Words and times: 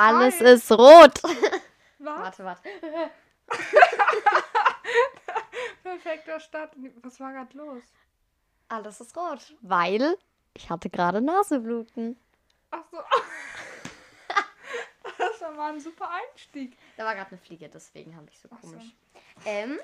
Alles 0.00 0.40
Hi. 0.40 0.52
ist 0.54 0.72
rot. 0.72 1.22
Was? 1.98 2.20
Warte, 2.20 2.44
warte. 2.44 2.62
Perfekter 5.82 6.40
Start. 6.40 6.72
Was 7.02 7.20
war 7.20 7.32
gerade 7.32 7.56
los? 7.58 7.82
Alles 8.68 9.00
ist 9.00 9.14
rot. 9.16 9.54
Weil 9.60 10.16
ich 10.54 10.70
hatte 10.70 10.88
gerade 10.88 11.20
Nasebluten. 11.20 12.16
Ach 12.70 12.82
so. 12.90 12.96
das 15.18 15.40
war 15.42 15.50
mal 15.52 15.72
ein 15.74 15.80
super 15.80 16.08
Einstieg. 16.10 16.78
Da 16.96 17.04
war 17.04 17.14
gerade 17.14 17.30
eine 17.32 17.38
Fliege, 17.38 17.68
deswegen 17.68 18.16
habe 18.16 18.26
ich 18.30 18.38
so 18.38 18.48
Ach 18.50 18.58
so. 18.62 18.68
komisch. 18.70 18.94
Ähm, 19.44 19.78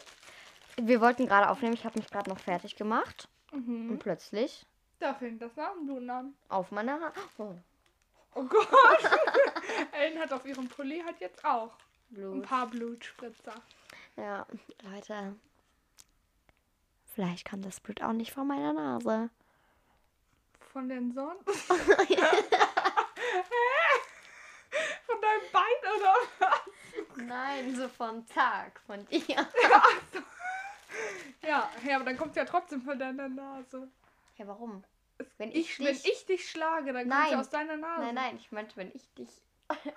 wir 0.80 1.02
wollten 1.02 1.26
gerade 1.26 1.50
aufnehmen. 1.50 1.74
Ich 1.74 1.84
habe 1.84 1.98
mich 1.98 2.08
gerade 2.08 2.30
noch 2.30 2.38
fertig 2.38 2.76
gemacht. 2.76 3.28
Mhm. 3.52 3.90
Und 3.90 3.98
plötzlich 3.98 4.64
Da 4.98 5.12
fängt 5.14 5.42
das 5.42 5.54
Nasenbluten 5.56 6.08
an. 6.08 6.34
auf 6.48 6.70
meiner 6.70 7.00
Hand. 7.00 7.14
Oh, 7.36 7.54
Oh 8.38 8.44
Gott. 8.44 8.66
Ellen 9.92 10.18
hat 10.20 10.32
auf 10.32 10.44
ihrem 10.46 10.68
Pulli 10.68 11.00
halt 11.04 11.20
jetzt 11.20 11.44
auch 11.44 11.72
ein 12.10 12.14
Blut. 12.14 12.42
paar 12.46 12.66
Blutspritzer. 12.68 13.54
Ja, 14.16 14.46
Leute. 14.82 15.34
Vielleicht 17.14 17.44
kam 17.46 17.62
das 17.62 17.80
Blut 17.80 18.02
auch 18.02 18.12
nicht 18.12 18.32
von 18.32 18.46
meiner 18.46 18.72
Nase. 18.72 19.30
Von 20.72 20.88
den 20.88 21.12
Sonnen? 21.12 21.38
Von 25.06 25.20
deinem 25.20 25.50
Bein 25.52 25.62
oder 25.96 26.14
was? 26.38 26.60
Nein, 27.16 27.74
so 27.76 27.88
vom 27.88 28.26
Tag, 28.26 28.80
von 28.86 29.06
dir. 29.06 29.24
Ja, 31.42 31.70
ja, 31.86 31.96
aber 31.96 32.04
dann 32.06 32.16
kommt 32.16 32.34
ja 32.36 32.44
trotzdem 32.44 32.80
von 32.82 32.98
deiner 32.98 33.28
Nase. 33.28 33.86
Ja, 34.36 34.46
warum? 34.48 34.82
Es- 35.18 35.26
Wenn 35.38 35.50
ich, 35.50 35.70
ich 35.72 35.78
wenn 35.78 35.94
dich- 35.94 36.04
ich 36.04 36.26
dich 36.26 36.50
schlage, 36.50 36.86
dann 36.92 37.08
kommt 37.08 37.08
Nein. 37.08 37.32
ja 37.32 37.40
aus 37.40 37.50
deiner 37.50 37.76
Nase. 37.76 38.02
Nein, 38.06 38.14
nein, 38.14 38.36
ich 38.36 38.50
meinte, 38.50 38.76
wenn 38.76 38.90
ich 38.94 39.08
dich. 39.14 39.28
Okay. 39.68 39.92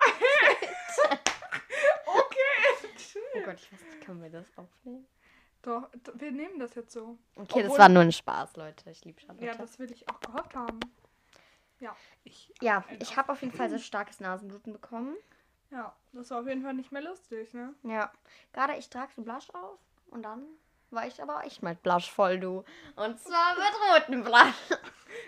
Oh 3.34 3.42
Gott, 3.44 3.54
ich 3.60 3.72
weiß 3.72 3.80
nicht, 3.80 4.00
können 4.04 4.22
wir 4.22 4.30
das 4.30 4.46
aufnehmen? 4.56 5.06
Doch, 5.62 5.88
wir 6.14 6.30
nehmen 6.32 6.58
das 6.58 6.74
jetzt 6.74 6.92
so. 6.92 7.16
Okay, 7.36 7.60
das 7.62 7.64
Obwohl- 7.66 7.78
war 7.78 7.88
nur 7.88 8.02
ein 8.02 8.12
Spaß, 8.12 8.56
Leute. 8.56 8.90
Ich 8.90 9.04
liebe 9.04 9.20
Charlotte. 9.20 9.44
Ja, 9.46 9.54
das 9.54 9.78
will 9.78 9.90
ich 9.92 10.08
auch 10.08 10.20
gehofft 10.20 10.54
haben. 10.54 10.80
Ja, 11.80 11.96
ich. 12.24 12.52
ja, 12.60 12.84
ich 12.98 13.16
habe 13.16 13.32
auf 13.32 13.40
jeden 13.42 13.54
Fall 13.54 13.70
so 13.70 13.78
starkes 13.78 14.20
Nasenbluten 14.20 14.72
bekommen. 14.72 15.16
Ja, 15.70 15.94
das 16.12 16.30
war 16.30 16.40
auf 16.40 16.46
jeden 16.48 16.62
Fall 16.62 16.74
nicht 16.74 16.92
mehr 16.92 17.02
lustig, 17.02 17.54
ne? 17.54 17.74
Ja. 17.84 18.12
Gerade 18.52 18.76
ich 18.76 18.90
trage 18.90 19.12
so 19.14 19.22
Blush 19.22 19.48
auf 19.50 19.78
und 20.08 20.22
dann 20.22 20.44
war 20.92 21.06
ich 21.06 21.22
aber 21.22 21.44
echt 21.44 21.62
mit 21.62 21.82
Blush 21.82 22.10
voll, 22.10 22.38
du. 22.38 22.64
Und 22.96 23.18
zwar 23.20 23.54
mit 23.54 24.04
rotem 24.08 24.24
Blush. 24.24 24.54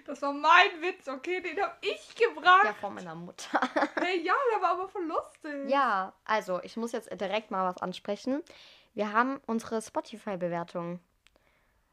Das 0.06 0.22
war 0.22 0.32
mein 0.32 0.80
Witz, 0.80 1.08
okay? 1.08 1.40
Den 1.40 1.60
hab 1.60 1.76
ich 1.80 2.14
gebracht. 2.14 2.64
Ja, 2.64 2.72
von 2.74 2.94
meiner 2.94 3.16
Mutter. 3.16 3.60
Hey, 4.00 4.20
ja, 4.20 4.32
der 4.54 4.62
war 4.62 4.70
aber 4.70 4.88
voll 4.88 5.04
lustig. 5.04 5.68
Ja, 5.68 6.12
also 6.24 6.60
ich 6.62 6.76
muss 6.76 6.92
jetzt 6.92 7.10
direkt 7.20 7.50
mal 7.50 7.68
was 7.68 7.82
ansprechen. 7.82 8.42
Wir 8.94 9.12
haben 9.12 9.40
unsere 9.46 9.82
Spotify-Bewertung. 9.82 11.00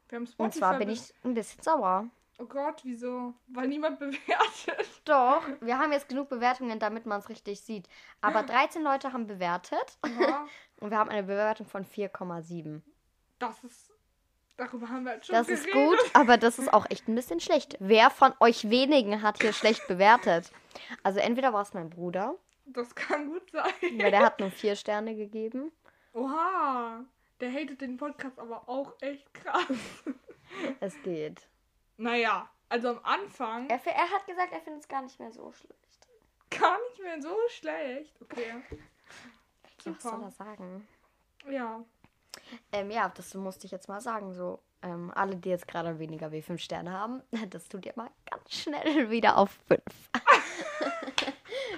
Wir 0.08 0.16
haben 0.16 0.26
Spotify 0.26 0.42
Und 0.42 0.54
zwar 0.54 0.78
bin 0.78 0.88
ich 0.88 1.12
ein 1.24 1.34
bisschen 1.34 1.62
sauer. 1.62 2.08
Oh 2.38 2.46
Gott, 2.46 2.80
wieso? 2.84 3.34
Weil 3.48 3.68
niemand 3.68 3.98
bewertet. 3.98 4.88
Doch, 5.04 5.42
wir 5.60 5.78
haben 5.78 5.92
jetzt 5.92 6.08
genug 6.08 6.28
Bewertungen, 6.28 6.78
damit 6.78 7.06
man 7.06 7.20
es 7.20 7.28
richtig 7.28 7.60
sieht. 7.60 7.88
Aber 8.20 8.42
13 8.44 8.82
Leute 8.82 9.12
haben 9.12 9.26
bewertet 9.26 9.98
Ja, 10.18 10.46
und 10.80 10.90
wir 10.90 10.98
haben 10.98 11.10
eine 11.10 11.24
Bewertung 11.24 11.66
von 11.66 11.84
4,7. 11.84 12.82
Das 13.40 13.62
ist. 13.64 13.90
Darüber 14.56 14.88
haben 14.88 15.04
wir 15.04 15.12
halt 15.12 15.24
schon 15.26 15.34
Das 15.34 15.46
geredet. 15.46 15.66
ist 15.66 15.72
gut, 15.72 15.98
aber 16.14 16.36
das 16.36 16.58
ist 16.58 16.72
auch 16.72 16.84
echt 16.90 17.08
ein 17.08 17.14
bisschen 17.14 17.40
schlecht. 17.40 17.76
Wer 17.80 18.10
von 18.10 18.32
euch 18.40 18.68
wenigen 18.70 19.22
hat 19.22 19.40
hier 19.40 19.52
schlecht 19.54 19.86
bewertet? 19.88 20.50
Also 21.02 21.18
entweder 21.18 21.52
war 21.52 21.62
es 21.62 21.72
mein 21.74 21.88
Bruder, 21.90 22.36
Das 22.66 22.94
kann 22.94 23.28
gut 23.30 23.50
sein. 23.50 23.72
weil 23.98 24.10
der 24.10 24.20
hat 24.20 24.38
nur 24.38 24.50
vier 24.62 24.76
Sterne 24.76 25.16
gegeben. 25.16 25.72
Oha. 26.12 27.04
Der 27.40 27.50
hatet 27.50 27.80
den 27.80 27.96
Podcast 27.96 28.38
aber 28.38 28.68
auch 28.68 28.92
echt 29.00 29.32
krass. 29.34 29.64
Es 30.80 31.00
geht. 31.04 31.46
Naja, 31.96 32.50
also 32.68 32.88
am 32.88 33.00
Anfang 33.04 33.68
Er, 33.70 33.80
er 33.86 34.10
hat 34.10 34.26
gesagt, 34.26 34.52
er 34.52 34.60
findet 34.60 34.82
es 34.82 34.88
gar 34.88 35.00
nicht 35.00 35.18
mehr 35.20 35.30
so 35.30 35.52
schlecht. 35.52 36.08
gar 36.50 36.76
nicht 36.90 37.00
mehr 37.02 37.22
so 37.22 37.34
schlecht. 37.50 38.20
Okay. 38.20 38.48
Ja, 39.84 39.92
was 39.94 40.02
soll 40.02 40.10
Super. 40.12 40.24
er 40.24 40.30
sagen? 40.32 40.88
Ja. 41.48 41.84
Ähm, 42.72 42.90
ja, 42.90 43.10
das 43.14 43.34
musste 43.34 43.66
ich 43.66 43.72
jetzt 43.72 43.88
mal 43.88 44.00
sagen. 44.00 44.32
So, 44.32 44.60
ähm, 44.82 45.10
alle, 45.14 45.36
die 45.36 45.48
jetzt 45.50 45.68
gerade 45.68 45.98
weniger 45.98 46.32
wie 46.32 46.42
fünf 46.42 46.60
Sterne 46.60 46.92
haben, 46.92 47.22
das 47.50 47.68
tut 47.68 47.84
ihr 47.86 47.92
mal 47.96 48.10
ganz 48.30 48.52
schnell 48.52 49.10
wieder 49.10 49.36
auf 49.38 49.50
fünf. 49.68 50.10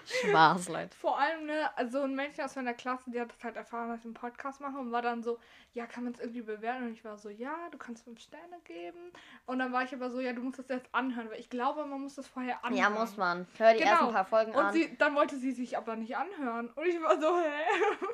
Spaß, 0.04 0.68
Leute. 0.68 0.94
Vor 0.96 1.18
allem, 1.18 1.46
ne, 1.46 1.70
also 1.76 2.02
ein 2.02 2.14
Mädchen 2.14 2.44
aus 2.44 2.56
meiner 2.56 2.74
Klasse, 2.74 3.10
die 3.10 3.20
hat 3.20 3.30
das 3.32 3.42
halt 3.44 3.56
erfahren, 3.56 3.88
dass 3.88 4.00
ich 4.00 4.04
einen 4.04 4.14
Podcast 4.14 4.60
mache 4.60 4.76
und 4.78 4.90
war 4.90 5.02
dann 5.02 5.22
so, 5.22 5.38
ja, 5.74 5.86
kann 5.86 6.04
man 6.04 6.12
es 6.12 6.20
irgendwie 6.20 6.42
bewerten? 6.42 6.86
Und 6.86 6.92
ich 6.92 7.04
war 7.04 7.16
so, 7.18 7.28
ja, 7.28 7.68
du 7.70 7.78
kannst 7.78 8.04
fünf 8.04 8.20
Sterne 8.20 8.58
geben. 8.64 8.98
Und 9.46 9.58
dann 9.60 9.72
war 9.72 9.84
ich 9.84 9.94
aber 9.94 10.10
so, 10.10 10.20
ja, 10.20 10.32
du 10.32 10.42
musst 10.42 10.58
das 10.58 10.68
jetzt 10.68 10.88
anhören, 10.92 11.30
weil 11.30 11.38
ich 11.38 11.50
glaube, 11.50 11.84
man 11.86 12.00
muss 12.00 12.16
das 12.16 12.26
vorher 12.26 12.64
anhören. 12.64 12.82
Ja, 12.82 12.90
muss 12.90 13.16
man. 13.16 13.46
Hör 13.58 13.72
die 13.72 13.78
Genau. 13.80 13.90
ersten 13.92 14.12
paar 14.12 14.24
Folgen 14.24 14.52
Und 14.52 14.64
an. 14.64 14.72
sie, 14.72 14.96
dann 14.98 15.14
wollte 15.14 15.36
sie 15.38 15.52
sich 15.52 15.76
aber 15.76 15.94
nicht 15.96 16.16
anhören. 16.16 16.68
Und 16.70 16.84
ich 16.86 17.00
war 17.00 17.20
so, 17.20 17.36
hä? 17.38 18.06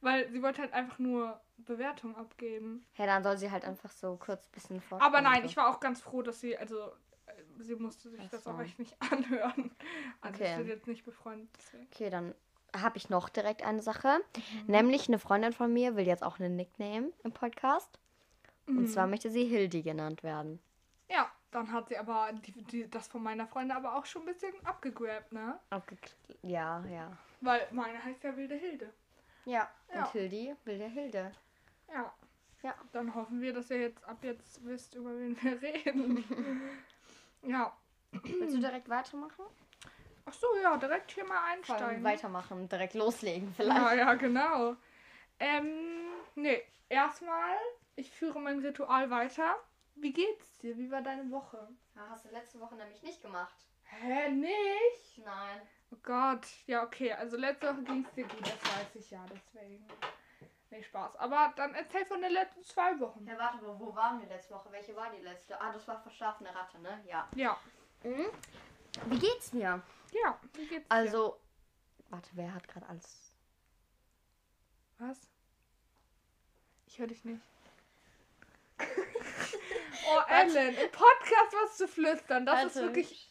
Weil 0.00 0.30
sie 0.30 0.42
wollte 0.42 0.62
halt 0.62 0.72
einfach 0.72 0.98
nur 0.98 1.38
Bewertung 1.58 2.16
abgeben. 2.16 2.84
Hey, 2.94 3.06
dann 3.06 3.22
soll 3.22 3.36
sie 3.36 3.50
halt 3.50 3.64
einfach 3.64 3.90
so 3.90 4.16
kurz 4.16 4.46
ein 4.46 4.52
bisschen 4.52 4.80
vor. 4.80 5.00
Aber 5.02 5.20
nein, 5.20 5.44
ich 5.44 5.56
war 5.56 5.68
auch 5.68 5.80
ganz 5.80 6.00
froh, 6.00 6.22
dass 6.22 6.40
sie, 6.40 6.56
also, 6.56 6.78
äh, 7.26 7.32
sie 7.58 7.76
musste 7.76 8.08
sich 8.08 8.20
Ach 8.24 8.30
das 8.30 8.44
so. 8.44 8.50
auch 8.50 8.60
echt 8.60 8.78
nicht 8.78 8.96
anhören. 9.12 9.70
Also, 10.22 10.36
Okay. 10.36 10.48
wir 10.50 10.56
sind 10.56 10.68
jetzt 10.68 10.86
nicht 10.86 11.04
befreundet. 11.04 11.48
Deswegen. 11.58 11.86
Okay, 11.92 12.08
dann 12.10 12.34
habe 12.74 12.96
ich 12.96 13.10
noch 13.10 13.28
direkt 13.28 13.62
eine 13.64 13.82
Sache. 13.82 14.20
Mhm. 14.36 14.66
Nämlich 14.72 15.08
eine 15.08 15.18
Freundin 15.18 15.52
von 15.52 15.72
mir 15.72 15.96
will 15.96 16.06
jetzt 16.06 16.22
auch 16.22 16.38
einen 16.38 16.56
Nickname 16.56 17.12
im 17.24 17.32
Podcast. 17.32 17.98
Mhm. 18.66 18.78
Und 18.78 18.86
zwar 18.86 19.06
möchte 19.06 19.30
sie 19.30 19.44
Hildi 19.44 19.82
genannt 19.82 20.22
werden. 20.22 20.60
Ja, 21.10 21.30
dann 21.50 21.72
hat 21.72 21.88
sie 21.88 21.98
aber 21.98 22.30
die, 22.32 22.52
die, 22.52 22.88
das 22.88 23.08
von 23.08 23.22
meiner 23.22 23.46
Freundin 23.48 23.76
aber 23.76 23.96
auch 23.96 24.06
schon 24.06 24.22
ein 24.22 24.26
bisschen 24.32 24.54
abgegrabt, 24.64 25.32
ne? 25.32 25.58
Abgekl- 25.70 26.14
Ja, 26.42 26.84
ja. 26.86 27.10
Weil 27.40 27.66
meine 27.72 28.02
heißt 28.02 28.22
ja 28.22 28.36
Wilde 28.36 28.54
Hilde. 28.54 28.92
Ja, 29.50 29.68
Ja. 29.92 30.04
und 30.04 30.12
Hildi 30.12 30.54
will 30.64 30.78
der 30.78 30.88
Hilde. 30.88 31.32
Ja. 31.92 32.12
Ja. 32.62 32.74
Dann 32.92 33.14
hoffen 33.14 33.40
wir, 33.40 33.52
dass 33.52 33.70
ihr 33.70 33.80
jetzt 33.80 34.04
ab 34.04 34.18
jetzt 34.22 34.64
wisst, 34.64 34.94
über 34.94 35.10
wen 35.18 35.36
wir 35.42 35.60
reden. 35.60 36.24
ja. 37.42 37.72
Willst 38.12 38.56
du 38.56 38.60
direkt 38.60 38.88
weitermachen? 38.88 39.44
Ach 40.26 40.32
so, 40.32 40.46
ja, 40.62 40.76
direkt 40.76 41.10
hier 41.12 41.24
mal 41.24 41.42
einsteigen. 41.52 42.04
weitermachen, 42.04 42.68
direkt 42.68 42.94
loslegen 42.94 43.52
vielleicht. 43.56 43.76
Ja, 43.80 43.94
ja, 43.94 44.14
genau. 44.14 44.76
Ähm, 45.40 46.10
nee, 46.34 46.62
erstmal, 46.88 47.56
ich 47.96 48.10
führe 48.10 48.38
mein 48.40 48.58
Ritual 48.60 49.10
weiter. 49.10 49.56
Wie 49.96 50.12
geht's 50.12 50.58
dir? 50.58 50.76
Wie 50.76 50.90
war 50.90 51.02
deine 51.02 51.30
Woche? 51.30 51.68
Ja, 51.96 52.06
hast 52.10 52.24
du 52.26 52.28
letzte 52.30 52.60
Woche 52.60 52.74
nämlich 52.76 53.02
nicht 53.02 53.22
gemacht. 53.22 53.54
Hä, 53.84 54.30
nicht? 54.30 55.18
Nein. 55.24 55.60
Oh 55.92 55.96
Gott. 56.02 56.46
Ja, 56.66 56.82
okay. 56.82 57.12
Also 57.12 57.36
letzte 57.36 57.68
Woche 57.68 57.82
ging 57.82 58.04
es 58.04 58.14
dir 58.14 58.24
gut, 58.24 58.40
das 58.42 58.76
weiß 58.76 58.94
ich 58.94 59.10
ja, 59.10 59.24
deswegen. 59.30 59.84
Nee, 60.70 60.82
Spaß. 60.84 61.16
Aber 61.16 61.52
dann 61.56 61.74
erzähl 61.74 62.04
von 62.06 62.22
den 62.22 62.32
letzten 62.32 62.62
zwei 62.64 62.98
Wochen. 63.00 63.26
Ja, 63.26 63.36
warte, 63.36 63.58
wo, 63.60 63.78
wo 63.78 63.94
waren 63.94 64.20
wir 64.20 64.28
letzte 64.28 64.54
Woche? 64.54 64.70
Welche 64.70 64.94
war 64.94 65.10
die 65.10 65.22
letzte? 65.22 65.60
Ah, 65.60 65.72
das 65.72 65.86
war 65.88 66.00
verschlafene 66.00 66.54
Ratte, 66.54 66.78
ne? 66.78 67.02
Ja. 67.06 67.28
Ja. 67.34 67.58
Mhm. 68.04 68.26
Wie 69.06 69.18
geht's 69.18 69.52
mir? 69.52 69.82
Ja, 70.12 70.38
wie 70.54 70.66
geht's 70.66 70.88
dir? 70.88 70.94
Also, 70.94 71.40
warte, 72.08 72.30
wer 72.34 72.54
hat 72.54 72.68
gerade 72.68 72.88
alles? 72.88 73.34
Was? 74.98 75.18
Ich 76.86 76.98
höre 76.98 77.08
dich 77.08 77.24
nicht. 77.24 77.42
oh, 78.80 80.20
Ellen, 80.28 80.76
im 80.76 80.90
Podcast 80.90 81.54
was 81.62 81.76
zu 81.76 81.88
flüstern, 81.88 82.46
das 82.46 82.64
ist 82.64 82.76
Warte. 82.76 82.88
wirklich... 82.88 83.29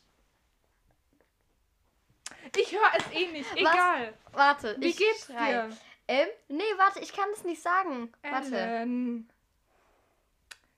Ich 2.58 2.72
höre 2.72 2.92
es 2.98 3.12
eh 3.14 3.28
nicht, 3.28 3.56
egal. 3.56 4.14
Warte, 4.32 4.76
Wie 4.80 4.88
ich 4.88 4.98
geht's 4.98 5.26
schrei. 5.26 5.52
dir? 5.52 5.78
Ähm, 6.08 6.28
nee, 6.48 6.64
warte, 6.78 7.00
ich 7.00 7.14
kann 7.14 7.30
es 7.34 7.44
nicht 7.44 7.62
sagen. 7.62 8.12
Warte. 8.24 8.58
Ellen. 8.58 9.30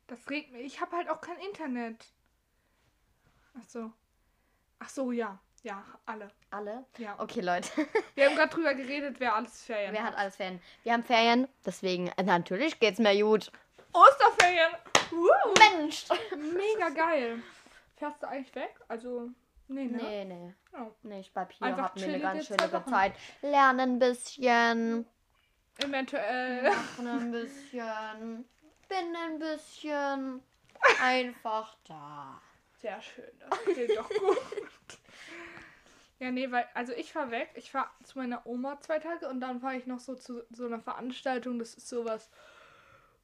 Das 0.08 0.30
regt 0.30 0.52
mich. 0.52 0.66
Ich 0.66 0.82
habe 0.82 0.96
halt 0.98 1.10
auch 1.10 1.22
kein 1.22 1.38
Internet. 1.38 2.06
Ach 3.58 3.64
so. 3.68 3.92
Ach 4.80 4.90
so, 4.90 5.12
ja. 5.12 5.40
Ja, 5.64 5.84
alle. 6.06 6.32
Alle? 6.50 6.86
Ja. 6.98 7.16
Okay, 7.20 7.42
Leute. 7.42 7.70
Wir 8.16 8.26
haben 8.26 8.36
gerade 8.36 8.54
drüber 8.54 8.74
geredet, 8.74 9.20
wer 9.20 9.36
alles 9.36 9.64
Ferien 9.64 9.94
Wer 9.94 10.04
hat 10.04 10.18
alles 10.18 10.36
Ferien? 10.36 10.60
Wir 10.84 10.94
haben 10.94 11.04
Ferien, 11.04 11.48
deswegen, 11.66 12.08
äh, 12.18 12.24
natürlich 12.24 12.80
geht's 12.80 13.00
mir 13.00 13.16
gut. 13.24 13.52
Osterferien! 13.94 14.72
Woo! 15.12 15.30
Mensch! 15.60 16.06
Mega 16.36 16.90
geil. 16.90 17.42
Fährst 17.98 18.24
du 18.24 18.28
eigentlich 18.28 18.56
weg? 18.56 18.74
Also, 18.88 19.30
nee, 19.74 19.86
ne? 19.86 19.98
Nee, 19.98 20.26
nee. 20.26 20.54
Oh. 20.74 20.92
Nee, 21.04 21.20
ich 21.22 21.34
bleib 21.34 21.52
hier, 21.52 21.68
Einfach 21.68 21.84
hab 21.86 21.96
mir 21.96 22.06
eine 22.06 22.20
ganz 22.20 22.50
Wochen. 22.50 22.90
Zeit. 22.90 23.14
Lernen 23.42 23.94
ein 23.94 24.00
bisschen. 24.00 25.06
Eventuell. 25.78 26.70
Machen 26.70 27.08
ein 27.08 27.32
bisschen. 27.32 28.46
Bin 28.88 29.16
ein 29.16 29.40
bisschen. 29.40 30.42
Einfach 31.02 31.76
da. 31.88 32.42
Sehr 32.82 33.02
schön. 33.02 33.32
Das 33.40 33.60
klingt 33.64 33.98
doch 33.98 34.10
gut. 34.10 34.38
Ja, 36.20 36.32
nee, 36.32 36.52
weil, 36.52 36.68
also 36.74 36.94
ich 36.94 37.12
fahr 37.14 37.32
weg. 37.32 37.50
Ich 37.56 37.72
fahr 37.72 37.90
zu 38.04 38.18
meiner 38.18 38.46
Oma 38.46 38.80
zwei 38.82 39.00
Tage 39.00 39.28
und 39.28 39.42
dann 39.42 39.60
fahre 39.60 39.78
ich 39.78 39.88
noch 39.88 40.00
so 40.00 40.16
zu 40.16 40.44
so 40.52 40.66
einer 40.66 40.80
Veranstaltung. 40.80 41.60
Das 41.60 41.74
ist 41.74 41.90
sowas. 41.90 42.30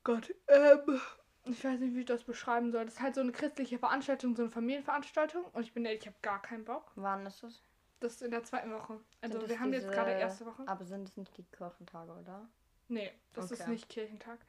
Gott, 0.03 0.33
ähm. 0.47 0.99
Ich 1.49 1.63
weiß 1.63 1.79
nicht, 1.79 1.95
wie 1.95 1.99
ich 2.01 2.05
das 2.05 2.23
beschreiben 2.23 2.71
soll. 2.71 2.85
Das 2.85 2.95
ist 2.95 3.01
halt 3.01 3.15
so 3.15 3.21
eine 3.21 3.31
christliche 3.31 3.79
Veranstaltung, 3.79 4.35
so 4.35 4.43
eine 4.43 4.51
Familienveranstaltung. 4.51 5.45
Und 5.53 5.63
ich 5.63 5.73
bin 5.73 5.85
ehrlich, 5.85 6.01
ich 6.01 6.07
habe 6.07 6.17
gar 6.21 6.41
keinen 6.41 6.65
Bock. 6.65 6.91
Wann 6.95 7.25
ist 7.25 7.43
es? 7.43 7.61
Das 7.99 8.13
ist 8.13 8.21
in 8.21 8.31
der 8.31 8.43
zweiten 8.43 8.71
Woche. 8.71 8.99
Also 9.21 9.39
Sind 9.39 9.49
wir 9.49 9.59
haben 9.59 9.73
jetzt 9.73 9.83
diese- 9.83 9.93
gerade 9.95 10.11
erste 10.11 10.45
Woche. 10.45 10.63
Aber 10.67 10.85
sind 10.85 11.07
es 11.09 11.17
nicht 11.17 11.35
die 11.37 11.43
Kirchentage, 11.43 12.11
oder? 12.11 12.47
Nee, 12.89 13.11
das 13.33 13.51
ist 13.51 13.61
Okay. 13.61 13.71
nicht 13.71 13.89
Kirchentag. 13.89 14.39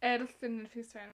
Äh, 0.00 0.18
das 0.18 0.30
ist 0.30 0.42
in 0.42 0.58
den 0.58 0.66
Pfingstferien. 0.66 1.12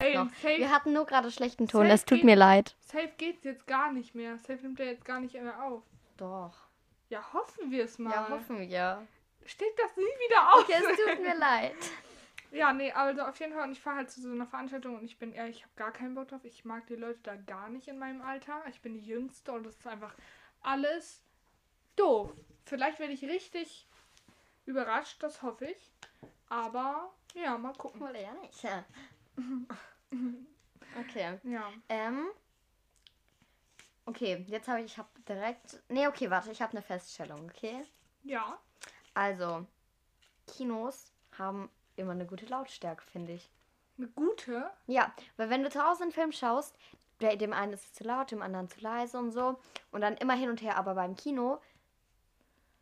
Ey, 0.00 0.16
Noch. 0.16 0.28
safe, 0.34 0.58
Wir 0.58 0.70
hatten 0.70 0.92
nur 0.92 1.06
gerade 1.06 1.30
schlechten 1.30 1.68
Ton, 1.68 1.86
es 1.86 2.04
tut 2.04 2.18
geht- 2.18 2.24
mir 2.24 2.36
leid. 2.36 2.74
safe 2.80 3.12
geht's 3.18 3.44
jetzt 3.44 3.66
gar 3.66 3.92
nicht 3.92 4.14
mehr. 4.14 4.38
Safe 4.38 4.58
nimmt 4.62 4.80
er 4.80 4.86
jetzt 4.86 5.04
gar 5.04 5.20
nicht 5.20 5.34
mehr 5.34 5.62
auf. 5.62 5.82
Doch. 6.16 6.54
Ja, 7.10 7.32
hoffen 7.32 7.70
wir 7.70 7.84
es 7.84 7.98
mal. 7.98 8.10
Ja, 8.12 8.28
hoffen 8.30 8.58
wir. 8.58 9.06
Steht 9.46 9.78
das 9.78 9.96
nie 9.96 10.02
wieder 10.02 10.52
auf? 10.54 10.62
Okay, 10.62 10.74
es 10.78 10.96
tut 10.96 11.22
mir 11.22 11.34
leid. 11.38 11.74
Ja, 12.52 12.72
nee, 12.72 12.90
also 12.92 13.22
auf 13.22 13.38
jeden 13.38 13.52
Fall. 13.52 13.64
Und 13.64 13.72
ich 13.72 13.80
fahre 13.80 13.96
halt 13.98 14.10
zu 14.10 14.20
so 14.20 14.30
einer 14.30 14.46
Veranstaltung 14.46 14.96
und 14.98 15.04
ich 15.04 15.18
bin 15.18 15.32
ehrlich, 15.32 15.56
ich 15.58 15.62
habe 15.62 15.72
gar 15.76 15.92
keinen 15.92 16.14
Bock 16.14 16.28
drauf. 16.28 16.44
Ich 16.44 16.64
mag 16.64 16.86
die 16.86 16.96
Leute 16.96 17.20
da 17.22 17.36
gar 17.36 17.68
nicht 17.68 17.86
in 17.88 17.98
meinem 17.98 18.22
Alter. 18.22 18.62
Ich 18.68 18.80
bin 18.80 18.94
die 18.94 19.04
Jüngste 19.06 19.52
und 19.52 19.64
das 19.64 19.76
ist 19.76 19.86
einfach 19.86 20.14
alles 20.62 21.22
doof. 21.96 22.32
Vielleicht 22.64 22.98
werde 22.98 23.12
ich 23.12 23.24
richtig 23.24 23.86
überrascht, 24.66 25.22
das 25.22 25.42
hoffe 25.42 25.66
ich. 25.66 25.92
Aber 26.48 27.12
ja, 27.34 27.56
mal 27.58 27.72
gucken. 27.74 28.02
Oder 28.02 28.20
ja 28.20 28.32
nicht. 28.34 28.64
Okay. 30.98 31.38
Ja. 31.44 31.70
Ähm. 31.88 32.26
Okay, 34.06 34.44
jetzt 34.48 34.66
habe 34.68 34.80
ich, 34.80 34.86
ich 34.86 34.98
habe 34.98 35.08
direkt. 35.28 35.80
Nee, 35.88 36.06
okay, 36.08 36.30
warte, 36.30 36.50
ich 36.50 36.60
habe 36.60 36.72
eine 36.72 36.82
Feststellung, 36.82 37.48
okay? 37.48 37.84
Ja. 38.24 38.58
Also, 39.14 39.66
Kinos 40.46 41.12
haben 41.38 41.70
immer 41.96 42.12
eine 42.12 42.26
gute 42.26 42.46
Lautstärke, 42.46 43.02
finde 43.04 43.32
ich. 43.34 43.50
Eine 43.98 44.08
gute. 44.08 44.70
Ja, 44.86 45.14
weil 45.36 45.50
wenn 45.50 45.62
du 45.62 45.70
zu 45.70 45.84
Hause 45.84 46.02
einen 46.04 46.12
Film 46.12 46.32
schaust, 46.32 46.74
der- 47.20 47.36
dem 47.36 47.52
einen 47.52 47.72
ist 47.74 47.84
es 47.84 47.92
zu 47.92 48.04
laut, 48.04 48.30
dem 48.30 48.42
anderen 48.42 48.68
zu 48.68 48.80
leise 48.80 49.18
und 49.18 49.30
so. 49.30 49.60
Und 49.92 50.00
dann 50.00 50.16
immer 50.16 50.34
hin 50.34 50.48
und 50.50 50.62
her, 50.62 50.76
aber 50.76 50.94
beim 50.94 51.14
Kino, 51.16 51.60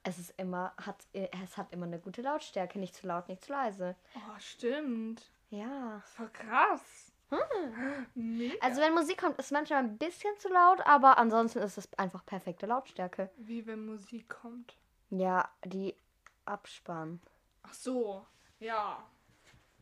es 0.05 0.19
ist 0.19 0.33
immer, 0.39 0.73
hat, 0.81 0.97
es 1.13 1.57
hat 1.57 1.73
immer 1.73 1.87
eine 1.87 1.99
gute 1.99 2.23
Lautstärke, 2.23 2.79
nicht 2.79 2.95
zu 2.95 3.07
laut, 3.07 3.29
nicht 3.29 3.45
zu 3.45 3.53
leise. 3.53 3.97
Oh, 4.15 4.39
stimmt. 4.39 5.29
Ja. 5.51 6.01
Voll 6.15 6.31
krass. 6.31 7.08
Mega. 8.15 8.55
Also 8.61 8.81
wenn 8.81 8.95
Musik 8.95 9.19
kommt, 9.19 9.39
ist 9.39 9.47
es 9.47 9.51
manchmal 9.51 9.81
ein 9.81 9.99
bisschen 9.99 10.37
zu 10.39 10.49
laut, 10.49 10.81
aber 10.87 11.19
ansonsten 11.19 11.59
ist 11.59 11.77
es 11.77 11.89
einfach 11.99 12.25
perfekte 12.25 12.67
Lautstärke. 12.67 13.31
Wie 13.37 13.67
wenn 13.67 13.85
Musik 13.87 14.29
kommt. 14.29 14.75
Ja, 15.11 15.49
die 15.65 15.95
Abspann. 16.45 17.21
Ach 17.63 17.75
so. 17.75 18.27
Ja. 18.61 19.05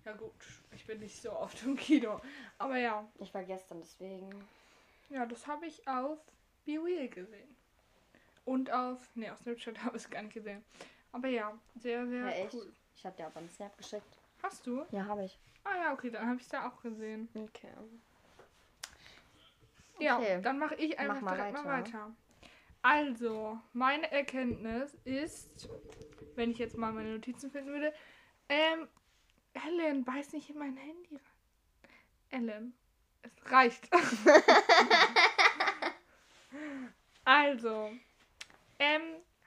Ja 0.05 0.13
gut. 0.13 0.33
Ich 0.73 0.87
bin 0.87 1.01
nicht 1.01 1.21
so 1.21 1.33
oft 1.33 1.63
im 1.65 1.77
Kino. 1.77 2.21
Aber 2.59 2.77
ja. 2.77 3.07
Ich 3.19 3.33
war 3.33 3.43
gestern 3.45 3.81
deswegen. 3.81 4.31
Ja, 5.09 5.27
das 5.27 5.47
habe 5.47 5.67
ich 5.67 5.87
auf 5.87 6.19
Be 6.65 6.79
Real 6.83 7.09
gesehen. 7.09 7.57
Und 8.45 8.73
auf. 8.73 9.15
Ne, 9.15 9.33
auf 9.33 9.39
Snapchat 9.41 9.79
habe 9.85 9.97
ich 9.97 10.05
es 10.05 10.11
gar 10.11 10.23
nicht 10.23 10.35
gesehen. 10.35 10.65
Aber 11.13 11.29
ja, 11.29 11.57
sehr, 11.77 12.07
sehr 12.07 12.39
Ja, 12.39 12.49
cool. 12.53 12.73
Ich 12.97 13.05
habe 13.05 13.17
dir 13.17 13.27
aber 13.27 13.39
einen 13.39 13.51
Snap 13.51 13.77
geschickt. 13.77 14.19
Hast 14.47 14.65
du? 14.65 14.87
Ja, 14.93 15.05
habe 15.07 15.25
ich. 15.25 15.37
Ah 15.65 15.77
ja, 15.77 15.93
okay, 15.93 16.09
dann 16.09 16.25
habe 16.25 16.37
ich 16.37 16.45
es 16.45 16.49
da 16.49 16.69
auch 16.69 16.81
gesehen. 16.81 17.29
Okay. 17.35 17.73
Ja, 19.99 20.19
Okay. 20.19 20.41
dann 20.41 20.61
mache 20.61 20.77
ich 20.77 20.97
einfach 21.01 21.21
mal 21.21 21.35
direkt 21.35 21.55
mal 21.55 21.65
weiter. 21.65 21.93
weiter. 21.93 22.17
Also, 22.81 23.59
meine 23.73 24.09
Erkenntnis 24.13 24.95
ist, 25.05 25.69
wenn 26.37 26.53
ich 26.53 26.59
jetzt 26.59 26.77
mal 26.77 26.93
meine 26.93 27.15
Notizen 27.15 27.51
finden 27.51 27.71
würde, 27.71 27.93
ähm, 28.49 28.87
Ellen, 29.53 30.05
beiß 30.05 30.33
nicht 30.33 30.49
in 30.49 30.59
mein 30.59 30.77
Handy 30.77 31.17
rein. 31.17 31.21
Ellen, 32.31 32.79
es 33.23 33.51
reicht. 33.51 33.91
also, 37.25 37.91
ähm, 38.79 39.03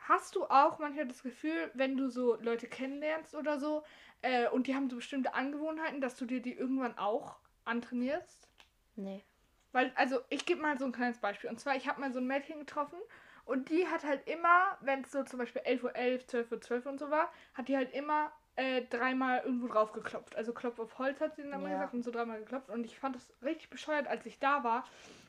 hast 0.09 0.35
du 0.35 0.43
auch 0.45 0.79
manchmal 0.79 1.07
das 1.07 1.23
Gefühl, 1.23 1.71
wenn 1.75 1.95
du 1.95 2.09
so 2.09 2.35
Leute 2.41 2.67
kennenlernst 2.67 3.35
oder 3.35 3.59
so, 3.59 3.83
äh, 4.21 4.49
und 4.49 4.67
die 4.67 4.75
haben 4.75 4.89
so 4.89 4.97
bestimmte 4.97 5.33
Angewohnheiten, 5.33 6.01
dass 6.01 6.15
du 6.15 6.25
dir 6.25 6.41
die 6.41 6.53
irgendwann 6.53 6.97
auch 6.97 7.37
antrainierst? 7.63 8.49
Nee. 8.95 9.23
Weil, 9.71 9.93
also 9.95 10.19
ich 10.29 10.45
gebe 10.45 10.61
mal 10.61 10.77
so 10.77 10.85
ein 10.85 10.91
kleines 10.91 11.19
Beispiel. 11.19 11.49
Und 11.49 11.59
zwar, 11.59 11.75
ich 11.75 11.87
habe 11.87 12.01
mal 12.01 12.11
so 12.11 12.19
ein 12.19 12.27
Mädchen 12.27 12.59
getroffen 12.59 12.99
und 13.45 13.69
die 13.69 13.87
hat 13.87 14.03
halt 14.03 14.27
immer, 14.27 14.77
wenn 14.81 15.01
es 15.01 15.11
so 15.11 15.23
zum 15.23 15.39
Beispiel 15.39 15.61
11.11 15.61 15.83
Uhr, 15.83 16.27
12 16.27 16.51
Uhr 16.51 16.61
12 16.61 16.85
und 16.87 16.99
so 16.99 17.09
war, 17.11 17.31
hat 17.53 17.67
die 17.67 17.77
halt 17.77 17.93
immer 17.93 18.31
äh, 18.55 18.81
dreimal 18.89 19.41
irgendwo 19.45 19.67
drauf 19.67 19.93
geklopft. 19.93 20.35
Also 20.35 20.53
Klopf 20.53 20.79
auf 20.79 20.97
Holz 20.97 21.21
hat 21.21 21.35
sie 21.35 21.43
dann 21.43 21.53
immer 21.53 21.69
Ja. 21.69 21.75
gesagt 21.75 21.93
und 21.93 22.03
so 22.03 22.11
dreimal 22.11 22.39
geklopft. 22.39 22.69
Und 22.69 22.83
ich 22.83 22.99
fand 22.99 23.15
das 23.15 23.31
richtig 23.41 23.69
bescheuert, 23.69 24.07
als 24.07 24.25
ich 24.25 24.39
da 24.39 24.63
war. 24.63 24.85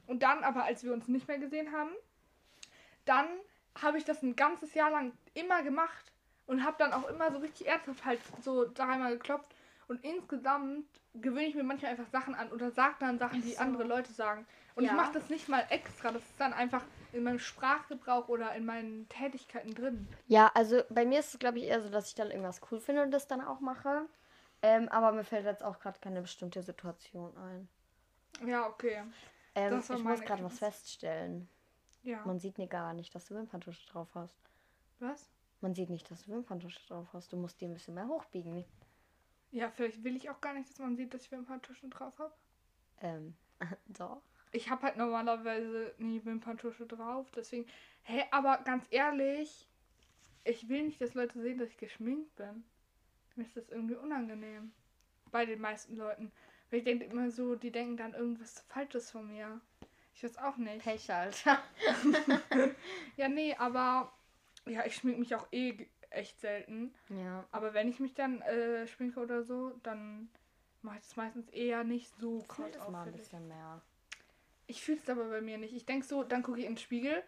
Und 0.06 0.22
dann 0.22 0.42
aber, 0.42 0.64
als 0.64 0.82
wir 0.82 0.92
uns 0.92 1.06
nicht 1.06 1.28
mehr 1.28 1.38
gesehen 1.38 1.70
haben, 1.70 1.90
dann 3.04 3.28
habe 3.80 3.98
ich 3.98 4.04
das 4.04 4.22
ein 4.22 4.36
ganzes 4.36 4.74
Jahr 4.74 4.90
lang 4.90 5.12
immer 5.34 5.62
gemacht 5.62 6.12
und 6.46 6.64
habe 6.64 6.76
dann 6.78 6.92
auch 6.92 7.08
immer 7.08 7.30
so 7.32 7.38
richtig 7.38 7.68
ernsthaft 7.68 8.04
halt 8.04 8.20
so 8.42 8.66
dreimal 8.72 9.12
geklopft. 9.12 9.50
Und 9.88 10.04
insgesamt 10.04 10.86
gewöhne 11.14 11.46
ich 11.46 11.54
mir 11.56 11.64
manchmal 11.64 11.90
einfach 11.92 12.08
Sachen 12.12 12.34
an 12.34 12.52
oder 12.52 12.70
sage 12.70 12.94
dann 13.00 13.18
Sachen, 13.18 13.42
die 13.42 13.54
Ach 13.54 13.58
so. 13.58 13.62
andere 13.64 13.84
Leute 13.84 14.12
sagen. 14.12 14.46
Und 14.76 14.84
ich 14.84 14.90
Ja. 14.90 14.96
mache 14.96 15.12
das 15.14 15.28
nicht 15.30 15.48
mal 15.48 15.66
extra. 15.70 16.12
Das 16.12 16.22
ist 16.22 16.38
dann 16.38 16.52
einfach 16.52 16.82
in 17.12 17.24
meinem 17.24 17.40
Sprachgebrauch 17.40 18.28
oder 18.28 18.54
in 18.54 18.64
meinen 18.64 19.08
Tätigkeiten 19.08 19.74
drin. 19.74 20.06
Ja, 20.28 20.50
also 20.54 20.82
bei 20.90 21.04
mir 21.04 21.20
ist 21.20 21.34
es, 21.34 21.40
glaube 21.40 21.58
ich, 21.58 21.64
eher 21.64 21.80
so, 21.80 21.88
dass 21.88 22.08
ich 22.08 22.14
dann 22.14 22.30
irgendwas 22.30 22.60
cool 22.70 22.78
finde 22.80 23.02
und 23.02 23.10
das 23.10 23.26
dann 23.26 23.40
auch 23.40 23.60
mache. 23.60 24.06
Ähm, 24.62 24.88
aber 24.90 25.10
mir 25.12 25.24
fällt 25.24 25.44
jetzt 25.46 25.64
auch 25.64 25.80
gerade 25.80 25.98
keine 26.00 26.20
bestimmte 26.20 26.62
Situation 26.62 27.36
ein. 27.36 27.68
Ja, 28.46 28.66
okay. 28.68 29.02
Ähm, 29.54 29.80
ich 29.80 30.04
muss 30.04 30.20
gerade 30.20 30.44
was 30.44 30.58
feststellen. 30.58 31.48
Ja. 32.02 32.24
Man 32.24 32.38
sieht 32.38 32.58
mir 32.58 32.66
gar 32.66 32.94
nicht, 32.94 33.14
dass 33.14 33.26
du 33.26 33.34
Wimperntusche 33.34 33.86
drauf 33.88 34.08
hast. 34.14 34.38
Was? 34.98 35.30
Man 35.60 35.74
sieht 35.74 35.90
nicht, 35.90 36.10
dass 36.10 36.24
du 36.24 36.32
Wimperntusche 36.32 36.80
drauf 36.86 37.08
hast. 37.12 37.32
Du 37.32 37.36
musst 37.36 37.60
die 37.60 37.66
ein 37.66 37.74
bisschen 37.74 37.94
mehr 37.94 38.08
hochbiegen. 38.08 38.64
Ja, 39.50 39.70
vielleicht 39.70 40.02
will 40.04 40.16
ich 40.16 40.30
auch 40.30 40.40
gar 40.40 40.54
nicht, 40.54 40.70
dass 40.70 40.78
man 40.78 40.96
sieht, 40.96 41.12
dass 41.12 41.24
ich 41.24 41.32
Wimperntuschen 41.32 41.90
drauf 41.90 42.18
habe. 42.18 42.32
Ähm, 43.00 43.34
doch. 43.88 44.22
Ich 44.52 44.70
habe 44.70 44.82
halt 44.82 44.96
normalerweise 44.96 45.94
nie 45.98 46.24
Wimperntusche 46.24 46.86
drauf, 46.86 47.30
deswegen. 47.32 47.66
Hä, 48.02 48.24
aber 48.30 48.58
ganz 48.64 48.86
ehrlich, 48.90 49.68
ich 50.44 50.68
will 50.68 50.84
nicht, 50.84 51.00
dass 51.00 51.14
Leute 51.14 51.40
sehen, 51.40 51.58
dass 51.58 51.68
ich 51.68 51.76
geschminkt 51.76 52.34
bin. 52.36 52.64
Mir 53.36 53.44
ist 53.44 53.56
das 53.56 53.68
irgendwie 53.68 53.94
unangenehm. 53.94 54.72
Bei 55.30 55.46
den 55.46 55.60
meisten 55.60 55.96
Leuten. 55.96 56.32
Weil 56.70 56.80
ich 56.80 56.84
denke 56.84 57.04
immer 57.04 57.30
so, 57.30 57.54
die 57.54 57.70
denken 57.70 57.96
dann 57.96 58.14
irgendwas 58.14 58.60
Falsches 58.68 59.10
von 59.10 59.28
mir. 59.28 59.60
Ich 60.20 60.24
weiß 60.24 60.38
auch 60.38 60.58
nicht. 60.58 60.84
Pech, 60.84 61.10
Alter. 61.10 61.58
Ja, 63.16 63.28
nee, 63.28 63.54
aber. 63.58 64.12
Ja, 64.66 64.84
ich 64.84 64.96
schmink 64.96 65.18
mich 65.18 65.34
auch 65.34 65.46
eh 65.50 65.86
echt 66.10 66.38
selten. 66.40 66.92
ja. 67.08 67.44
Aber 67.52 67.72
wenn 67.72 67.88
ich 67.88 68.00
mich 68.00 68.12
dann 68.12 68.42
äh, 68.42 68.86
schminke 68.86 69.18
oder 69.20 69.42
so, 69.42 69.72
dann 69.82 70.28
mache 70.82 70.98
ich 70.98 71.04
das 71.04 71.16
meistens 71.16 71.48
eher 71.48 71.84
nicht 71.84 72.14
so 72.20 72.42
krass 72.42 72.70
das 72.72 72.82
mal 72.82 72.88
ein 72.88 72.94
auffällig. 72.96 73.20
bisschen 73.22 73.48
mehr. 73.48 73.80
Ich 74.66 74.82
fühle 74.82 74.98
es 74.98 75.08
aber 75.08 75.24
bei 75.30 75.40
mir 75.40 75.56
nicht. 75.56 75.74
Ich 75.74 75.86
denke 75.86 76.04
so, 76.06 76.22
dann 76.22 76.42
gucke 76.42 76.58
ich 76.58 76.66
in 76.66 76.72
den 76.72 76.78
Spiegel, 76.78 77.22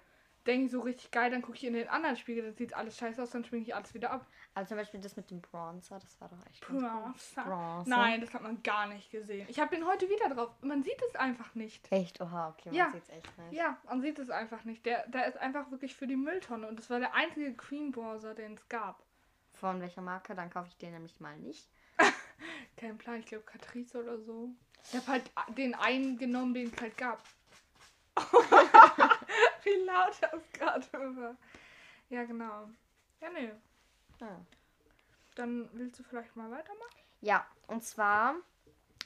denke 0.46 0.68
so 0.70 0.80
richtig 0.80 1.10
geil, 1.10 1.30
dann 1.30 1.42
gucke 1.42 1.56
ich 1.56 1.64
in 1.64 1.74
den 1.74 1.88
anderen 1.88 2.16
Spiegel, 2.16 2.44
dann 2.44 2.54
sieht 2.54 2.74
alles 2.74 2.96
scheiße 2.96 3.22
aus, 3.22 3.30
dann 3.30 3.44
schminke 3.44 3.68
ich 3.68 3.74
alles 3.74 3.94
wieder 3.94 4.10
ab. 4.10 4.26
Also 4.54 4.68
zum 4.70 4.76
Beispiel 4.78 5.00
das 5.00 5.16
mit 5.16 5.30
dem 5.30 5.40
Bronzer, 5.40 5.98
das 5.98 6.20
war 6.20 6.28
doch 6.28 6.44
echt. 6.50 6.60
Bronzer. 6.66 7.12
Bronzer. 7.44 7.90
Nein, 7.90 8.20
das 8.20 8.34
hat 8.34 8.42
man 8.42 8.62
gar 8.62 8.86
nicht 8.86 9.10
gesehen. 9.10 9.46
Ich 9.48 9.58
habe 9.60 9.74
den 9.74 9.86
heute 9.86 10.08
wieder 10.08 10.28
drauf. 10.34 10.50
Man 10.62 10.82
sieht 10.82 11.00
es 11.08 11.16
einfach 11.16 11.54
nicht. 11.54 11.90
Echt? 11.90 12.20
Oha, 12.20 12.48
okay, 12.50 12.68
man 12.70 12.74
Ja. 12.74 12.90
sieht's 12.92 13.08
echt 13.08 13.38
nicht. 13.38 13.52
Ja, 13.52 13.78
man 13.86 14.00
sieht 14.02 14.18
es 14.18 14.30
einfach 14.30 14.64
nicht. 14.64 14.84
Der, 14.84 15.06
der 15.08 15.26
ist 15.26 15.36
einfach 15.38 15.70
wirklich 15.70 15.94
für 15.94 16.06
die 16.06 16.16
Mülltonne 16.16 16.68
und 16.68 16.78
das 16.78 16.90
war 16.90 16.98
der 16.98 17.14
einzige 17.14 17.54
Cream 17.54 17.92
Bronzer, 17.92 18.34
den 18.34 18.54
es 18.54 18.68
gab. 18.68 19.02
Von 19.54 19.80
welcher 19.80 20.02
Marke? 20.02 20.34
Dann 20.34 20.50
kaufe 20.50 20.68
ich 20.68 20.76
den 20.76 20.92
nämlich 20.92 21.20
mal 21.20 21.36
nicht. 21.38 21.68
Kein 22.76 22.98
Plan, 22.98 23.20
ich 23.20 23.26
glaube 23.26 23.44
Catrice 23.44 24.02
oder 24.02 24.18
so. 24.18 24.50
Ich 24.84 24.94
habe 24.96 25.06
halt 25.06 25.30
den 25.56 25.74
einen 25.74 26.18
genommen, 26.18 26.52
den 26.54 26.66
es 26.74 26.80
halt 26.80 26.96
gab. 26.98 27.22
Wie 29.64 29.84
laut 29.84 30.16
das 30.20 30.52
gerade 30.52 30.86
war. 31.16 31.36
Ja, 32.08 32.24
genau. 32.24 32.68
Ja, 33.20 33.30
nee. 33.30 33.50
Ja. 34.20 34.40
Dann 35.34 35.68
willst 35.72 35.98
du 35.98 36.02
vielleicht 36.02 36.34
mal 36.36 36.50
weitermachen? 36.50 36.90
Ja, 37.20 37.46
und 37.68 37.82
zwar 37.84 38.34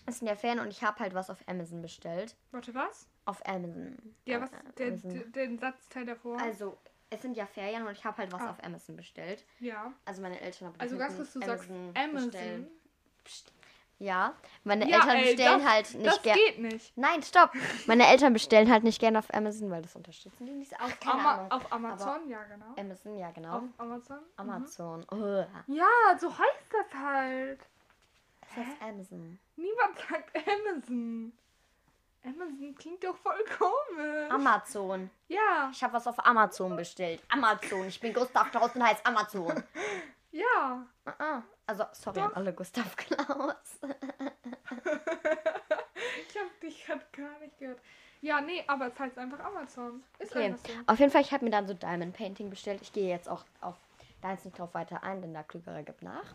ist 0.06 0.20
in 0.22 0.26
der 0.26 0.36
Ferien 0.36 0.60
und 0.60 0.68
ich 0.68 0.82
habe 0.82 0.98
halt 1.00 1.14
was 1.14 1.30
auf 1.30 1.38
Amazon 1.46 1.82
bestellt. 1.82 2.36
Warte, 2.50 2.74
was? 2.74 3.08
Auf 3.26 3.44
Amazon. 3.46 3.96
Ja, 4.24 4.40
was? 4.40 4.50
Der, 4.78 4.88
Amazon. 4.88 5.32
den 5.32 5.58
Satzteil 5.58 6.06
davor? 6.06 6.40
Also, 6.40 6.76
es 7.10 7.22
sind 7.22 7.36
ja 7.36 7.46
Ferien 7.46 7.86
und 7.86 7.92
ich 7.92 8.04
habe 8.04 8.16
halt 8.18 8.32
was 8.32 8.40
Ah. 8.42 8.50
auf 8.50 8.64
Amazon 8.64 8.96
bestellt. 8.96 9.44
ja. 9.60 9.92
Also 10.04 10.22
meine 10.22 10.40
Eltern 10.40 10.68
haben 10.68 10.80
Also 10.80 10.96
ganz 10.98 11.16
kurz, 11.16 11.32
du 11.32 11.40
sagst 11.40 11.68
bestellen. 11.68 11.92
Amazon. 11.96 12.66
Ja, 13.98 14.34
meine 14.62 14.86
Ja, 14.90 14.96
Eltern 14.98 15.16
ey, 15.16 15.22
bestellen 15.34 15.58
das- 15.62 15.72
halt 15.72 15.94
nicht 15.94 16.06
Das 16.06 16.22
gerne. 16.22 16.40
geht 16.42 16.58
nicht. 16.58 16.92
Nein, 16.98 17.22
stopp. 17.22 17.52
Meine 17.86 18.06
Eltern 18.06 18.34
bestellen 18.34 18.70
halt 18.70 18.84
nicht 18.84 19.00
gerne 19.00 19.18
auf 19.18 19.32
Amazon, 19.32 19.70
weil 19.70 19.80
das 19.80 19.96
unterstützen 19.96 20.44
die 20.44 20.52
nicht. 20.52 20.74
Auch 20.78 21.00
keine 21.00 21.14
Ama 21.26 21.46
auf 21.48 21.72
Amazon, 21.72 22.28
ja 22.28 22.42
genau. 22.44 22.66
Amazon, 22.78 23.16
ja 23.18 23.30
genau. 23.30 23.56
Auf 23.56 23.62
Amazon? 23.78 24.18
Mhm. 24.18 24.22
Amazon. 24.36 25.06
Oh, 25.10 25.44
Ja, 25.68 26.18
so 26.20 26.28
heißt 26.30 26.66
das 26.70 27.00
halt. 27.00 27.60
das 28.42 28.56
heißt 28.66 28.82
Amazon. 28.82 29.38
Niemand 29.56 29.98
sagt 30.10 30.36
Amazon. 30.46 31.32
Amazon 32.22 32.74
klingt 32.76 33.02
doch 33.04 33.16
voll 33.16 33.42
komisch. 33.56 34.30
Amazon. 34.30 35.10
ja, 35.28 35.70
Ich 35.72 35.82
habe 35.82 35.94
was 35.94 36.06
auf 36.06 36.22
Amazon 36.26 36.76
bestellt. 36.76 37.22
Amazon. 37.30 37.86
Ich 37.88 37.98
bin 38.00 38.12
Gustav 38.12 38.52
und 38.74 38.82
heißt 38.82 39.06
Amazon. 39.06 39.62
ja. 40.32 40.84
Ah, 41.06 41.14
ah. 41.18 41.42
Also, 41.66 41.84
sorry 41.92 42.20
an 42.20 42.32
alle 42.34 42.52
Gustav 42.52 42.94
Klaus. 42.96 43.80
Ich 46.28 46.38
hab 46.38 46.60
dich 46.60 46.84
gerade 46.84 47.02
gar 47.12 47.38
nicht 47.40 47.58
gehört. 47.58 47.80
Ja, 48.20 48.40
nee, 48.40 48.62
aber 48.66 48.88
es 48.88 48.98
heißt 48.98 49.16
einfach 49.18 49.40
Amazon. 49.40 50.02
Ist 50.18 50.32
Okay. 50.32 50.46
einfach 50.46 50.64
so. 50.66 50.72
Auf 50.86 50.98
jeden 50.98 51.10
Fall, 51.10 51.22
ich 51.22 51.32
habe 51.32 51.44
mir 51.44 51.50
dann 51.50 51.66
so 51.66 51.74
Diamond 51.74 52.14
Painting 52.14 52.50
bestellt. 52.50 52.80
Ich 52.82 52.92
gehe 52.92 53.08
jetzt 53.08 53.28
auch 53.28 53.44
auf 53.60 53.76
da 54.22 54.32
jetzt 54.32 54.44
nicht 54.44 54.58
drauf 54.58 54.74
weiter 54.74 55.02
ein, 55.02 55.20
denn 55.20 55.32
der 55.32 55.44
Klügere 55.44 55.82
gibt 55.82 56.02
nach. 56.02 56.34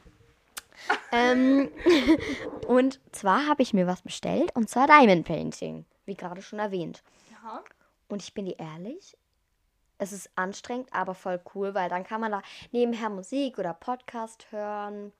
ähm, 1.11 1.71
und 2.67 2.99
zwar 3.11 3.47
habe 3.47 3.61
ich 3.61 3.73
mir 3.73 3.87
was 3.87 4.01
bestellt 4.01 4.55
und 4.55 4.69
zwar 4.69 4.87
Diamond 4.87 5.25
Painting, 5.25 5.85
wie 6.05 6.15
gerade 6.15 6.41
schon 6.41 6.59
erwähnt. 6.59 7.03
Ja. 7.31 7.63
Und 8.07 8.21
ich 8.21 8.33
bin 8.33 8.45
dir 8.45 8.57
ehrlich, 8.59 9.17
es 9.97 10.11
ist 10.11 10.29
anstrengend, 10.35 10.89
aber 10.93 11.13
voll 11.13 11.39
cool, 11.53 11.73
weil 11.73 11.89
dann 11.89 12.03
kann 12.03 12.21
man 12.21 12.31
da 12.31 12.41
nebenher 12.71 13.09
Musik 13.09 13.59
oder 13.59 13.73
Podcast 13.73 14.51
hören. 14.51 15.11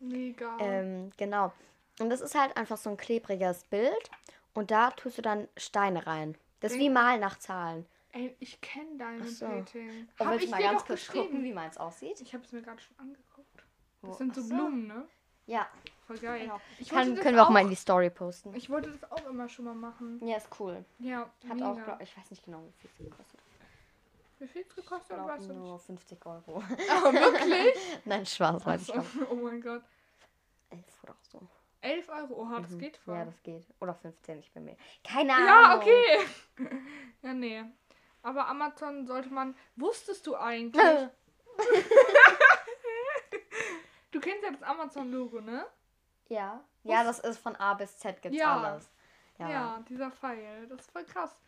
Mega. 0.00 0.56
Ähm, 0.60 1.10
genau. 1.16 1.52
Und 2.00 2.10
das 2.10 2.20
ist 2.20 2.34
halt 2.34 2.56
einfach 2.56 2.76
so 2.76 2.90
ein 2.90 2.96
klebriges 2.96 3.64
Bild 3.64 4.10
und 4.54 4.70
da 4.70 4.90
tust 4.92 5.18
du 5.18 5.22
dann 5.22 5.48
Steine 5.56 6.06
rein. 6.06 6.36
Das 6.60 6.72
ist 6.72 6.78
wie 6.78 6.90
Malen 6.90 7.20
nach 7.20 7.38
Zahlen. 7.38 7.86
Ey, 8.12 8.34
ich 8.40 8.60
kenne 8.60 8.96
Diamond 8.96 9.22
Ach 9.24 9.28
so. 9.28 9.46
Painting. 9.46 10.08
Und 10.18 10.26
Hab 10.26 10.40
ich 10.40 10.48
mal 10.50 10.62
ganz 10.62 10.84
kurz 10.84 11.08
gucken, 11.08 11.42
wie 11.44 11.52
meins 11.52 11.76
aussieht? 11.76 12.20
Ich 12.20 12.32
habe 12.34 12.44
es 12.44 12.52
mir 12.52 12.62
gerade 12.62 12.80
schon 12.80 12.98
angeguckt. 12.98 13.64
Das 14.02 14.10
Wo- 14.10 14.14
sind 14.14 14.34
so, 14.34 14.40
so. 14.42 14.54
Blumen, 14.54 14.86
ne? 14.86 15.04
Ja, 15.46 15.66
Voll 16.06 16.18
geil. 16.18 16.40
genau. 16.42 16.60
Ich 16.78 16.88
Kann, 16.88 17.14
können 17.16 17.36
wir 17.36 17.42
auch, 17.42 17.46
auch 17.46 17.50
mal 17.50 17.60
in 17.62 17.68
die 17.70 17.74
Story 17.74 18.10
posten. 18.10 18.54
Ich 18.54 18.68
wollte 18.70 18.90
das 18.90 19.10
auch 19.10 19.24
immer 19.26 19.48
schon 19.48 19.64
mal 19.64 19.74
machen. 19.74 20.20
Ja, 20.26 20.36
ist 20.36 20.48
cool. 20.60 20.84
Ja, 20.98 21.30
Hat 21.48 21.54
mega. 21.54 21.70
auch, 21.96 22.00
ich 22.00 22.16
weiß 22.16 22.30
nicht 22.30 22.44
genau, 22.44 22.62
wie 22.62 22.72
viel 22.88 22.90
es 22.90 23.10
gekostet. 23.10 23.37
Wie 24.38 24.46
viel 24.46 24.64
gekostet? 24.64 25.18
du 25.18 25.36
nicht? 25.38 25.48
nur 25.48 25.78
50 25.78 26.26
Euro. 26.26 26.62
Oh, 26.62 27.12
wirklich? 27.12 27.74
Nein, 28.04 28.24
Spaß, 28.24 28.64
weiß 28.64 28.82
ich 28.88 28.94
auch. 28.98 29.04
oh 29.30 29.34
mein 29.34 29.60
Gott. 29.60 29.82
11 30.70 30.84
oder 31.04 31.16
so. 31.22 31.40
11 31.80 32.08
Euro, 32.08 32.42
oha, 32.42 32.60
das 32.60 32.70
Mhm. 32.72 32.78
geht 32.78 32.96
voll. 32.98 33.16
Ja, 33.16 33.24
das 33.24 33.42
geht. 33.42 33.66
Oder 33.80 33.94
15, 33.94 34.38
ich 34.40 34.52
bin 34.52 34.64
mir. 34.64 34.76
Keine 35.04 35.34
Ahnung. 35.34 35.46
Ja, 35.48 35.76
okay. 35.76 36.26
ja, 37.22 37.32
nee. 37.34 37.64
Aber 38.22 38.46
Amazon 38.48 39.06
sollte 39.06 39.28
man. 39.30 39.56
Wusstest 39.76 40.26
du 40.26 40.36
eigentlich? 40.36 40.82
du 44.10 44.20
kennst 44.20 44.42
ja 44.44 44.50
das 44.52 44.62
Amazon-Logo, 44.62 45.40
ne? 45.40 45.66
ja. 46.28 46.62
Ja, 46.84 47.04
das 47.04 47.18
ist 47.18 47.38
von 47.38 47.54
A 47.56 47.74
bis 47.74 47.98
Z 47.98 48.22
gibt's 48.22 48.38
Ja. 48.38 48.56
alles. 48.62 48.90
Ja. 49.38 49.84
dieser 49.88 50.10
Pfeil. 50.10 50.66
Das 50.68 50.80
ist 50.80 50.90
voll 50.90 51.04
krass. 51.04 51.38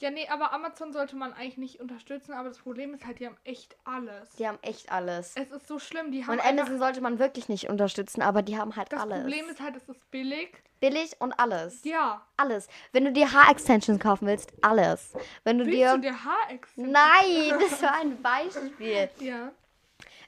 Ja, 0.00 0.10
nee, 0.10 0.28
aber 0.28 0.52
Amazon 0.52 0.92
sollte 0.92 1.16
man 1.16 1.32
eigentlich 1.32 1.56
nicht 1.58 1.80
unterstützen, 1.80 2.32
aber 2.32 2.48
das 2.48 2.58
Problem 2.58 2.94
ist 2.94 3.04
halt, 3.04 3.18
die 3.18 3.26
haben 3.26 3.36
echt 3.44 3.76
alles. 3.84 4.30
Die 4.36 4.46
haben 4.46 4.58
echt 4.62 4.92
alles. 4.92 5.32
Es 5.34 5.50
ist 5.50 5.66
so 5.66 5.78
schlimm, 5.78 6.12
die 6.12 6.24
haben 6.24 6.34
Und 6.34 6.44
Amazon 6.46 6.78
sollte 6.78 7.00
man 7.00 7.18
wirklich 7.18 7.48
nicht 7.48 7.68
unterstützen, 7.68 8.22
aber 8.22 8.42
die 8.42 8.56
haben 8.56 8.76
halt 8.76 8.92
Das 8.92 9.00
alles. 9.00 9.22
Problem 9.22 9.48
ist 9.48 9.60
halt, 9.60 9.74
es 9.76 9.88
ist 9.88 10.10
billig. 10.12 10.56
Billig 10.80 11.16
und 11.20 11.32
alles. 11.40 11.82
Ja. 11.82 12.24
Alles. 12.36 12.68
Wenn 12.92 13.04
du 13.06 13.12
dir 13.12 13.32
Haarextensions 13.32 13.98
kaufen 13.98 14.28
willst, 14.28 14.52
alles. 14.62 15.14
Wenn 15.42 15.58
du 15.58 15.66
Willst 15.66 15.78
dir. 15.78 15.92
du 15.94 16.00
dir 16.02 16.24
Haarextensions? 16.24 16.92
Nein, 16.96 17.58
das 17.60 17.82
war 17.82 17.96
ein 17.96 18.22
Beispiel. 18.22 19.10
Ja. 19.18 19.50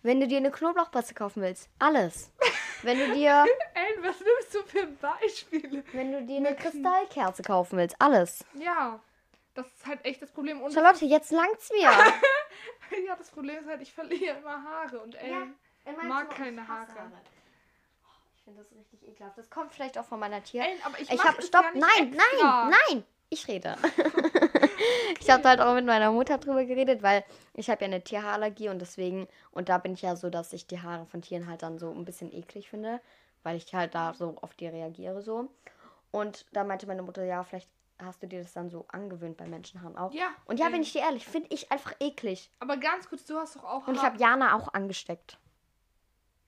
Wenn 0.03 0.19
du 0.19 0.27
dir 0.27 0.39
eine 0.39 0.51
Knoblauchpaste 0.51 1.15
kaufen 1.15 1.43
willst, 1.43 1.69
alles. 1.79 2.33
Wenn 2.83 2.99
du 2.99 3.13
dir, 3.13 3.45
Ey, 3.75 4.03
was 4.03 4.17
nimmst 4.19 4.55
du 4.55 4.63
für 4.67 4.87
Beispiele? 4.87 5.85
wenn 5.93 6.11
du 6.11 6.23
dir 6.25 6.39
eine 6.39 6.57
Kristallkerze 6.57 7.43
kaufen 7.43 7.79
willst, 7.79 7.95
alles. 8.01 8.45
Ja. 8.55 8.99
Das 9.55 9.67
ist 9.67 9.87
halt 9.87 10.05
echt 10.05 10.23
das 10.23 10.31
Problem. 10.31 10.61
Und 10.63 10.73
Charlotte, 10.73 11.05
jetzt 11.05 11.33
langt's 11.33 11.71
mir. 11.71 11.91
ja, 13.07 13.17
das 13.17 13.31
Problem 13.31 13.59
ist 13.59 13.67
halt, 13.67 13.83
ich 13.83 13.93
verliere 13.93 14.39
immer 14.39 14.63
Haare 14.63 15.01
und 15.01 15.15
ey. 15.17 15.35
mag 16.07 16.31
keine 16.31 16.67
Haare. 16.67 17.11
Ich 18.37 18.45
finde 18.45 18.63
das 18.63 18.73
richtig 18.73 19.09
ekelhaft. 19.09 19.39
Das 19.39 19.51
kommt 19.51 19.73
vielleicht 19.73 19.99
auch 19.99 20.05
von 20.05 20.21
meiner 20.21 20.43
Tier. 20.43 20.63
Ey, 20.63 20.79
aber 20.85 20.99
ich, 21.01 21.11
Ich 21.11 21.25
habe 21.25 21.43
stopp, 21.43 21.65
ja 21.65 21.81
nein, 21.81 22.13
extra. 22.13 22.65
nein, 22.65 22.75
nein. 22.89 23.05
Ich 23.33 23.47
rede. 23.47 23.77
ich 25.21 25.31
habe 25.31 25.49
halt 25.49 25.61
auch 25.61 25.75
mit 25.75 25.87
meiner 25.87 26.11
Mutter 26.11 26.39
drüber 26.39 26.65
geredet, 26.65 27.03
weil 27.03 27.25
ich 27.55 27.71
habe 27.71 27.83
ja 27.83 27.87
eine 27.87 28.03
Tierhaarallergie 28.03 28.69
und 28.71 28.81
deswegen 28.81 29.29
und 29.53 29.69
da 29.69 29.79
bin 29.79 29.95
ich 29.95 30.03
ja 30.03 30.17
so, 30.17 30.31
dass 30.31 30.53
ich 30.53 30.67
die 30.67 30.83
Haare 30.83 31.07
von 31.07 31.23
Tieren 31.23 31.47
halt 31.47 31.63
dann 31.63 31.79
so 31.79 31.91
ein 31.93 32.05
bisschen 32.05 32.33
eklig 32.33 32.69
finde, 32.69 33.01
weil 33.45 33.57
ich 33.57 33.73
halt 33.73 33.95
da 33.95 34.15
so 34.15 34.37
auf 34.41 34.55
die 34.55 34.67
reagiere 34.67 35.23
so. 35.23 35.49
Und 36.11 36.45
da 36.53 36.65
meinte 36.65 36.89
meine 36.89 37.03
Mutter, 37.03 37.23
ja, 37.25 37.45
vielleicht 37.45 37.69
hast 38.07 38.23
du 38.23 38.27
dir 38.27 38.43
das 38.43 38.53
dann 38.53 38.71
so 38.71 38.87
angewöhnt 38.89 39.37
bei 39.37 39.47
Menschenhaaren 39.47 39.97
auch. 39.97 40.13
Ja. 40.13 40.29
Und 40.47 40.59
ja, 40.59 40.69
bin 40.69 40.83
ich 40.83 40.93
dir 40.93 41.01
ehrlich, 41.03 41.27
finde 41.27 41.49
ich 41.53 41.71
einfach 41.73 41.95
eklig. 42.01 42.51
Aber 42.59 42.77
ganz 42.77 43.09
kurz, 43.09 43.25
du 43.25 43.37
hast 43.37 43.57
doch 43.57 43.65
auch 43.65 43.87
Und 43.89 43.95
ich 43.95 44.03
habe 44.03 44.19
Jana 44.19 44.55
auch 44.57 44.73
angesteckt. 44.75 45.39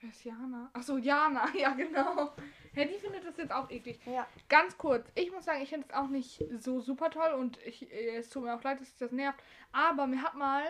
Wer 0.00 0.10
ist 0.10 0.24
Jana? 0.24 0.68
Achso, 0.72 0.96
Jana, 0.96 1.48
ja 1.56 1.70
genau. 1.74 2.32
Ja, 2.74 2.84
die 2.84 2.98
findet 2.98 3.24
das 3.24 3.36
jetzt 3.36 3.52
auch 3.52 3.70
eklig. 3.70 4.00
Ja. 4.06 4.26
Ganz 4.48 4.76
kurz, 4.76 5.08
ich 5.14 5.30
muss 5.30 5.44
sagen, 5.44 5.62
ich 5.62 5.68
finde 5.68 5.86
es 5.88 5.94
auch 5.94 6.08
nicht 6.08 6.44
so 6.58 6.80
super 6.80 7.10
toll 7.10 7.32
und 7.38 7.58
ich, 7.58 7.90
äh, 7.92 8.16
es 8.16 8.28
tut 8.30 8.42
mir 8.42 8.54
auch 8.56 8.62
leid, 8.62 8.80
dass 8.80 8.88
sich 8.88 8.98
das 8.98 9.12
nervt. 9.12 9.38
Aber 9.70 10.06
mir 10.06 10.22
hat 10.22 10.34
mal 10.34 10.64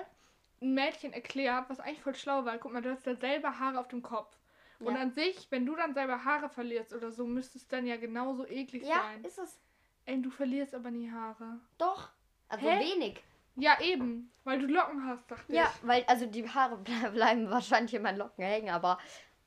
ein 0.61 0.75
Mädchen 0.75 1.12
erklärt, 1.12 1.71
was 1.71 1.81
eigentlich 1.81 2.03
voll 2.03 2.15
schlau 2.15 2.45
war. 2.45 2.59
Guck 2.59 2.73
mal, 2.73 2.83
du 2.83 2.91
hast 2.91 3.07
ja 3.07 3.15
selber 3.15 3.59
Haare 3.59 3.81
auf 3.81 3.89
dem 3.89 4.03
Kopf. 4.03 4.37
Und 4.81 4.97
Ja. 4.97 5.01
an 5.01 5.12
sich, 5.12 5.47
wenn 5.51 5.65
du 5.65 5.77
dann 5.77 5.95
selber 5.95 6.25
Haare 6.25 6.49
verlierst 6.51 6.93
oder 6.93 7.11
so, 7.12 7.25
müsste 7.25 7.57
es 7.57 7.69
dann 7.69 7.87
ja 7.87 7.97
genauso 7.97 8.47
eklig 8.47 8.83
Ja, 8.83 9.01
sein. 9.03 9.25
ist 9.25 9.39
es. 9.39 9.61
Ey, 10.04 10.21
du 10.21 10.30
verlierst 10.30 10.75
aber 10.75 10.90
nie 10.90 11.11
Haare. 11.11 11.61
Doch. 11.78 12.09
Also 12.49 12.68
Hä? 12.68 12.80
wenig. 12.80 13.23
Ja, 13.56 13.80
eben, 13.80 14.32
weil 14.44 14.59
du 14.61 14.66
Locken 14.66 15.06
hast, 15.06 15.30
dachte 15.30 15.52
Ja, 15.52 15.71
ich. 15.80 15.87
weil, 15.87 16.04
also 16.06 16.26
die 16.26 16.49
Haare 16.49 16.76
ble 16.85 17.11
bleiben 17.12 17.50
wahrscheinlich 17.50 17.94
in 17.94 18.02
meinen 18.02 18.18
Locken 18.18 18.44
hängen, 18.44 18.71
aber 18.71 18.99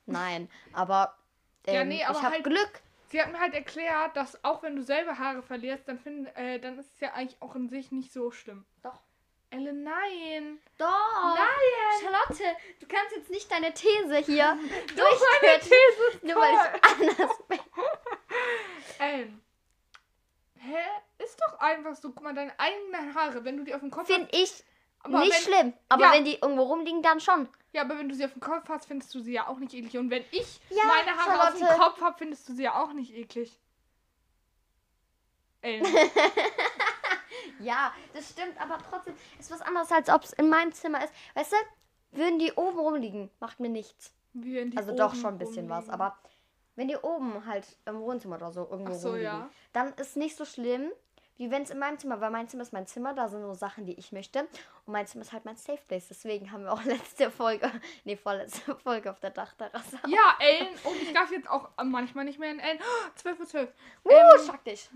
nein. 0.06 0.48
Aber, 0.72 1.16
ähm, 1.66 1.74
Ja, 1.74 1.84
nee, 1.84 2.04
aber 2.04 2.18
ich 2.18 2.24
habe 2.24 2.34
halt- 2.36 2.44
Glück. 2.44 2.80
Sie 3.08 3.20
hat 3.22 3.30
mir 3.30 3.38
halt 3.38 3.54
erklärt, 3.54 4.16
dass 4.16 4.42
auch 4.44 4.62
wenn 4.64 4.74
du 4.76 4.82
selber 4.82 5.16
Haare 5.18 5.42
verlierst, 5.42 5.86
dann, 5.86 5.98
find, 5.98 6.28
äh, 6.36 6.58
dann 6.58 6.76
ist 6.78 6.92
es 6.94 7.00
ja 7.00 7.12
eigentlich 7.12 7.40
auch 7.40 7.54
in 7.54 7.68
sich 7.68 7.92
nicht 7.92 8.12
so 8.12 8.30
schlimm. 8.32 8.64
Doch. 8.82 9.00
Ellen, 9.50 9.84
nein. 9.84 10.58
Doch. 10.76 11.36
Nein. 11.36 12.00
Charlotte, 12.02 12.56
du 12.80 12.86
kannst 12.88 13.14
jetzt 13.14 13.30
nicht 13.30 13.48
deine 13.50 13.72
These 13.72 14.16
hier 14.18 14.58
durchführen. 14.96 16.18
Nur 16.22 16.34
weil 16.36 16.54
ich 16.54 16.84
anders 17.18 17.38
bin. 17.46 17.60
Ellen. 18.98 19.42
Hä? 20.66 21.22
Ist 21.24 21.38
doch 21.40 21.58
einfach 21.60 21.94
so. 21.96 22.10
Guck 22.10 22.22
mal, 22.22 22.34
deine 22.34 22.52
eigenen 22.58 23.14
Haare, 23.14 23.44
wenn 23.44 23.56
du 23.56 23.64
die 23.64 23.74
auf 23.74 23.80
dem 23.80 23.90
Kopf 23.90 24.06
Finde 24.06 24.28
ich 24.32 24.64
aber 25.00 25.20
nicht 25.20 25.32
wenn, 25.46 25.54
schlimm. 25.54 25.72
Aber 25.88 26.02
Ja. 26.02 26.12
wenn 26.12 26.24
die 26.24 26.34
irgendwo 26.34 26.62
rumliegen, 26.64 27.02
dann 27.02 27.20
schon. 27.20 27.48
Ja, 27.72 27.82
aber 27.82 27.96
wenn 27.98 28.08
du 28.08 28.14
sie 28.14 28.24
auf 28.24 28.32
dem 28.32 28.40
Kopf 28.40 28.68
hast, 28.68 28.86
findest 28.86 29.14
du 29.14 29.20
sie 29.20 29.32
ja 29.32 29.46
auch 29.46 29.58
nicht 29.58 29.72
eklig. 29.74 29.96
Und 29.98 30.10
wenn 30.10 30.24
ich 30.32 30.60
Ja, 30.70 30.84
meine 30.86 31.16
Haare 31.16 31.42
auf 31.48 31.50
dem 31.54 31.60
Charlotte. 31.66 31.78
Kopf 31.80 32.00
habe, 32.00 32.18
findest 32.18 32.48
du 32.48 32.54
sie 32.54 32.64
ja 32.64 32.74
auch 32.82 32.92
nicht 32.92 33.14
eklig. 33.14 33.58
Ellen. 35.62 35.86
Ja, 37.60 37.92
das 38.12 38.30
stimmt, 38.30 38.60
aber 38.60 38.78
trotzdem 38.90 39.14
ist 39.38 39.50
was 39.50 39.62
anderes, 39.62 39.90
als 39.90 40.10
ob 40.10 40.24
es 40.24 40.32
in 40.34 40.48
meinem 40.50 40.72
Zimmer 40.72 41.02
ist. 41.02 41.12
Weißt 41.34 41.52
du, 41.52 41.56
würden 42.18 42.38
die 42.38 42.52
oben 42.52 42.78
rumliegen, 42.78 43.30
macht 43.40 43.60
mir 43.60 43.68
nichts. 43.70 44.12
Also 44.76 44.94
doch 44.94 45.14
schon 45.14 45.34
ein 45.34 45.38
bisschen 45.38 45.68
was, 45.70 45.84
rumliegen. 45.84 46.00
aber 46.00 46.18
wenn 46.76 46.88
die 46.88 46.96
oben 46.96 47.44
halt 47.46 47.66
im 47.86 48.00
Wohnzimmer 48.00 48.36
oder 48.36 48.52
so 48.52 48.68
irgendwo 48.70 48.92
Ach 48.92 48.96
so, 48.98 49.08
rumliegen, 49.08 49.32
ja. 49.32 49.50
dann 49.72 49.92
ist 49.94 50.16
nicht 50.16 50.36
so 50.36 50.44
schlimm, 50.44 50.90
wie 51.38 51.50
wenn 51.50 51.62
es 51.62 51.70
in 51.70 51.78
meinem 51.78 51.98
Zimmer, 51.98 52.20
weil 52.20 52.30
mein 52.30 52.48
Zimmer 52.48 52.62
ist 52.62 52.72
mein 52.72 52.86
Zimmer, 52.86 53.12
da 53.12 53.28
sind 53.28 53.42
nur 53.42 53.54
Sachen, 53.54 53.84
die 53.84 53.92
ich 53.98 54.10
möchte 54.12 54.40
und 54.40 54.92
mein 54.92 55.06
Zimmer 55.06 55.22
ist 55.22 55.32
halt 55.32 55.44
mein 55.44 55.56
Safe 55.56 55.80
Place. 55.86 56.08
Deswegen 56.08 56.50
haben 56.50 56.64
wir 56.64 56.72
auch 56.72 56.82
letzte 56.84 57.30
Folge, 57.30 57.70
nee, 58.04 58.16
vorletzte 58.16 58.74
Folge 58.82 59.10
auf 59.10 59.20
der 59.20 59.30
Dachterrasse. 59.30 59.98
Ja, 60.06 60.36
Ellen. 60.38 60.74
Und 60.84 60.96
ich 61.02 61.12
darf 61.12 61.30
jetzt 61.30 61.48
auch 61.48 61.70
manchmal 61.84 62.24
nicht 62.24 62.38
mehr 62.38 62.50
in 62.50 62.58
Ellen. 62.58 62.78
Oh, 62.80 63.10
12 63.16 63.40
Uhr 63.40 63.46
12. 63.46 63.70
Uh, 64.04 64.10
Ähm, 64.10 64.46
schack 64.46 64.64
dich. 64.64 64.88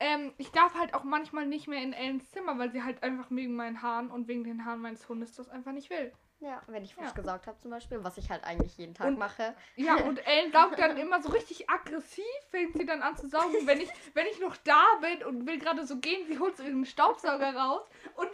Ähm, 0.00 0.32
ich 0.38 0.50
darf 0.50 0.74
halt 0.74 0.92
auch 0.92 1.04
manchmal 1.04 1.46
nicht 1.46 1.68
mehr 1.68 1.80
in 1.80 1.92
Ellens 1.92 2.28
Zimmer, 2.32 2.58
weil 2.58 2.72
sie 2.72 2.82
halt 2.82 3.02
einfach 3.02 3.26
wegen 3.30 3.54
meinen 3.54 3.80
Haaren 3.80 4.10
und 4.10 4.26
wegen 4.26 4.42
den 4.42 4.64
Haaren 4.64 4.80
meines 4.80 5.08
Hundes 5.08 5.32
das 5.34 5.48
einfach 5.48 5.72
nicht 5.72 5.88
will. 5.88 6.12
Ja, 6.40 6.60
wenn 6.66 6.84
ich 6.84 6.94
frisch 6.94 7.06
Ja. 7.06 7.12
gesaugt 7.12 7.46
habe 7.46 7.58
zum 7.60 7.70
Beispiel, 7.70 8.04
was 8.04 8.18
ich 8.18 8.30
halt 8.30 8.44
eigentlich 8.44 8.76
jeden 8.76 8.92
Tag 8.94 9.06
Und- 9.08 9.18
mache. 9.18 9.54
Ja, 9.76 9.94
und 9.96 10.18
Ellen 10.26 10.52
saugt 10.52 10.78
dann 10.78 10.96
immer 10.98 11.22
so 11.22 11.30
richtig 11.30 11.70
aggressiv, 11.70 12.24
fängt 12.50 12.74
sie 12.76 12.84
dann 12.84 13.02
an 13.02 13.16
zu 13.16 13.28
saugen. 13.28 13.54
Wenn 13.66 13.80
ich, 13.80 13.88
wenn 14.12 14.26
ich 14.26 14.38
noch 14.40 14.56
da 14.58 14.82
bin 15.00 15.22
und 15.24 15.46
will 15.46 15.58
gerade 15.58 15.86
so 15.86 15.96
gehen, 15.98 16.26
sie 16.26 16.38
holt 16.38 16.56
so 16.56 16.62
ihren 16.62 16.84
Staubsauger 16.84 17.54
raus 17.56 17.88
und 18.16 18.28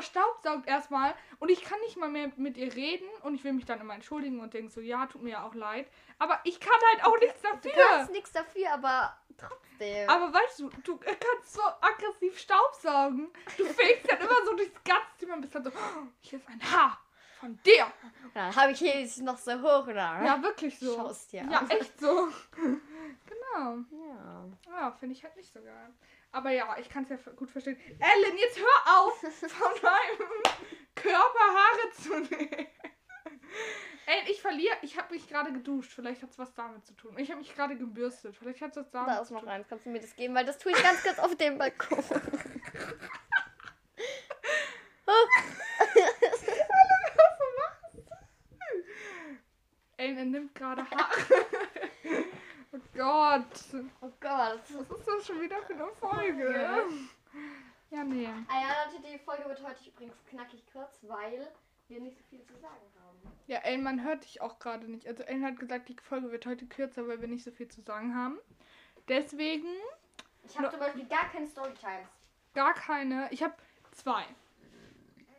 staubsaugt 0.00 0.66
erstmal. 0.66 1.14
Und 1.38 1.50
ich 1.50 1.62
kann 1.62 1.78
nicht 1.80 1.96
mal 1.96 2.08
mehr 2.08 2.30
mit 2.36 2.56
ihr 2.56 2.74
reden 2.74 3.06
und 3.22 3.34
ich 3.34 3.44
will 3.44 3.52
mich 3.52 3.64
dann 3.64 3.80
immer 3.80 3.94
entschuldigen 3.94 4.40
und 4.40 4.54
denke 4.54 4.70
so, 4.72 4.80
ja, 4.80 5.06
tut 5.06 5.22
mir 5.22 5.30
ja 5.30 5.46
auch 5.46 5.54
leid. 5.54 5.88
Aber 6.18 6.40
ich 6.44 6.60
kann 6.60 6.72
halt 6.92 7.04
auch 7.04 7.18
nichts 7.18 7.40
Du 7.42 7.48
dafür. 7.48 7.72
kannst 7.90 8.12
nichts 8.12 8.32
dafür, 8.32 8.72
aber 8.72 9.16
trotzdem. 9.36 10.08
Aber 10.08 10.32
weißt 10.32 10.60
du, 10.60 10.70
du 10.84 10.96
kannst 10.98 11.54
so 11.54 11.62
aggressiv 11.80 12.38
Staubsaugen. 12.38 13.32
Du 13.56 13.64
fegst 13.64 14.10
dann 14.10 14.20
immer 14.20 14.44
so 14.44 14.54
durchs 14.56 14.82
ganze 14.84 15.16
Zimmer 15.18 15.34
und 15.34 15.40
bist 15.40 15.54
dann 15.54 15.64
so, 15.64 15.70
"Oh, 15.70 16.06
hier 16.20 16.38
ist 16.38 16.48
ein 16.48 16.60
Haar 16.72 17.00
von 17.34 17.58
dir. 17.64 17.86
dann 18.34 18.54
habe 18.56 18.72
ich 18.72 18.78
hier 18.78 19.00
jetzt 19.00 19.20
noch 19.20 19.38
so 19.38 19.52
hoch, 19.60 19.86
oder? 19.86 19.94
Ja, 20.24 20.42
wirklich 20.42 20.78
so. 20.78 20.94
Schaust 20.96 21.32
dir 21.32 21.44
Ja, 21.50 21.64
echt 21.68 21.98
so. 22.00 22.28
genau. 22.56 23.78
Ja. 23.90 24.44
Ja, 24.70 24.92
finde 24.92 25.14
ich 25.14 25.22
halt 25.24 25.36
nicht 25.36 25.52
so 25.52 25.60
geil. 25.60 25.90
Aber 26.32 26.50
ja, 26.50 26.76
ich 26.78 26.88
kann 26.88 27.04
es 27.04 27.10
ja 27.10 27.16
gut 27.36 27.50
verstehen. 27.50 27.78
Ellen, 28.00 28.36
jetzt 28.38 28.58
hör 28.58 28.98
auf, 29.00 29.18
von 29.48 29.72
meinem 29.82 30.42
Körper 30.94 31.18
Haare 31.38 31.90
zu 32.02 32.34
nehmen. 32.34 32.66
Ellen, 34.06 34.26
ich 34.26 34.42
verliere. 34.42 34.76
Ich 34.82 34.98
habe 34.98 35.14
mich 35.14 35.28
gerade 35.28 35.52
geduscht. 35.52 35.92
Vielleicht 35.94 36.22
hat 36.22 36.30
es 36.30 36.38
was 36.38 36.52
damit 36.54 36.84
zu 36.84 36.92
tun. 36.94 37.16
Ich 37.18 37.30
habe 37.30 37.38
mich 37.40 37.54
gerade 37.54 37.76
gebürstet. 37.76 38.36
Vielleicht 38.36 38.60
hat 38.60 38.70
es 38.72 38.76
was 38.78 38.90
damit 38.90 39.08
Da 39.10 39.20
ist 39.20 39.28
zu 39.28 39.34
noch 39.34 39.40
tun. 39.40 39.48
eins. 39.48 39.66
Kannst 39.68 39.86
du 39.86 39.90
mir 39.90 40.00
das 40.00 40.14
geben? 40.16 40.34
Weil 40.34 40.44
das 40.44 40.58
tue 40.58 40.72
ich 40.72 40.82
ganz 40.82 41.02
kurz 41.02 41.18
auf 41.20 41.34
dem 41.36 41.56
Balkon. 41.56 42.02
Ellen, 50.04 50.18
er 50.18 50.24
nimmt 50.26 50.54
gerade 50.54 50.82
Haare. 50.90 51.46
oh 52.72 52.78
Gott. 52.94 53.82
Oh 54.02 54.10
Gott. 54.20 54.60
Was 54.68 54.98
ist 54.98 55.08
das 55.08 55.26
schon 55.26 55.40
wieder 55.40 55.62
für 55.62 55.72
eine 55.72 55.88
Folge? 55.98 56.52
Ja. 56.52 56.78
Ja, 57.90 58.04
nee. 58.04 58.28
Ah 58.48 58.60
ja, 58.60 58.84
Leute, 58.84 59.02
die 59.02 59.18
Folge 59.18 59.44
wird 59.48 59.62
heute 59.66 59.88
übrigens 59.88 60.16
knackig 60.28 60.62
kurz, 60.72 60.98
weil 61.02 61.50
wir 61.88 62.00
nicht 62.00 62.18
so 62.18 62.24
viel 62.28 62.42
zu 62.44 62.52
sagen 62.58 62.84
haben. 63.02 63.32
Ja, 63.46 63.58
Ellen, 63.60 63.82
man 63.82 64.04
hört 64.04 64.24
dich 64.24 64.42
auch 64.42 64.58
gerade 64.58 64.90
nicht. 64.90 65.06
Also 65.06 65.22
Ellen 65.22 65.44
hat 65.44 65.58
gesagt, 65.58 65.88
die 65.88 65.96
Folge 66.02 66.30
wird 66.30 66.44
heute 66.44 66.66
kürzer, 66.66 67.08
weil 67.08 67.20
wir 67.22 67.28
nicht 67.28 67.44
so 67.44 67.50
viel 67.50 67.68
zu 67.68 67.80
sagen 67.80 68.14
haben. 68.14 68.38
Deswegen 69.08 69.68
Ich 70.46 70.58
habe 70.58 70.70
zum 70.70 70.80
Beispiel 70.80 71.06
gar 71.06 71.30
keine 71.30 71.46
Storytimes. 71.46 72.08
gar 72.52 72.74
keine. 72.74 73.28
Ich 73.30 73.42
habe 73.42 73.54
zwei. 73.92 74.24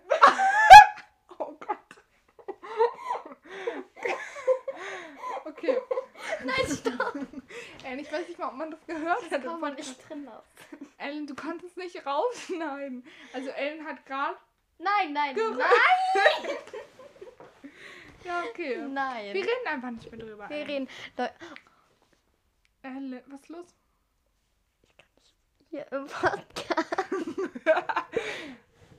oh 1.38 1.54
Gott. 1.60 1.78
Okay. 5.46 5.78
Nein, 6.44 6.68
stopp. 6.68 7.16
Ellen, 7.84 8.00
ich 8.00 8.12
weiß 8.12 8.28
nicht 8.28 8.40
mal, 8.40 8.50
ob 8.50 8.56
man 8.56 8.72
das 8.72 8.86
gehört 8.86 9.24
hat. 9.24 9.32
Das 9.32 9.44
kann 9.44 9.60
man 9.60 9.76
nicht 9.76 10.10
drin 10.10 10.26
lassen. 10.26 10.92
Ellen, 10.98 11.28
du 11.28 11.36
kannst 11.36 11.66
es 11.66 11.76
nicht 11.76 12.06
rausschneiden. 12.06 13.06
Also 13.34 13.50
Ellen 13.50 13.86
hat 13.86 14.06
gerade. 14.06 14.38
Nein, 14.78 15.14
nein, 15.14 15.36
nein. 15.36 15.58
Ja, 18.24 18.42
okay. 18.50 18.78
Nein. 18.78 19.36
Wir 19.36 19.44
reden 19.44 19.68
einfach 19.68 19.92
nicht 19.92 20.12
mehr 20.12 20.20
drüber. 20.20 20.50
Wir 20.50 20.58
Ellen. 20.58 20.68
reden. 20.68 20.90
Leute, 21.16 21.34
Ellen, 22.82 23.22
was 23.28 23.42
ist 23.42 23.50
los? 23.50 23.68
hier 25.76 25.92
im 25.92 26.08
Podcast. 26.08 26.56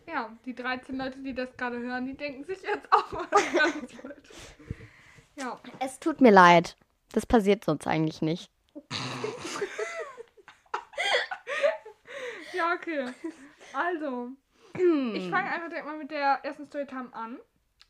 Ja, 0.07 0.31
die 0.45 0.55
13 0.55 0.99
Leute, 0.99 1.19
die 1.19 1.35
das 1.35 1.57
gerade 1.57 1.79
hören, 1.79 2.05
die 2.07 2.15
denken 2.15 2.45
sich 2.45 2.61
jetzt 2.63 2.87
auch 2.93 3.13
was 3.13 3.31
ganz 3.31 3.93
Ja, 5.47 5.61
Es 5.79 6.01
tut 6.01 6.21
mir 6.21 6.33
leid. 6.33 6.77
Das 7.13 7.25
passiert 7.25 7.65
sonst 7.65 7.87
eigentlich 7.87 8.21
nicht. 8.21 8.51
ja, 12.53 12.75
okay. 12.75 13.07
Also, 13.73 14.31
Hm. 14.77 15.15
ich 15.15 15.31
fange 15.31 15.49
einfach 15.51 15.69
direkt 15.69 15.87
mal 15.87 15.97
mit 15.99 16.11
der 16.11 16.41
ersten 16.43 16.67
Storytime 16.67 17.15
an. 17.15 17.39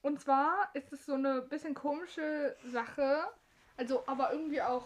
Und 0.03 0.21
zwar 0.21 0.69
ist 0.75 0.93
es 0.93 1.07
so 1.07 1.15
eine 1.15 1.41
bisschen 1.41 1.75
komische 1.75 2.55
Sache. 2.67 3.27
Also, 3.79 4.05
aber 4.07 4.33
irgendwie 4.33 4.61
auch. 4.61 4.85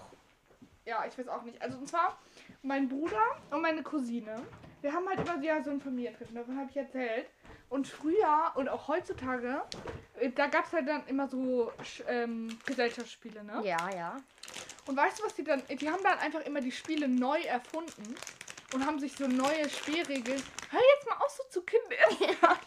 Ja, 0.86 1.04
ich 1.06 1.18
weiß 1.18 1.26
auch 1.28 1.42
nicht. 1.42 1.60
Also, 1.60 1.76
und 1.78 1.88
zwar 1.88 2.18
mein 2.62 2.88
Bruder 2.88 3.20
und 3.50 3.62
meine 3.62 3.82
Cousine. 3.82 4.42
Wir 4.80 4.92
haben 4.92 5.08
halt 5.08 5.20
immer 5.28 5.42
ja, 5.42 5.60
so 5.62 5.70
ein 5.70 5.80
Familientreffen, 5.80 6.36
davon 6.36 6.56
habe 6.56 6.70
ich 6.70 6.76
erzählt. 6.76 7.26
Und 7.70 7.86
früher 7.86 8.52
und 8.56 8.68
auch 8.68 8.88
heutzutage, 8.88 9.62
äh, 10.18 10.30
da 10.30 10.48
gab 10.48 10.66
es 10.66 10.72
halt 10.72 10.88
dann 10.88 11.06
immer 11.06 11.28
so 11.28 11.72
ähm, 12.08 12.58
Gesellschaftsspiele, 12.66 13.42
ne? 13.42 13.62
Ja, 13.64 13.88
ja. 13.94 14.16
Und 14.86 14.96
weißt 14.96 15.20
du, 15.20 15.24
was 15.24 15.34
die 15.34 15.44
dann. 15.44 15.62
Die 15.68 15.88
haben 15.88 16.02
dann 16.02 16.18
einfach 16.18 16.40
immer 16.40 16.60
die 16.60 16.72
Spiele 16.72 17.08
neu 17.08 17.40
erfunden 17.40 18.16
und 18.74 18.86
haben 18.86 18.98
sich 18.98 19.12
so 19.14 19.26
neue 19.26 19.68
Spielregeln. 19.70 20.42
Hör 20.70 20.80
jetzt 20.94 21.08
mal 21.08 21.16
auf, 21.24 21.30
so 21.30 21.42
zu 21.48 21.62
Kinder. 21.62 21.96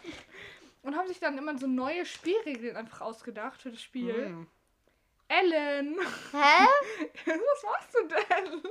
Und 0.82 0.94
haben 0.94 1.08
sich 1.08 1.18
dann 1.18 1.38
immer 1.38 1.56
so 1.56 1.66
neue 1.66 2.04
Spielregeln 2.04 2.76
einfach 2.76 3.00
ausgedacht 3.00 3.62
für 3.62 3.70
das 3.70 3.80
Spiel. 3.80 4.14
Hm. 4.14 4.46
Ellen! 5.28 5.98
Hä? 6.32 6.66
Was 7.26 7.62
machst 7.62 7.94
du 7.94 8.08
denn? 8.08 8.62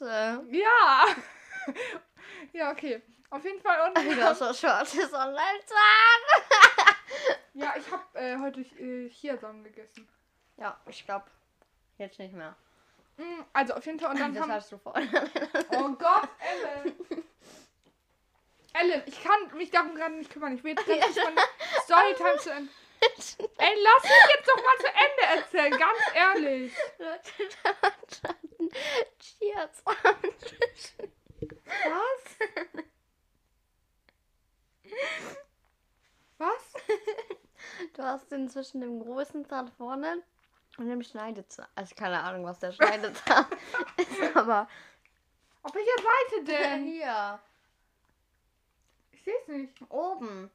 Leute. 0.00 0.44
Ja! 0.50 1.06
ja, 2.52 2.72
okay. 2.72 3.00
Auf 3.30 3.44
jeden 3.44 3.60
Fall. 3.60 3.88
Und 3.88 3.96
Du 3.96 4.22
hast 4.22 4.38
so 4.40 4.52
Shorts 4.52 4.94
online 4.96 5.60
sagen. 5.66 6.26
ja, 7.54 7.74
ich 7.76 7.90
habe 7.90 8.18
äh, 8.18 8.36
heute 8.38 8.60
äh, 8.60 9.08
Chiasamen 9.08 9.62
gegessen. 9.64 10.08
Ja, 10.56 10.78
ich 10.86 11.04
glaube, 11.04 11.26
jetzt 11.98 12.18
nicht 12.18 12.34
mehr. 12.34 12.56
Mm, 13.16 13.42
Also 13.52 13.74
auf 13.74 13.86
jeden 13.86 14.00
Fall. 14.00 14.10
Und 14.10 14.20
dann 14.20 14.34
das 14.34 14.42
haben, 14.42 14.52
hast 14.52 14.72
du 14.72 14.78
vorhin. 14.78 15.08
Oh 15.70 15.88
Gott, 15.90 16.28
Ellen. 16.40 17.24
Ellen, 18.72 19.02
ich 19.06 19.22
kann 19.22 19.56
mich 19.56 19.70
darum 19.70 19.94
gerade 19.94 20.14
nicht 20.14 20.30
kümmern. 20.32 20.54
Ich 20.56 20.62
will 20.64 20.72
jetzt 20.76 20.84
kurz 20.86 21.16
meine 21.16 21.40
Storytime 21.84 22.36
zu 22.38 22.50
Ende. 22.52 22.70
Ey, 23.02 23.76
lass 23.82 24.02
mich 24.02 24.34
jetzt 24.36 24.48
doch 24.48 24.56
mal 24.56 24.76
zu 24.78 24.86
Ende 24.88 25.40
erzählen, 25.40 25.78
ganz 25.78 25.98
ehrlich. 26.14 26.72
Leute, 26.98 27.32
da 28.22 28.34
Cheers. 29.18 29.82
Was? 29.84 30.04
Was? 31.84 32.84
Du 38.00 38.06
hast 38.06 38.32
den 38.32 38.48
zwischen 38.48 38.80
dem 38.80 38.98
großen 38.98 39.44
Zahn 39.44 39.68
vorne 39.76 40.22
und 40.78 40.88
dem 40.88 41.02
Schneidezahn. 41.02 41.66
Also 41.74 41.94
keine 41.94 42.18
Ahnung, 42.22 42.46
was 42.46 42.58
der 42.58 42.72
Schneidezahn 42.72 43.44
ist, 43.98 44.34
aber 44.36 44.66
Auf 45.62 45.74
welcher 45.74 46.02
Seite 46.02 46.44
denn? 46.46 46.84
hier 46.86 47.38
Ich 49.12 49.22
sehe 49.22 49.34
es 49.42 49.48
nicht. 49.48 49.82
oben. 49.90 50.50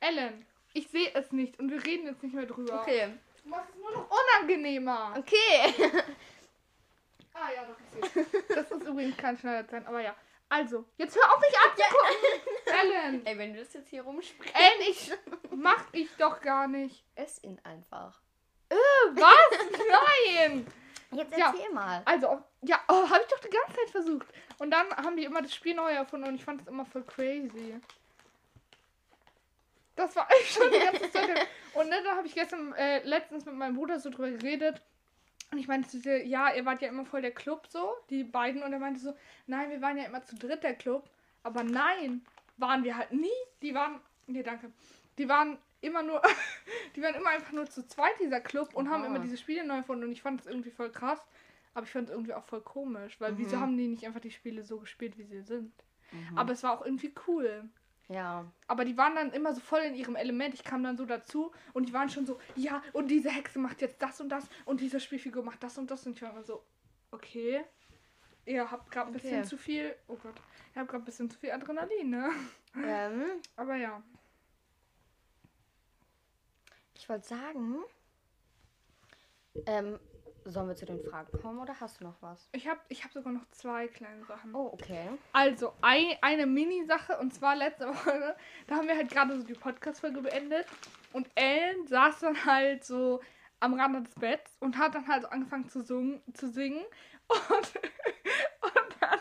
Ellen, 0.00 0.46
ich 0.72 0.88
sehe 0.88 1.12
es 1.12 1.32
nicht 1.32 1.58
und 1.58 1.70
wir 1.70 1.84
reden 1.84 2.06
jetzt 2.06 2.22
nicht 2.22 2.34
mehr 2.34 2.46
drüber. 2.46 2.80
Okay. 2.80 3.12
Du 3.42 3.50
machst 3.50 3.68
es 3.68 3.76
nur 3.76 3.90
noch 3.90 4.08
unangenehmer. 4.10 5.14
Okay. 5.18 5.92
Ah 7.34 7.48
ja, 7.54 7.64
doch, 7.64 7.76
ich 8.02 8.10
sehe 8.10 8.26
Das 8.54 8.70
ist 8.70 8.82
übrigens 8.86 9.16
kein 9.16 9.36
Schneiderzahn, 9.36 9.86
aber 9.86 10.00
ja. 10.00 10.14
Also, 10.52 10.84
jetzt 10.98 11.16
hör 11.16 11.32
auf 11.32 11.40
mich 11.40 11.58
anzugucken. 11.58 12.52
Ellen. 12.82 13.24
Ey, 13.26 13.38
wenn 13.38 13.54
du 13.54 13.60
das 13.60 13.72
jetzt 13.72 13.88
hier 13.88 14.02
rumsprichst. 14.02 14.54
Ellen, 14.54 14.90
ich 14.90 15.10
mach 15.50 15.82
ich 15.92 16.14
doch 16.18 16.42
gar 16.42 16.68
nicht. 16.68 17.06
Ess 17.14 17.42
ihn 17.42 17.58
einfach. 17.64 18.20
Was? 19.14 19.58
Nein! 19.88 20.66
Jetzt 21.10 21.38
Ja. 21.38 21.54
erzähl 21.54 21.70
mal. 21.72 22.02
Also, 22.04 22.42
ja, 22.60 22.78
oh, 22.88 23.08
habe 23.08 23.20
ich 23.22 23.28
doch 23.28 23.38
die 23.38 23.48
ganze 23.48 23.76
Zeit 23.76 23.90
versucht. 23.90 24.26
Und 24.58 24.70
dann 24.70 24.90
haben 24.94 25.16
die 25.16 25.24
immer 25.24 25.40
das 25.40 25.54
Spiel 25.54 25.74
neu 25.74 25.90
erfunden 25.90 26.28
und 26.28 26.34
ich 26.34 26.44
fand 26.44 26.60
das 26.60 26.68
immer 26.68 26.84
voll 26.84 27.04
crazy. 27.04 27.80
Das 29.96 30.14
war 30.14 30.28
echt 30.32 30.52
schon 30.54 30.70
die 30.70 30.80
ganze 30.80 31.10
Zeit. 31.10 31.48
Und 31.72 31.88
ne, 31.88 32.02
da 32.04 32.14
habe 32.16 32.26
ich 32.26 32.34
gestern, 32.34 32.74
äh, 32.74 33.02
letztens 33.04 33.46
mit 33.46 33.54
meinem 33.54 33.74
Bruder 33.76 33.98
so 33.98 34.10
drüber 34.10 34.30
geredet. 34.30 34.82
Und 35.52 35.58
ich 35.58 35.68
meinte, 35.68 35.98
so, 35.98 36.08
ja, 36.08 36.52
ihr 36.54 36.64
wart 36.64 36.80
ja 36.80 36.88
immer 36.88 37.04
voll 37.04 37.20
der 37.22 37.30
Club 37.30 37.66
so, 37.68 37.92
die 38.10 38.24
beiden. 38.24 38.62
Und 38.62 38.72
er 38.72 38.78
meinte 38.78 38.98
so, 39.00 39.14
nein, 39.46 39.70
wir 39.70 39.82
waren 39.82 39.98
ja 39.98 40.04
immer 40.04 40.24
zu 40.24 40.34
dritt 40.34 40.62
der 40.62 40.74
Club. 40.74 41.08
Aber 41.42 41.62
nein, 41.62 42.22
waren 42.56 42.82
wir 42.84 42.96
halt 42.96 43.12
nie. 43.12 43.28
Die 43.60 43.74
waren, 43.74 44.00
nee, 44.26 44.42
danke. 44.42 44.72
Die 45.18 45.28
waren 45.28 45.58
immer 45.82 46.02
nur, 46.02 46.22
die 46.96 47.02
waren 47.02 47.14
immer 47.14 47.30
einfach 47.30 47.52
nur 47.52 47.66
zu 47.66 47.86
zweit, 47.86 48.18
dieser 48.18 48.40
Club, 48.40 48.74
und 48.74 48.88
haben 48.88 49.02
Aha. 49.02 49.08
immer 49.08 49.18
diese 49.18 49.36
Spiele 49.36 49.66
neu 49.66 49.76
erfunden. 49.76 50.04
Und 50.04 50.12
ich 50.12 50.22
fand 50.22 50.40
es 50.40 50.46
irgendwie 50.46 50.70
voll 50.70 50.90
krass. 50.90 51.20
Aber 51.74 51.84
ich 51.84 51.92
fand 51.92 52.08
es 52.08 52.14
irgendwie 52.14 52.34
auch 52.34 52.44
voll 52.44 52.60
komisch, 52.62 53.20
weil 53.20 53.36
wieso 53.38 53.56
Mhm. 53.56 53.60
haben 53.60 53.76
die 53.76 53.88
nicht 53.88 54.06
einfach 54.06 54.20
die 54.20 54.30
Spiele 54.30 54.62
so 54.62 54.78
gespielt, 54.78 55.16
wie 55.18 55.24
sie 55.24 55.42
sind? 55.42 55.72
Mhm. 56.12 56.38
Aber 56.38 56.52
es 56.52 56.62
war 56.62 56.72
auch 56.78 56.84
irgendwie 56.84 57.12
cool. 57.26 57.68
Ja. 58.12 58.44
Aber 58.66 58.84
die 58.84 58.96
waren 58.96 59.14
dann 59.14 59.32
immer 59.32 59.54
so 59.54 59.60
voll 59.60 59.80
in 59.80 59.94
ihrem 59.94 60.16
Element. 60.16 60.54
Ich 60.54 60.64
kam 60.64 60.82
dann 60.82 60.96
so 60.96 61.04
dazu 61.06 61.52
und 61.72 61.88
die 61.88 61.92
waren 61.92 62.08
schon 62.08 62.26
so, 62.26 62.38
ja, 62.56 62.82
und 62.92 63.08
diese 63.08 63.30
Hexe 63.30 63.58
macht 63.58 63.80
jetzt 63.80 64.00
das 64.02 64.20
und 64.20 64.28
das 64.28 64.46
und 64.64 64.80
diese 64.80 65.00
Spielfigur 65.00 65.42
macht 65.42 65.62
das 65.62 65.78
und 65.78 65.90
das. 65.90 66.06
Und 66.06 66.16
ich 66.16 66.22
war 66.22 66.30
immer 66.30 66.42
so, 66.42 66.62
okay, 67.10 67.64
ihr 68.44 68.70
habt 68.70 68.90
gerade 68.90 69.10
ein 69.10 69.14
Okay. 69.14 69.22
bisschen 69.22 69.44
zu 69.44 69.56
viel, 69.56 69.94
oh 70.08 70.16
Gott, 70.16 70.34
ihr 70.74 70.80
habt 70.80 70.90
gerade 70.90 71.02
ein 71.02 71.06
bisschen 71.06 71.30
zu 71.30 71.38
viel 71.38 71.50
Adrenalin, 71.52 72.10
ne? 72.10 72.30
Ähm, 72.76 73.24
Aber 73.56 73.76
ja. 73.76 74.02
ich 76.94 77.08
wollte 77.08 77.26
sagen, 77.26 77.78
ähm, 79.66 79.98
sollen 80.44 80.68
wir 80.68 80.76
zu 80.76 80.86
den 80.86 81.00
Fragen 81.00 81.38
kommen 81.40 81.58
oder 81.58 81.78
hast 81.80 82.00
du 82.00 82.04
noch 82.04 82.16
was? 82.20 82.48
Ich 82.52 82.68
habe 82.68 82.80
ich 82.88 83.04
hab 83.04 83.12
sogar 83.12 83.32
noch 83.32 83.46
zwei 83.50 83.88
kleine 83.88 84.24
Sachen. 84.24 84.54
Oh, 84.54 84.70
okay. 84.72 85.08
Also, 85.32 85.72
ein, 85.80 86.16
eine 86.20 86.46
Mini-Sache, 86.46 87.18
und 87.18 87.32
zwar 87.32 87.56
letzte 87.56 87.88
Woche, 87.88 88.36
da 88.66 88.76
haben 88.76 88.88
wir 88.88 88.96
halt 88.96 89.10
gerade 89.10 89.38
so 89.38 89.46
die 89.46 89.54
Podcast-Folge 89.54 90.22
beendet. 90.22 90.66
Und 91.12 91.28
Ellen 91.34 91.86
saß 91.86 92.20
dann 92.20 92.44
halt 92.44 92.84
so 92.84 93.20
am 93.60 93.74
Rande 93.74 94.02
des 94.02 94.14
Betts 94.14 94.56
und 94.60 94.76
hat 94.76 94.94
dann 94.94 95.06
halt 95.06 95.22
so 95.22 95.28
angefangen 95.28 95.68
zu, 95.68 95.82
singen, 95.82 96.20
zu 96.34 96.50
singen. 96.50 96.84
Und, 97.32 97.72
und 98.60 98.96
dann 99.00 99.20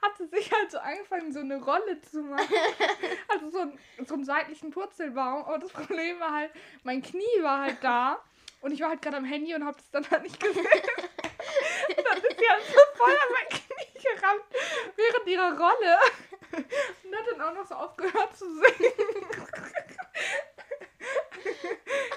hat 0.00 0.16
sie 0.16 0.26
sich 0.26 0.52
halt 0.52 0.70
so 0.70 0.78
angefangen, 0.78 1.32
so 1.32 1.40
eine 1.40 1.60
Rolle 1.60 2.00
zu 2.02 2.22
machen. 2.22 2.46
Also 3.28 3.50
so, 3.50 3.58
ein, 3.60 3.78
so 4.06 4.14
einen 4.14 4.24
seitlichen 4.24 4.70
Purzelbaum. 4.70 5.44
Aber 5.44 5.58
das 5.58 5.72
Problem 5.72 6.20
war 6.20 6.32
halt, 6.32 6.52
mein 6.84 7.02
Knie 7.02 7.42
war 7.42 7.62
halt 7.62 7.78
da. 7.82 8.22
Und 8.62 8.72
ich 8.72 8.80
war 8.80 8.88
halt 8.90 9.02
gerade 9.02 9.16
am 9.18 9.24
Handy 9.24 9.54
und 9.54 9.64
hab 9.66 9.76
das 9.76 9.90
dann 9.90 10.08
halt 10.10 10.22
nicht 10.22 10.40
gesehen. 10.40 10.64
Und 10.64 10.66
dann 12.06 12.16
ist 12.18 12.38
sie 12.38 12.48
halt 12.48 12.62
so 12.64 12.80
voll 12.96 13.10
an 13.12 13.32
mein 13.32 13.48
Knie 13.48 14.02
gerammt 14.02 14.44
während 14.96 15.26
ihrer 15.26 15.50
Rolle. 15.58 15.98
Und 17.04 17.16
hat 17.16 17.26
dann 17.30 17.40
auch 17.40 17.54
noch 17.54 17.66
so 17.66 17.74
aufgehört 17.74 18.36
zu 18.36 18.44
singen. 18.54 19.26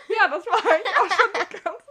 Ja, 0.08 0.28
das 0.28 0.46
war 0.46 0.60
eigentlich 0.72 0.98
auch 0.98 1.10
schon 1.12 1.32
die 1.34 1.64
ganze 1.64 1.86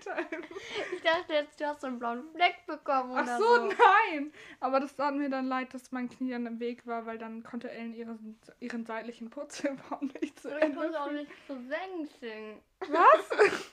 Zeit. 0.00 0.50
Ich 0.92 1.02
dachte 1.02 1.32
jetzt, 1.32 1.60
du 1.60 1.66
hast 1.66 1.80
so 1.80 1.86
einen 1.86 1.98
blauen 1.98 2.24
Fleck 2.34 2.66
bekommen 2.66 3.12
Ach 3.16 3.22
oder 3.22 3.38
so, 3.38 3.44
so. 3.56 3.64
nein. 3.66 4.32
Aber 4.60 4.80
das 4.80 4.94
tat 4.94 5.14
mir 5.14 5.28
dann 5.30 5.46
leid, 5.46 5.72
dass 5.74 5.90
mein 5.92 6.08
Knie 6.08 6.34
an 6.34 6.44
dem 6.44 6.60
Weg 6.60 6.86
war, 6.86 7.06
weil 7.06 7.18
dann 7.18 7.42
konnte 7.42 7.70
Ellen 7.70 7.94
ihren, 7.94 8.38
ihren 8.60 8.86
seitlichen 8.86 9.30
Purzelbaum 9.30 10.10
nicht 10.20 10.40
zu 10.40 10.48
Ich 10.48 10.62
Ende 10.62 10.78
muss 10.78 10.94
auch 10.94 11.08
führen. 11.08 11.16
nicht 11.16 11.32
so 11.48 11.54
singen. 11.54 12.60
Was? 12.80 13.30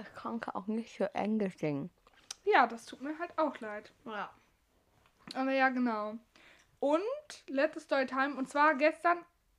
Ich 0.00 0.14
kann 0.14 0.40
auch 0.54 0.66
nicht 0.66 0.96
so 0.96 1.04
eng 1.12 1.50
singen. 1.50 1.90
Ja, 2.44 2.66
das 2.66 2.86
tut 2.86 3.00
mir 3.02 3.18
halt 3.18 3.36
auch 3.38 3.58
leid. 3.60 3.92
Ja. 4.04 4.30
Aber 5.34 5.52
ja, 5.52 5.68
genau. 5.68 6.14
Und 6.80 7.00
letztes 7.46 7.84
Storytime. 7.84 8.34
Und 8.36 8.48
zwar 8.48 8.74
gestern. 8.74 9.18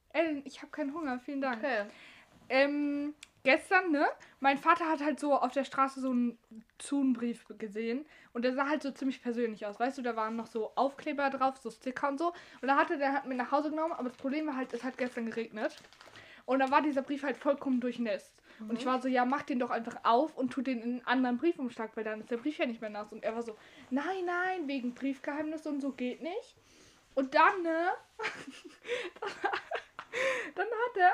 Ellen, 0.10 0.44
ich 0.46 0.62
habe 0.62 0.72
keinen 0.72 0.94
Hunger. 0.94 1.20
Vielen 1.20 1.42
Dank. 1.42 1.64
Okay. 1.64 1.86
Ähm, 2.50 3.14
gestern, 3.44 3.92
ne? 3.92 4.06
Mein 4.42 4.58
Vater 4.58 4.90
hat 4.90 5.02
halt 5.02 5.20
so 5.20 5.34
auf 5.34 5.54
der 5.54 5.64
Straße 5.64 6.02
so 6.02 6.12
einen 6.12 6.38
Zunbrief 6.78 7.46
gesehen. 7.58 8.06
Und 8.34 8.44
der 8.44 8.54
sah 8.54 8.68
halt 8.68 8.84
so 8.84 8.92
ziemlich 8.92 9.22
persönlich 9.22 9.66
aus. 9.66 9.80
Weißt 9.80 9.98
du, 9.98 10.02
da 10.02 10.16
waren 10.16 10.36
noch 10.36 10.48
so 10.48 10.76
Aufkleber 10.76 11.30
drauf, 11.30 11.58
so 11.58 11.72
Sticker 11.72 12.10
und 12.10 12.20
so. 12.20 12.34
Und 12.62 12.68
da 12.68 12.76
hatte 12.76 12.98
der 12.98 13.14
hat 13.14 13.26
mit 13.26 13.38
nach 13.38 13.52
Hause 13.52 13.70
genommen. 13.70 13.94
Aber 13.94 14.10
das 14.10 14.18
Problem 14.18 14.46
war 14.48 14.58
halt, 14.58 14.74
es 14.74 14.84
hat 14.84 14.98
gestern 14.98 15.28
geregnet. 15.28 15.78
Und 16.46 16.60
da 16.60 16.70
war 16.70 16.82
dieser 16.82 17.02
Brief 17.02 17.24
halt 17.24 17.38
vollkommen 17.38 17.80
durchnässt. 17.80 18.34
Und 18.60 18.80
ich 18.80 18.86
war 18.86 19.02
so, 19.02 19.08
ja, 19.08 19.26
mach 19.26 19.44
den 19.44 19.60
doch 19.60 19.70
einfach 19.70 19.98
auf 20.04 20.38
und 20.38 20.52
tu 20.52 20.62
den 20.62 20.82
in 20.82 20.92
einen 20.92 21.08
anderen 21.08 21.38
Briefumschlag, 21.38 21.96
weil 21.96 22.04
dann 22.04 22.22
ist 22.22 22.32
der 22.32 22.38
Brief 22.38 22.58
ja 22.58 22.66
nicht 22.66 22.82
mehr 22.82 22.90
nass. 22.90 23.12
Und 23.12 23.24
er 23.24 23.36
war 23.36 23.44
so, 23.44 23.58
nein, 23.90 24.26
nein, 24.26 24.68
wegen 24.68 24.94
Briefgeheimnis 24.94 25.66
und 25.66 25.82
so 25.82 25.92
geht 25.92 26.22
nicht. 26.22 26.56
Und 27.16 27.34
dann, 27.36 27.62
ne? 27.62 27.90
dann 30.56 30.68
hat 30.68 30.98
er, 30.98 31.14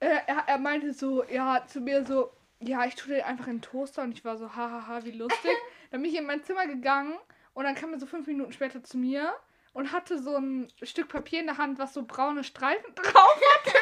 äh, 0.00 0.20
er, 0.26 0.44
er 0.46 0.58
meinte 0.58 0.92
so, 0.92 1.24
ja, 1.24 1.64
zu 1.66 1.80
mir 1.80 2.04
so, 2.04 2.32
ja, 2.60 2.84
ich 2.84 2.94
tue 2.94 3.14
den 3.14 3.24
einfach 3.24 3.46
in 3.46 3.56
den 3.56 3.62
Toaster. 3.62 4.02
Und 4.02 4.12
ich 4.12 4.24
war 4.24 4.36
so, 4.36 4.54
hahaha, 4.54 5.04
wie 5.04 5.12
lustig. 5.12 5.56
dann 5.90 6.02
bin 6.02 6.10
ich 6.10 6.18
in 6.18 6.26
mein 6.26 6.42
Zimmer 6.42 6.66
gegangen 6.66 7.18
und 7.54 7.64
dann 7.64 7.74
kam 7.74 7.92
er 7.92 8.00
so 8.00 8.06
fünf 8.06 8.26
Minuten 8.26 8.52
später 8.52 8.82
zu 8.82 8.96
mir 8.96 9.34
und 9.72 9.92
hatte 9.92 10.18
so 10.18 10.36
ein 10.36 10.68
Stück 10.82 11.08
Papier 11.08 11.40
in 11.40 11.46
der 11.46 11.58
Hand, 11.58 11.78
was 11.78 11.94
so 11.94 12.04
braune 12.04 12.44
Streifen 12.44 12.94
drauf 12.94 13.14
hatte. 13.64 13.78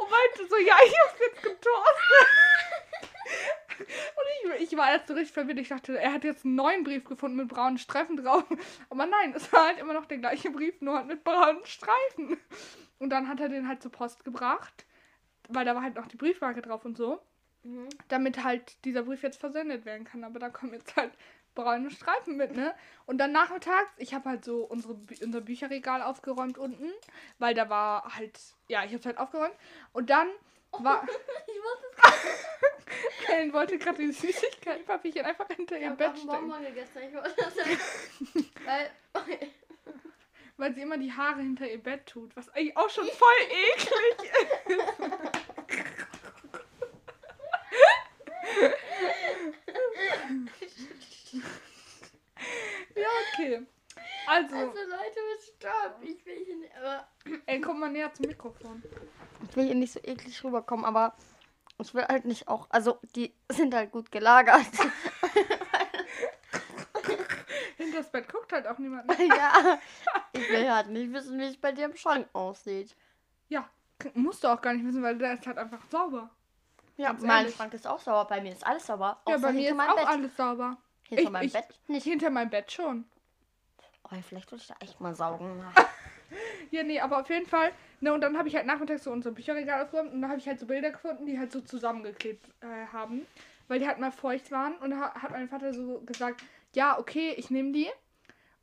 Und 0.00 0.10
meinte 0.10 0.48
so, 0.48 0.56
ja, 0.56 0.74
ich 0.86 0.94
hab's 1.00 1.20
jetzt 1.20 1.42
getoastet. 1.42 2.28
Und 3.78 4.54
ich, 4.60 4.72
ich 4.72 4.78
war 4.78 4.90
erst 4.90 5.08
so 5.08 5.14
richtig 5.14 5.34
verwirrt. 5.34 5.58
Ich 5.58 5.68
dachte, 5.68 5.98
er 5.98 6.12
hat 6.12 6.24
jetzt 6.24 6.44
einen 6.44 6.54
neuen 6.54 6.82
Brief 6.84 7.04
gefunden 7.04 7.36
mit 7.36 7.48
braunen 7.48 7.76
Streifen 7.78 8.16
drauf. 8.16 8.44
Aber 8.88 9.06
nein, 9.06 9.34
es 9.36 9.52
war 9.52 9.66
halt 9.66 9.78
immer 9.78 9.92
noch 9.92 10.06
der 10.06 10.18
gleiche 10.18 10.50
Brief, 10.50 10.80
nur 10.80 10.96
halt 10.96 11.06
mit 11.06 11.24
braunen 11.24 11.64
Streifen. 11.66 12.38
Und 12.98 13.10
dann 13.10 13.28
hat 13.28 13.40
er 13.40 13.48
den 13.50 13.68
halt 13.68 13.82
zur 13.82 13.92
Post 13.92 14.24
gebracht, 14.24 14.86
weil 15.48 15.64
da 15.66 15.74
war 15.74 15.82
halt 15.82 15.96
noch 15.96 16.06
die 16.06 16.16
Briefmarke 16.16 16.62
drauf 16.62 16.84
und 16.84 16.96
so, 16.96 17.20
Mhm. 17.64 17.88
damit 18.08 18.44
halt 18.44 18.84
dieser 18.84 19.02
Brief 19.02 19.22
jetzt 19.24 19.40
versendet 19.40 19.84
werden 19.84 20.04
kann. 20.04 20.22
Aber 20.22 20.38
da 20.38 20.48
kommen 20.50 20.72
jetzt 20.72 20.94
halt 20.94 21.12
braune 21.56 21.90
Streifen 21.90 22.36
mit, 22.36 22.54
ne? 22.54 22.72
Und 23.06 23.18
dann 23.18 23.32
nachmittags, 23.32 23.90
ich 23.96 24.14
habe 24.14 24.28
halt 24.28 24.44
so 24.44 24.64
unsere, 24.64 24.96
unser 25.22 25.40
Bücherregal 25.40 26.02
aufgeräumt 26.02 26.58
unten, 26.58 26.92
weil 27.38 27.54
da 27.54 27.68
war 27.68 28.14
halt, 28.14 28.38
ja, 28.68 28.84
ich 28.84 28.90
habe 28.90 28.98
es 28.98 29.06
halt 29.06 29.18
aufgeräumt. 29.18 29.54
Und 29.92 30.10
dann 30.10 30.28
war, 30.70 31.02
Ich 31.46 31.54
wusste 31.56 31.86
Ellen 33.32 33.52
wollte 33.52 33.78
gerade 33.78 33.98
die 33.98 34.12
Süßigkeitenpapierchen 34.12 35.24
einfach 35.24 35.48
hinter 35.48 35.76
Ich 35.76 35.82
ihr 35.82 35.90
Bett 35.90 36.16
stecken, 36.16 36.26
Bonbon 36.28 36.62
gegessen. 36.64 37.00
Ich 37.08 37.14
wollte 37.14 37.34
das 37.36 37.54
sagen. 37.54 38.50
Weil. 38.64 38.90
weil 40.58 40.74
sie 40.74 40.82
immer 40.82 40.98
die 40.98 41.12
Haare 41.12 41.40
hinter 41.40 41.68
ihr 41.68 41.82
Bett 41.82 42.06
tut, 42.06 42.36
was 42.36 42.48
eigentlich 42.50 42.76
auch 42.76 42.88
schon 42.88 43.06
voll 43.06 43.28
eklig 43.50 44.32
ist. 44.68 45.16
Ja, 52.96 53.08
okay. 53.32 53.66
Also, 54.36 54.56
Also 54.56 54.66
Leute, 54.80 55.20
stopp. 55.56 55.96
Ich 56.02 56.24
will 56.26 56.44
hier 56.44 56.56
nicht, 56.56 56.72
aber 56.76 57.06
ey, 57.46 57.60
komm 57.60 57.80
mal 57.80 57.90
näher 57.90 58.12
zum 58.12 58.26
Mikrofon. 58.26 58.82
ich 59.48 59.56
will 59.56 59.64
hier 59.66 59.74
nicht 59.74 59.92
so 59.92 60.00
eklig 60.02 60.42
rüberkommen, 60.44 60.84
aber 60.84 61.14
ich 61.78 61.94
will 61.94 62.04
halt 62.04 62.24
nicht 62.24 62.48
auch. 62.48 62.66
Also 62.70 62.98
die 63.14 63.32
sind 63.50 63.74
halt 63.74 63.92
gut 63.92 64.10
gelagert. 64.10 64.60
Hinter 67.76 67.98
das 67.98 68.10
Bett 68.10 68.28
guckt 68.32 68.52
halt 68.52 68.66
auch 68.66 68.78
niemand. 68.78 69.10
ja. 69.18 69.78
Ich 70.32 70.50
will 70.50 70.70
halt 70.70 70.88
nicht 70.88 71.10
wissen, 71.14 71.38
wie 71.38 71.44
es 71.44 71.56
bei 71.56 71.72
dir 71.72 71.86
im 71.86 71.96
Schrank 71.96 72.28
aussieht. 72.34 72.94
Ja, 73.48 73.66
musst 74.12 74.44
du 74.44 74.48
auch 74.48 74.60
gar 74.60 74.74
nicht 74.74 74.84
wissen, 74.84 75.02
weil 75.02 75.16
der 75.16 75.32
ist 75.32 75.46
halt 75.46 75.56
einfach 75.56 75.80
sauber. 75.90 76.28
Ja, 76.98 77.08
Ganz 77.08 77.22
mein 77.22 77.38
ehrlich. 77.44 77.54
Schrank 77.56 77.72
ist 77.72 77.86
auch 77.86 78.00
sauber. 78.00 78.26
Bei 78.26 78.42
mir 78.42 78.52
ist 78.52 78.66
alles 78.66 78.84
sauber. 78.86 79.18
Ja, 79.26 79.34
außer 79.36 79.46
bei 79.46 79.52
mir 79.52 79.60
hinter 79.68 79.70
ist 79.70 79.76
meinem 79.76 79.90
auch 79.90 79.96
Bett. 79.96 80.06
alles 80.08 80.36
sauber. 80.36 80.76
Hinter 81.04 81.22
Ich- 81.24 81.30
meinem 81.30 81.46
ich- 81.46 81.52
Bett 81.54 81.68
nicht. 81.88 82.04
Hinter 82.04 82.28
meinem 82.30 82.50
Bett 82.50 82.70
schon. 82.70 83.06
Oh, 84.10 84.16
vielleicht 84.26 84.48
sollte 84.50 84.62
ich 84.62 84.68
da 84.68 84.74
echt 84.80 85.00
mal 85.00 85.14
saugen. 85.14 85.64
Ja, 86.72 86.82
nee, 86.82 86.98
aber 86.98 87.20
auf 87.20 87.28
jeden 87.28 87.46
Fall. 87.46 87.70
Ne, 88.00 88.12
und 88.12 88.20
dann 88.20 88.36
habe 88.36 88.48
ich 88.48 88.56
halt 88.56 88.66
nachmittags 88.66 89.04
so 89.04 89.12
unser 89.12 89.30
Bücherregal 89.30 89.84
aufgeräumt 89.84 90.12
und 90.12 90.22
da 90.22 90.28
habe 90.28 90.38
ich 90.38 90.48
halt 90.48 90.58
so 90.58 90.66
Bilder 90.66 90.90
gefunden, 90.90 91.24
die 91.24 91.38
halt 91.38 91.52
so 91.52 91.60
zusammengeklebt 91.60 92.44
äh, 92.62 92.86
haben. 92.92 93.24
Weil 93.68 93.78
die 93.78 93.86
halt 93.86 94.00
mal 94.00 94.10
feucht 94.10 94.50
waren. 94.50 94.76
Und 94.78 94.90
da 94.90 95.14
hat 95.14 95.30
mein 95.30 95.48
Vater 95.48 95.72
so 95.72 96.00
gesagt, 96.00 96.42
ja, 96.74 96.98
okay, 96.98 97.32
ich 97.36 97.50
nehme 97.50 97.70
die. 97.70 97.88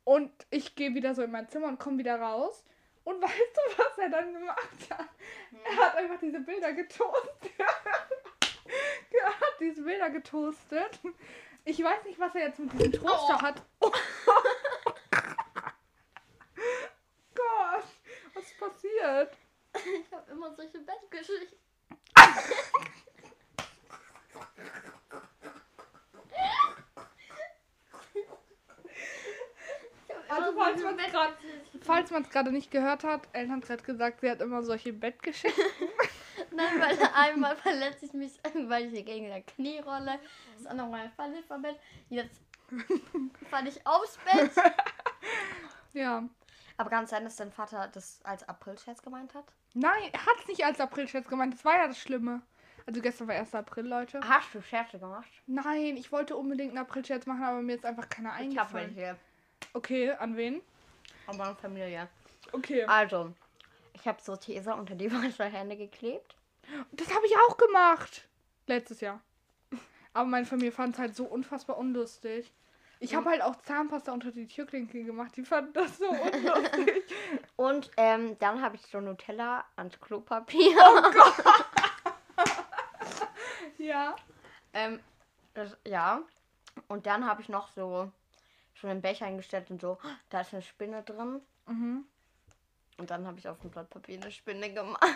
Und 0.04 0.30
ich 0.50 0.74
gehe 0.74 0.94
wieder 0.94 1.14
so 1.14 1.22
in 1.22 1.30
mein 1.30 1.48
Zimmer 1.48 1.68
und 1.68 1.78
komme 1.80 1.96
wieder 1.96 2.20
raus. 2.20 2.62
Und 3.02 3.22
weißt 3.22 3.32
du, 3.34 3.82
was 3.82 3.96
er 3.96 4.10
dann 4.10 4.34
gemacht 4.34 4.90
hat? 4.90 5.08
Er 5.64 5.76
hat 5.86 5.96
einfach 5.96 6.18
diese 6.20 6.40
Bilder 6.40 6.74
getoastet. 6.74 7.50
er 7.58 9.26
hat 9.26 9.54
diese 9.58 9.82
Bilder 9.82 10.10
getoastet. 10.10 11.00
Ich 11.64 11.82
weiß 11.82 12.04
nicht, 12.04 12.18
was 12.20 12.34
er 12.34 12.48
jetzt 12.48 12.58
mit 12.58 12.70
diesem 12.74 12.92
Toaster 12.92 13.38
Oh. 13.38 13.42
hat. 13.42 13.62
Oh. 13.80 13.90
Gott, 17.34 17.84
was 18.44 18.50
ist 18.50 18.58
passiert? 18.58 19.36
Ich 20.06 20.12
habe 20.12 20.30
immer 20.30 20.54
solche 20.54 20.78
Bettgeschichten. 20.78 21.58
Also, 30.28 30.52
falls 31.82 32.10
man 32.12 32.22
es 32.22 32.30
gerade 32.30 32.52
nicht 32.52 32.70
gehört 32.70 33.02
hat, 33.02 33.28
Ellen 33.32 33.50
hat 33.50 33.62
gerade 33.66 33.82
gesagt, 33.82 34.20
sie 34.20 34.30
hat 34.30 34.40
immer 34.40 34.62
solche 34.62 34.92
Bettgeschichten. 34.92 35.64
Nein, 36.52 36.80
weil 36.80 36.96
einmal 37.14 37.56
verletze 37.56 38.06
ich 38.06 38.12
mich, 38.12 38.32
weil 38.68 38.86
ich 38.86 38.92
hier 38.92 39.02
gegen 39.02 39.26
der 39.26 39.42
Knie 39.42 39.80
rolle. 39.80 40.20
Das 40.56 40.66
andere 40.66 40.88
Mal 40.88 41.10
falle 41.16 41.40
ich 41.40 41.46
vom 41.46 41.62
Bett. 41.62 41.80
Jetzt 42.10 42.40
falle 43.50 43.70
ich 43.70 43.84
aufs 43.84 44.18
Bett. 44.18 44.52
ja. 45.94 46.28
Aber 46.76 46.90
kann 46.90 47.04
es 47.04 47.10
sein, 47.10 47.24
dass 47.24 47.36
dein 47.36 47.52
Vater 47.52 47.88
das 47.88 48.20
als 48.24 48.48
April-Scherz 48.48 49.02
gemeint 49.02 49.34
hat? 49.34 49.44
Nein, 49.74 50.10
er 50.12 50.26
hat 50.26 50.36
es 50.40 50.48
nicht 50.48 50.64
als 50.64 50.80
Aprilscherz 50.80 51.28
gemeint. 51.28 51.54
Das 51.54 51.64
war 51.64 51.76
ja 51.76 51.86
das 51.86 51.98
Schlimme. 51.98 52.42
Also 52.86 53.00
gestern 53.00 53.28
war 53.28 53.34
1. 53.36 53.54
April, 53.54 53.86
Leute. 53.86 54.20
Hast 54.28 54.54
du 54.54 54.60
Scherze 54.60 54.98
gemacht? 54.98 55.28
Nein, 55.46 55.96
ich 55.96 56.12
wollte 56.12 56.36
unbedingt 56.36 56.70
einen 56.70 56.78
Aprilscherz 56.78 57.26
machen, 57.26 57.42
aber 57.42 57.62
mir 57.62 57.76
ist 57.76 57.86
einfach 57.86 58.08
keiner 58.08 58.30
Ich 58.40 58.58
habe 58.58 58.78
eingefallen. 58.78 58.96
welche. 58.96 59.16
Okay, 59.72 60.10
an 60.12 60.36
wen? 60.36 60.60
Aber 61.26 61.38
meine 61.38 61.54
Familie. 61.56 62.08
Okay. 62.52 62.84
Also, 62.84 63.32
ich 63.94 64.06
habe 64.06 64.20
so 64.20 64.36
Tesa 64.36 64.74
unter 64.74 64.94
die 64.94 65.10
Wasserhände 65.12 65.76
geklebt. 65.76 66.36
Das 66.92 67.14
habe 67.14 67.26
ich 67.26 67.34
auch 67.48 67.56
gemacht. 67.56 68.28
Letztes 68.66 69.00
Jahr. 69.00 69.20
Aber 70.12 70.26
meine 70.26 70.46
Familie 70.46 70.72
fand 70.72 70.94
es 70.94 70.98
halt 71.00 71.16
so 71.16 71.24
unfassbar 71.24 71.78
unlustig. 71.78 72.52
Ich 73.00 73.14
habe 73.14 73.30
halt 73.30 73.42
auch 73.42 73.56
Zahnpasta 73.62 74.12
unter 74.12 74.30
die 74.30 74.46
Türklinke 74.46 75.04
gemacht. 75.04 75.36
Die 75.36 75.44
fanden 75.44 75.72
das 75.72 75.98
so 75.98 76.08
unlustig. 76.08 77.04
Und 77.56 77.90
ähm, 77.96 78.38
dann 78.38 78.62
habe 78.62 78.76
ich 78.76 78.82
so 78.82 79.00
Nutella 79.00 79.64
ans 79.76 80.00
Klopapier. 80.00 80.76
Oh 80.78 81.02
Ja. 83.78 84.16
Ähm, 84.72 85.00
das, 85.52 85.76
ja. 85.86 86.22
Und 86.88 87.06
dann 87.06 87.26
habe 87.26 87.42
ich 87.42 87.48
noch 87.48 87.68
so 87.68 88.10
schon 88.74 88.90
einen 88.90 89.02
Becher 89.02 89.26
eingestellt 89.26 89.70
und 89.70 89.80
so, 89.80 89.98
da 90.30 90.40
ist 90.40 90.52
eine 90.52 90.62
Spinne 90.62 91.02
drin. 91.02 91.40
Mhm. 91.66 92.04
Und 92.98 93.10
dann 93.10 93.26
habe 93.26 93.38
ich 93.38 93.48
auf 93.48 93.60
dem 93.60 93.70
Blatt 93.70 93.90
Papier 93.90 94.20
eine 94.20 94.30
Spinne 94.30 94.72
gemacht. 94.72 95.00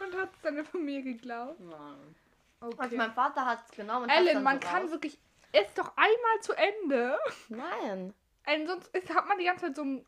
Und 0.00 0.16
hat 0.16 0.30
es 0.34 0.40
dann 0.42 0.64
von 0.64 0.84
mir 0.84 1.02
geklaut. 1.02 1.58
Nein. 1.60 2.14
Okay. 2.60 2.76
Also 2.78 2.96
mein 2.96 3.12
Vater 3.12 3.44
hat 3.44 3.64
es 3.68 3.76
genommen 3.76 4.08
Ellen, 4.08 4.34
dann 4.34 4.42
man 4.42 4.60
so 4.60 4.66
kann 4.66 4.82
raus. 4.82 4.90
wirklich. 4.92 5.18
Ist 5.62 5.78
doch 5.78 5.92
einmal 5.96 6.40
zu 6.40 6.52
Ende. 6.54 7.18
Nein. 7.48 8.12
Ellen, 8.44 8.66
sonst 8.66 8.88
ist, 8.94 9.12
hat 9.14 9.26
man 9.28 9.38
die 9.38 9.44
ganze 9.44 9.66
Zeit 9.66 9.76
so 9.76 9.82
ein 9.84 10.06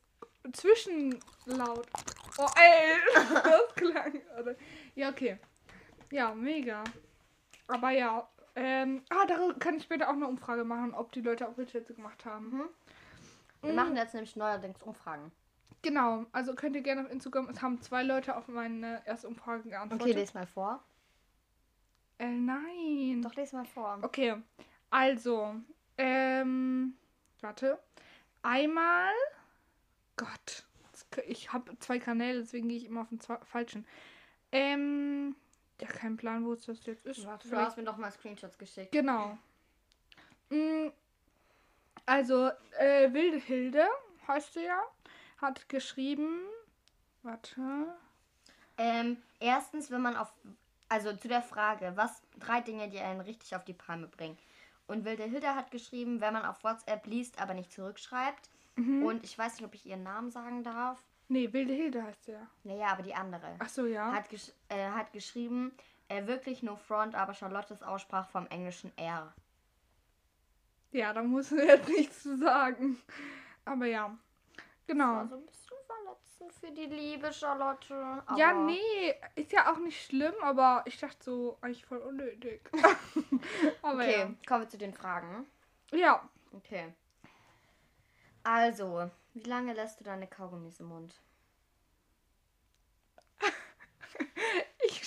Zwischenlaut. 0.53 1.87
Oh, 2.39 2.47
ey, 2.57 2.97
das 3.15 3.75
klang. 3.75 4.21
oder? 4.39 4.55
Ja, 4.95 5.11
okay. 5.11 5.39
Ja, 6.11 6.35
mega. 6.35 6.85
Aber 7.67 7.91
ja. 7.91 8.29
Ähm, 8.55 9.03
ah, 9.11 9.25
da 9.27 9.53
kann 9.59 9.77
ich 9.77 9.85
später 9.85 10.09
auch 10.09 10.15
eine 10.15 10.27
Umfrage 10.27 10.65
machen, 10.65 10.93
ob 10.93 11.13
die 11.13 11.21
Leute 11.21 11.49
auch 11.49 11.57
Wildschätze 11.57 11.95
gemacht 11.95 12.25
haben. 12.25 12.51
Mhm. 12.51 12.69
Wir 13.63 13.71
Mhm. 13.71 13.77
machen 13.77 13.97
jetzt 13.97 14.15
nämlich 14.15 14.35
neuerdings 14.37 14.83
Umfragen. 14.83 15.31
Genau, 15.83 16.25
also 16.33 16.55
könnt 16.55 16.75
ihr 16.75 16.83
gerne 16.83 17.03
auf 17.03 17.11
Instagram. 17.11 17.49
Es 17.51 17.63
haben 17.63 17.81
zwei 17.83 18.03
Leute 18.03 18.37
auf 18.37 18.49
meine 18.49 19.01
erste 19.07 19.29
Umfrage 19.29 19.69
geantwortet. 19.69 20.09
Okay, 20.09 20.13
les 20.19 20.35
mal 20.35 20.47
vor. 20.47 20.83
äh, 22.19 22.27
nein. 22.27 23.23
Doch, 23.23 23.35
les 23.37 23.53
mal 23.53 23.65
vor. 23.65 23.99
Okay, 24.03 24.35
also, 24.91 25.55
ähm, 25.97 26.95
warte. 27.41 27.79
Einmal, 28.43 29.13
Gott, 30.17 30.65
ich 31.27 31.53
habe 31.53 31.79
zwei 31.81 31.99
Kanäle, 31.99 32.41
deswegen 32.41 32.69
gehe 32.69 32.79
ich 32.79 32.87
immer 32.87 33.03
auf 33.03 33.09
den 33.09 33.21
falschen. 33.21 33.87
Ähm, 34.53 35.35
ja, 35.81 35.89
kein 35.89 36.17
Plan, 36.17 36.45
wo 36.45 36.53
es 36.53 36.65
das 36.67 36.85
jetzt 36.87 37.05
ist. 37.07 37.27
Warte, 37.27 37.49
du 37.49 37.57
hast 37.57 37.77
mir 37.77 37.85
doch 37.85 37.97
mal 37.97 38.11
Screenshots 38.11 38.59
geschickt. 38.59 38.93
Genau. 38.93 39.37
Mm, 40.51 40.89
Also, 42.07 42.51
äh, 42.79 43.13
Wilde 43.13 43.37
Hilde, 43.39 43.87
heißt 44.27 44.55
sie 44.55 44.65
ja, 44.65 44.83
hat 45.41 45.69
geschrieben, 45.69 46.41
warte, 47.23 47.61
Ähm, 48.79 49.19
erstens, 49.41 49.91
wenn 49.91 50.01
man 50.01 50.17
auf, 50.17 50.33
also 50.89 51.15
zu 51.17 51.29
der 51.29 51.43
Frage, 51.43 51.93
was 51.97 52.23
drei 52.39 52.61
Dinge, 52.61 52.89
die 52.89 53.01
einen 53.01 53.21
richtig 53.21 53.55
auf 53.57 53.65
die 53.65 53.75
Palme 53.75 54.07
bringen. 54.07 54.39
Und 54.89 55.05
Wilde 55.05 55.25
Hilda 55.25 55.55
hat 55.55 55.71
geschrieben, 55.71 56.21
wenn 56.21 56.33
man 56.33 56.45
auf 56.45 56.65
WhatsApp 56.65 57.07
liest, 57.07 57.41
aber 57.41 57.55
nicht 57.55 57.71
zurückschreibt. 57.71 58.51
Mhm. 58.77 59.05
Und 59.05 59.23
ich 59.23 59.39
weiß 59.39 59.57
nicht, 59.57 59.65
ob 59.65 59.75
ich 59.75 59.87
ihren 59.87 60.03
Namen 60.03 60.31
sagen 60.31 60.65
darf. 60.65 60.99
nee, 61.29 61.53
Wilde 61.53 61.75
Hilde 61.75 62.03
heißt 62.03 62.25
sie 62.25 62.33
ja. 62.33 62.47
Naja, 62.65 62.87
aber 62.89 63.03
die 63.03 63.15
andere. 63.15 63.55
Ach 63.59 63.69
so, 63.69 63.87
ja. 63.87 64.13
Hat, 64.13 64.31
gesch 64.31 64.51
äh, 64.69 64.89
hat 64.89 65.13
geschrieben, 65.13 65.73
äh, 66.09 66.27
wirklich 66.27 66.63
no 66.63 66.75
front, 66.77 67.15
aber 67.15 67.35
Charlottes 67.35 67.83
Aussprache 67.83 68.31
vom 68.31 68.47
englischen 68.47 68.91
R. 68.97 69.33
Ja, 70.91 71.13
da 71.13 71.23
muss 71.23 71.53
ich 71.53 71.59
jetzt 71.67 71.89
nichts 71.89 72.23
zu 72.23 72.39
sagen. 72.39 72.99
Aber 73.67 73.85
ja, 73.85 74.17
genau. 74.87 75.17
War 75.17 75.29
so 75.29 75.35
ein 75.37 75.45
bisschen 75.45 75.58
verletzend 76.39 76.53
für 76.55 76.71
die 76.73 76.87
liebe 76.87 77.33
Charlotte. 77.33 78.23
Ja, 78.37 78.53
nee, 78.53 79.15
ist 79.35 79.53
ja 79.53 79.73
auch 79.73 79.79
nicht 79.79 80.05
schlimm, 80.05 80.35
aber 80.41 80.83
ich 80.87 80.99
dachte 80.99 81.23
so, 81.23 81.59
eigentlich 81.61 81.85
voll 81.85 81.99
unnötig. 81.99 82.69
aber 83.83 84.03
Okay, 84.03 84.35
kommen 84.47 84.63
wir 84.63 84.69
zu 84.69 84.79
den 84.79 84.95
Fragen. 84.95 85.47
ja. 85.93 85.99
Ja, 85.99 86.29
Okay. 86.53 86.95
Also, 88.43 89.11
wie 89.35 89.43
lange 89.43 89.75
lässt 89.75 90.01
du 90.01 90.05
deine 90.05 90.27
Kaugummis 90.27 90.81
im 90.81 90.87
Mund? 90.87 91.15
ich 94.87 95.07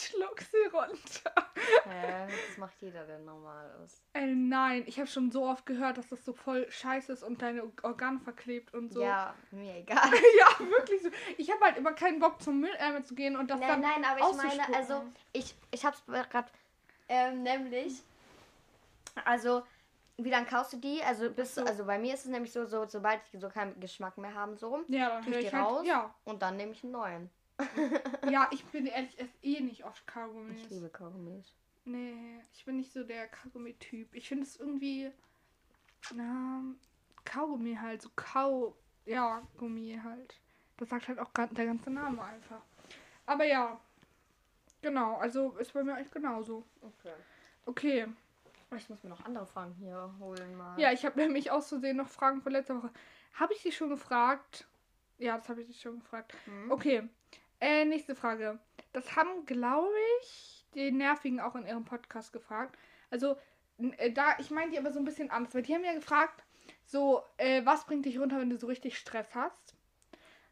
sie 0.51 0.69
runter. 0.71 1.51
Hä? 1.85 2.27
das 2.27 2.57
macht 2.57 2.81
jeder, 2.81 3.05
der 3.05 3.19
normal 3.19 3.71
ist. 3.85 4.03
Äh, 4.13 4.25
nein, 4.27 4.83
ich 4.85 4.97
habe 4.97 5.07
schon 5.07 5.31
so 5.31 5.45
oft 5.45 5.65
gehört, 5.65 5.97
dass 5.97 6.09
das 6.09 6.23
so 6.23 6.33
voll 6.33 6.69
scheiße 6.69 7.11
ist 7.13 7.23
und 7.23 7.41
deine 7.41 7.63
Organe 7.83 8.19
verklebt 8.19 8.73
und 8.73 8.91
so. 8.91 9.01
Ja, 9.01 9.33
mir 9.51 9.77
egal. 9.77 9.97
ja, 10.39 10.59
wirklich 10.59 11.01
so. 11.01 11.09
Ich 11.37 11.51
habe 11.51 11.63
halt 11.63 11.77
immer 11.77 11.93
keinen 11.93 12.19
Bock 12.19 12.41
zum 12.41 12.59
Mülleimer 12.59 13.03
zu 13.03 13.15
gehen 13.15 13.35
und 13.35 13.49
das 13.49 13.59
Nein, 13.59 13.69
dann 13.69 13.81
nein, 13.81 14.05
aber 14.05 14.19
ich 14.29 14.37
meine, 14.37 14.75
also, 14.75 15.03
ich, 15.33 15.55
ich 15.71 15.85
hab's 15.85 16.03
gerade, 16.05 16.49
ähm, 17.07 17.43
nämlich, 17.43 18.01
also, 19.25 19.63
wie 20.17 20.29
lange 20.29 20.45
kaust 20.45 20.73
du 20.73 20.77
die? 20.77 21.01
Also, 21.03 21.29
bis, 21.29 21.55
so. 21.55 21.63
also 21.63 21.85
bei 21.85 21.97
mir 21.97 22.13
ist 22.13 22.25
es 22.25 22.31
nämlich 22.31 22.51
so, 22.51 22.65
so, 22.65 22.85
sobald 22.85 23.21
die 23.33 23.37
so 23.37 23.49
keinen 23.49 23.79
Geschmack 23.79 24.17
mehr 24.17 24.33
haben, 24.33 24.57
so, 24.57 24.83
Ja, 24.87 25.09
dann 25.09 25.23
tue 25.23 25.33
ich 25.33 25.45
ich 25.45 25.49
die 25.49 25.55
halt, 25.55 25.65
raus 25.65 25.85
ja. 25.85 26.13
und 26.25 26.41
dann 26.41 26.57
nehme 26.57 26.71
ich 26.73 26.83
einen 26.83 26.93
neuen. 26.93 27.29
Ja, 28.29 28.47
ich 28.51 28.63
bin 28.65 28.85
ehrlich, 28.85 29.17
esse 29.19 29.37
eh 29.41 29.59
nicht 29.61 29.85
oft 29.85 30.05
Kaugummis. 30.07 30.61
Ich 30.61 30.69
liebe 30.69 30.89
Kaugummis. 30.89 31.53
Nee, 31.85 32.41
ich 32.53 32.65
bin 32.65 32.77
nicht 32.77 32.91
so 32.91 33.03
der 33.03 33.27
Kaugummi-Typ. 33.27 34.13
Ich 34.13 34.27
finde 34.27 34.43
es 34.43 34.57
irgendwie. 34.57 35.11
Na, 36.13 36.63
Kaugummi 37.25 37.75
halt. 37.75 38.01
So 38.01 38.09
Kau. 38.15 38.75
Ja, 39.05 39.41
Gummi 39.57 39.99
halt. 40.03 40.39
Das 40.77 40.89
sagt 40.89 41.07
halt 41.07 41.19
auch 41.19 41.31
der 41.33 41.65
ganze 41.65 41.89
Name 41.89 42.23
einfach. 42.23 42.61
Aber 43.25 43.45
ja. 43.45 43.79
Genau, 44.81 45.17
also 45.17 45.51
ist 45.57 45.73
bei 45.73 45.83
mir 45.83 45.95
eigentlich 45.95 46.11
genauso. 46.11 46.65
Okay. 46.81 47.13
Okay. 47.65 48.07
Oh, 48.71 48.75
Ich 48.75 48.89
muss 48.89 49.03
mir 49.03 49.09
noch 49.09 49.25
andere 49.25 49.45
Fragen 49.45 49.73
hier 49.75 50.13
holen 50.19 50.55
mal. 50.55 50.79
Ja, 50.79 50.91
ich 50.91 51.05
habe 51.05 51.19
nämlich 51.19 51.51
aus 51.51 51.69
Versehen 51.69 51.97
noch 51.97 52.07
Fragen 52.07 52.41
von 52.41 52.51
letzter 52.51 52.77
Woche. 52.77 52.91
Habe 53.33 53.53
ich 53.53 53.61
dich 53.63 53.75
schon 53.75 53.89
gefragt? 53.89 54.67
Ja, 55.17 55.37
das 55.37 55.49
habe 55.49 55.61
ich 55.61 55.67
dich 55.67 55.81
schon 55.81 55.99
gefragt. 55.99 56.33
Hm? 56.45 56.71
Okay. 56.71 57.07
Äh, 57.61 57.85
nächste 57.85 58.15
Frage. 58.15 58.59
Das 58.91 59.15
haben, 59.15 59.45
glaube 59.45 59.93
ich, 60.21 60.65
die 60.73 60.91
Nervigen 60.91 61.39
auch 61.39 61.55
in 61.55 61.67
ihrem 61.67 61.85
Podcast 61.85 62.33
gefragt. 62.33 62.77
Also, 63.11 63.37
äh, 63.97 64.11
da, 64.11 64.35
ich 64.39 64.49
meine 64.49 64.71
die 64.71 64.79
aber 64.79 64.91
so 64.91 64.99
ein 64.99 65.05
bisschen 65.05 65.29
anders, 65.29 65.53
weil 65.53 65.61
die 65.61 65.73
haben 65.73 65.83
ja 65.83 65.93
gefragt, 65.93 66.43
so, 66.85 67.21
äh, 67.37 67.63
was 67.63 67.85
bringt 67.85 68.05
dich 68.05 68.19
runter, 68.19 68.39
wenn 68.39 68.49
du 68.49 68.57
so 68.57 68.67
richtig 68.67 68.97
Stress 68.97 69.35
hast? 69.35 69.75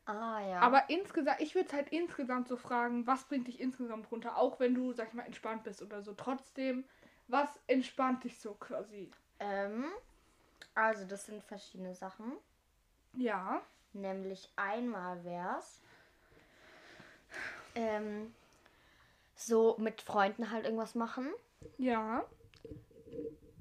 Ah, 0.05 0.39
ja. 0.47 0.59
Aber 0.59 0.89
insgesamt, 0.89 1.41
ich 1.41 1.55
würde 1.55 1.67
es 1.67 1.73
halt 1.73 1.89
insgesamt 1.89 2.47
so 2.47 2.57
fragen, 2.57 3.05
was 3.07 3.25
bringt 3.25 3.47
dich 3.47 3.59
insgesamt 3.59 4.11
runter, 4.11 4.37
auch 4.37 4.59
wenn 4.59 4.75
du, 4.75 4.93
sag 4.93 5.09
ich 5.09 5.13
mal, 5.13 5.25
entspannt 5.25 5.63
bist 5.63 5.81
oder 5.81 6.01
so. 6.01 6.13
Trotzdem, 6.13 6.85
was 7.27 7.49
entspannt 7.67 8.23
dich 8.23 8.39
so 8.39 8.53
quasi? 8.53 9.11
ähm, 9.39 9.85
also, 10.75 11.05
das 11.05 11.25
sind 11.25 11.43
verschiedene 11.43 11.95
Sachen. 11.95 12.33
Ja. 13.17 13.61
Nämlich 13.93 14.51
einmal 14.55 15.23
wär's 15.23 15.81
ähm, 17.79 18.33
so 19.35 19.77
mit 19.79 20.01
Freunden 20.01 20.51
halt 20.51 20.65
irgendwas 20.65 20.95
machen. 20.95 21.27
Ja. 21.77 22.25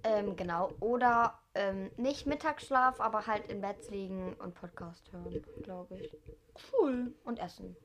Ähm, 0.02 0.36
genau. 0.36 0.72
Oder 0.80 1.38
ähm, 1.54 1.90
nicht 1.96 2.26
Mittagsschlaf, 2.26 3.00
aber 3.00 3.26
halt 3.26 3.48
im 3.50 3.60
Bett 3.60 3.90
liegen 3.90 4.34
und 4.34 4.54
Podcast 4.54 5.10
hören, 5.12 5.44
glaube 5.62 5.96
ich. 5.98 6.16
Cool. 6.72 7.14
Und 7.24 7.38
essen. 7.38 7.76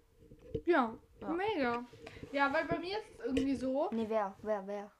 Ja. 0.65 0.93
Ja. 1.21 1.29
Mega. 1.29 1.85
Ja, 2.31 2.51
weil 2.51 2.65
bei 2.65 2.79
mir 2.79 2.97
ist 2.97 3.09
es 3.11 3.25
irgendwie 3.25 3.55
so. 3.55 3.89
Nee, 3.91 4.05
wer? 4.09 4.35
Wer, 4.41 4.65
wer? 4.67 4.91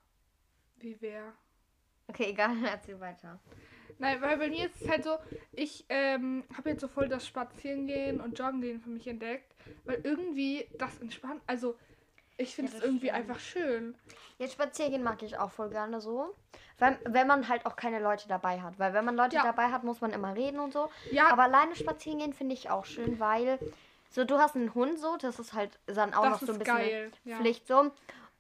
Wie 0.78 0.96
wer? 1.02 1.34
Okay, 2.08 2.30
egal, 2.30 2.56
erzähl 2.66 3.00
weiter. 3.00 3.40
Nein, 4.00 4.22
weil 4.22 4.38
bei 4.38 4.50
mir 4.50 4.66
ist 4.66 4.82
es 4.82 4.90
halt 4.90 5.04
so, 5.04 5.18
ich 5.52 5.86
ähm, 5.90 6.44
habe 6.58 6.72
jetzt 6.72 6.82
so 6.82 6.88
voll 6.88 7.08
das 7.08 7.28
Spazierengehen 7.28 8.20
und 8.20 8.38
Joggengehen 8.38 8.82
für 8.82 8.90
mich 8.90 9.08
entdeckt, 9.08 9.53
weil 9.86 10.00
irgendwie 10.04 10.68
das 10.78 11.00
entspannt, 11.00 11.42
also 11.48 11.76
ich 12.38 12.56
finde 12.56 12.72
Ja, 12.72 12.78
es 12.78 12.82
das 12.82 12.90
irgendwie 12.90 13.08
stimmt. 13.10 13.20
einfach 13.30 13.40
schön. 13.40 13.96
Jetzt 14.40 14.54
spazieren 14.54 15.04
mag 15.04 15.22
ich 15.22 15.38
auch 15.38 15.52
voll 15.52 15.70
gerne 15.70 16.02
so. 16.02 16.36
Weil, 16.80 16.98
wenn 17.06 17.28
man 17.28 17.48
halt 17.48 17.66
auch 17.66 17.76
keine 17.76 18.00
Leute 18.00 18.28
dabei 18.28 18.60
hat. 18.62 18.80
Weil 18.80 18.94
wenn 18.94 19.06
man 19.06 19.16
Leute 19.16 19.36
Ja. 19.36 19.44
dabei 19.44 19.72
hat, 19.72 19.84
muss 19.84 20.02
man 20.02 20.12
immer 20.12 20.36
reden 20.36 20.60
und 20.60 20.74
so. 20.74 20.90
Ja, 21.12 21.30
Aber 21.32 21.44
alleine 21.44 21.76
spazieren 21.76 22.20
gehen 22.20 22.34
finde 22.34 22.56
ich 22.56 22.70
auch 22.72 22.86
schön, 22.86 23.20
weil 23.20 23.60
so 24.10 24.26
du 24.26 24.38
hast 24.40 24.56
einen 24.56 24.74
Hund 24.74 25.00
so, 25.00 25.16
das 25.18 25.40
ist 25.40 25.54
halt 25.54 25.80
dann 25.86 26.14
auch 26.14 26.24
das 26.24 26.32
noch 26.42 26.48
so 26.48 26.54
ein 26.54 26.60
bisschen 26.60 26.76
geil. 26.78 27.12
Ja. 27.24 27.38
Pflicht 27.38 27.68
so. 27.68 27.92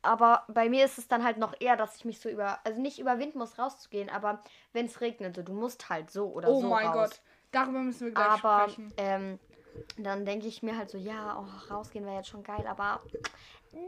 Aber 0.02 0.44
bei 0.50 0.68
mir 0.70 0.84
ist 0.84 0.98
es 0.98 1.08
dann 1.08 1.24
halt 1.24 1.38
noch 1.38 1.54
eher, 1.60 1.78
dass 1.78 1.96
ich 1.96 2.04
mich 2.06 2.20
so 2.20 2.30
über, 2.30 2.60
also 2.66 2.82
nicht 2.82 3.00
überwinden 3.00 3.38
muss, 3.38 3.58
rauszugehen, 3.58 4.10
aber 4.10 4.42
wenn 4.74 4.88
es 4.88 5.00
regnet, 5.00 5.36
so, 5.36 5.44
du 5.44 5.54
musst 5.54 5.90
halt 5.90 6.12
so 6.12 6.28
oder 6.32 6.50
oh 6.50 6.60
so 6.60 6.68
mein 6.68 6.88
raus. 6.88 7.10
Gott, 7.12 7.22
darüber 7.52 7.80
müssen 7.80 8.08
wir 8.08 8.14
gleich 8.14 8.28
Aber 8.28 8.68
sprechen. 8.70 8.94
ähm, 8.98 9.40
dann 9.98 10.26
denke 10.26 10.48
ich 10.48 10.64
mir 10.64 10.78
halt 10.78 10.90
so, 10.90 10.98
ja, 10.98 11.38
oh, 11.40 11.74
rausgehen 11.74 12.06
wäre 12.06 12.18
jetzt 12.18 12.30
schon 12.30 12.44
geil, 12.44 12.66
aber 12.68 13.02
nee, 13.72 13.82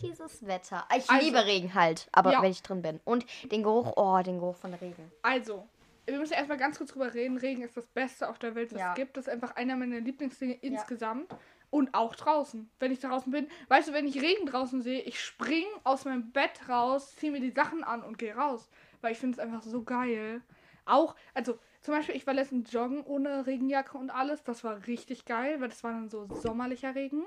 dieses 0.00 0.46
Wetter. 0.46 0.86
Ich 0.96 1.08
Also- 1.10 1.24
liebe 1.24 1.44
Regen 1.44 1.74
halt, 1.74 2.08
aber 2.12 2.32
Ja. 2.32 2.42
wenn 2.42 2.50
ich 2.50 2.62
drin 2.62 2.82
bin. 2.82 3.00
Und 3.04 3.26
den 3.50 3.62
Geruch, 3.62 3.92
oh, 3.96 4.20
den 4.22 4.38
Geruch 4.38 4.56
von 4.56 4.74
Regen. 4.74 5.10
Also, 5.22 5.66
wir 6.06 6.18
müssen 6.18 6.32
erstmal 6.32 6.58
ganz 6.58 6.78
kurz 6.78 6.90
drüber 6.92 7.12
reden. 7.14 7.36
Regen 7.36 7.62
ist 7.62 7.76
das 7.76 7.86
Beste 7.88 8.28
auf 8.28 8.38
der 8.38 8.54
Welt, 8.54 8.72
was 8.72 8.80
Ja. 8.80 8.90
es 8.90 8.96
gibt. 8.96 9.16
Das 9.16 9.26
ist 9.26 9.32
einfach 9.32 9.56
einer 9.56 9.76
meiner 9.76 10.00
Lieblingsdinge 10.00 10.54
insgesamt. 10.54 11.34
Und 11.70 11.94
auch 11.94 12.14
draußen, 12.14 12.68
wenn 12.80 12.92
ich 12.92 13.00
draußen 13.00 13.32
bin. 13.32 13.48
Weißt 13.68 13.88
du, 13.88 13.92
wenn 13.94 14.06
ich 14.06 14.20
Regen 14.20 14.44
draußen 14.44 14.82
sehe, 14.82 15.00
ich 15.02 15.18
spring 15.20 15.64
aus 15.84 16.04
meinem 16.04 16.30
Bett 16.30 16.68
raus, 16.68 17.14
ziehe 17.16 17.32
mir 17.32 17.40
die 17.40 17.50
Sachen 17.50 17.82
an 17.82 18.02
und 18.02 18.18
gehe 18.18 18.34
raus. 18.36 18.68
Weil 19.00 19.12
ich 19.12 19.18
finde 19.18 19.36
es 19.36 19.38
einfach 19.38 19.62
so 19.62 19.82
geil. 19.82 20.42
Auch, 20.84 21.14
also 21.32 21.58
zum 21.82 21.94
Beispiel, 21.94 22.16
ich 22.16 22.26
war 22.26 22.34
letztens 22.34 22.72
joggen 22.72 23.02
ohne 23.04 23.46
Regenjacke 23.46 23.98
und 23.98 24.10
alles. 24.10 24.42
Das 24.44 24.64
war 24.64 24.86
richtig 24.86 25.24
geil, 25.24 25.60
weil 25.60 25.68
das 25.68 25.82
war 25.84 25.92
dann 25.92 26.08
so 26.08 26.26
sommerlicher 26.34 26.94
Regen. 26.94 27.24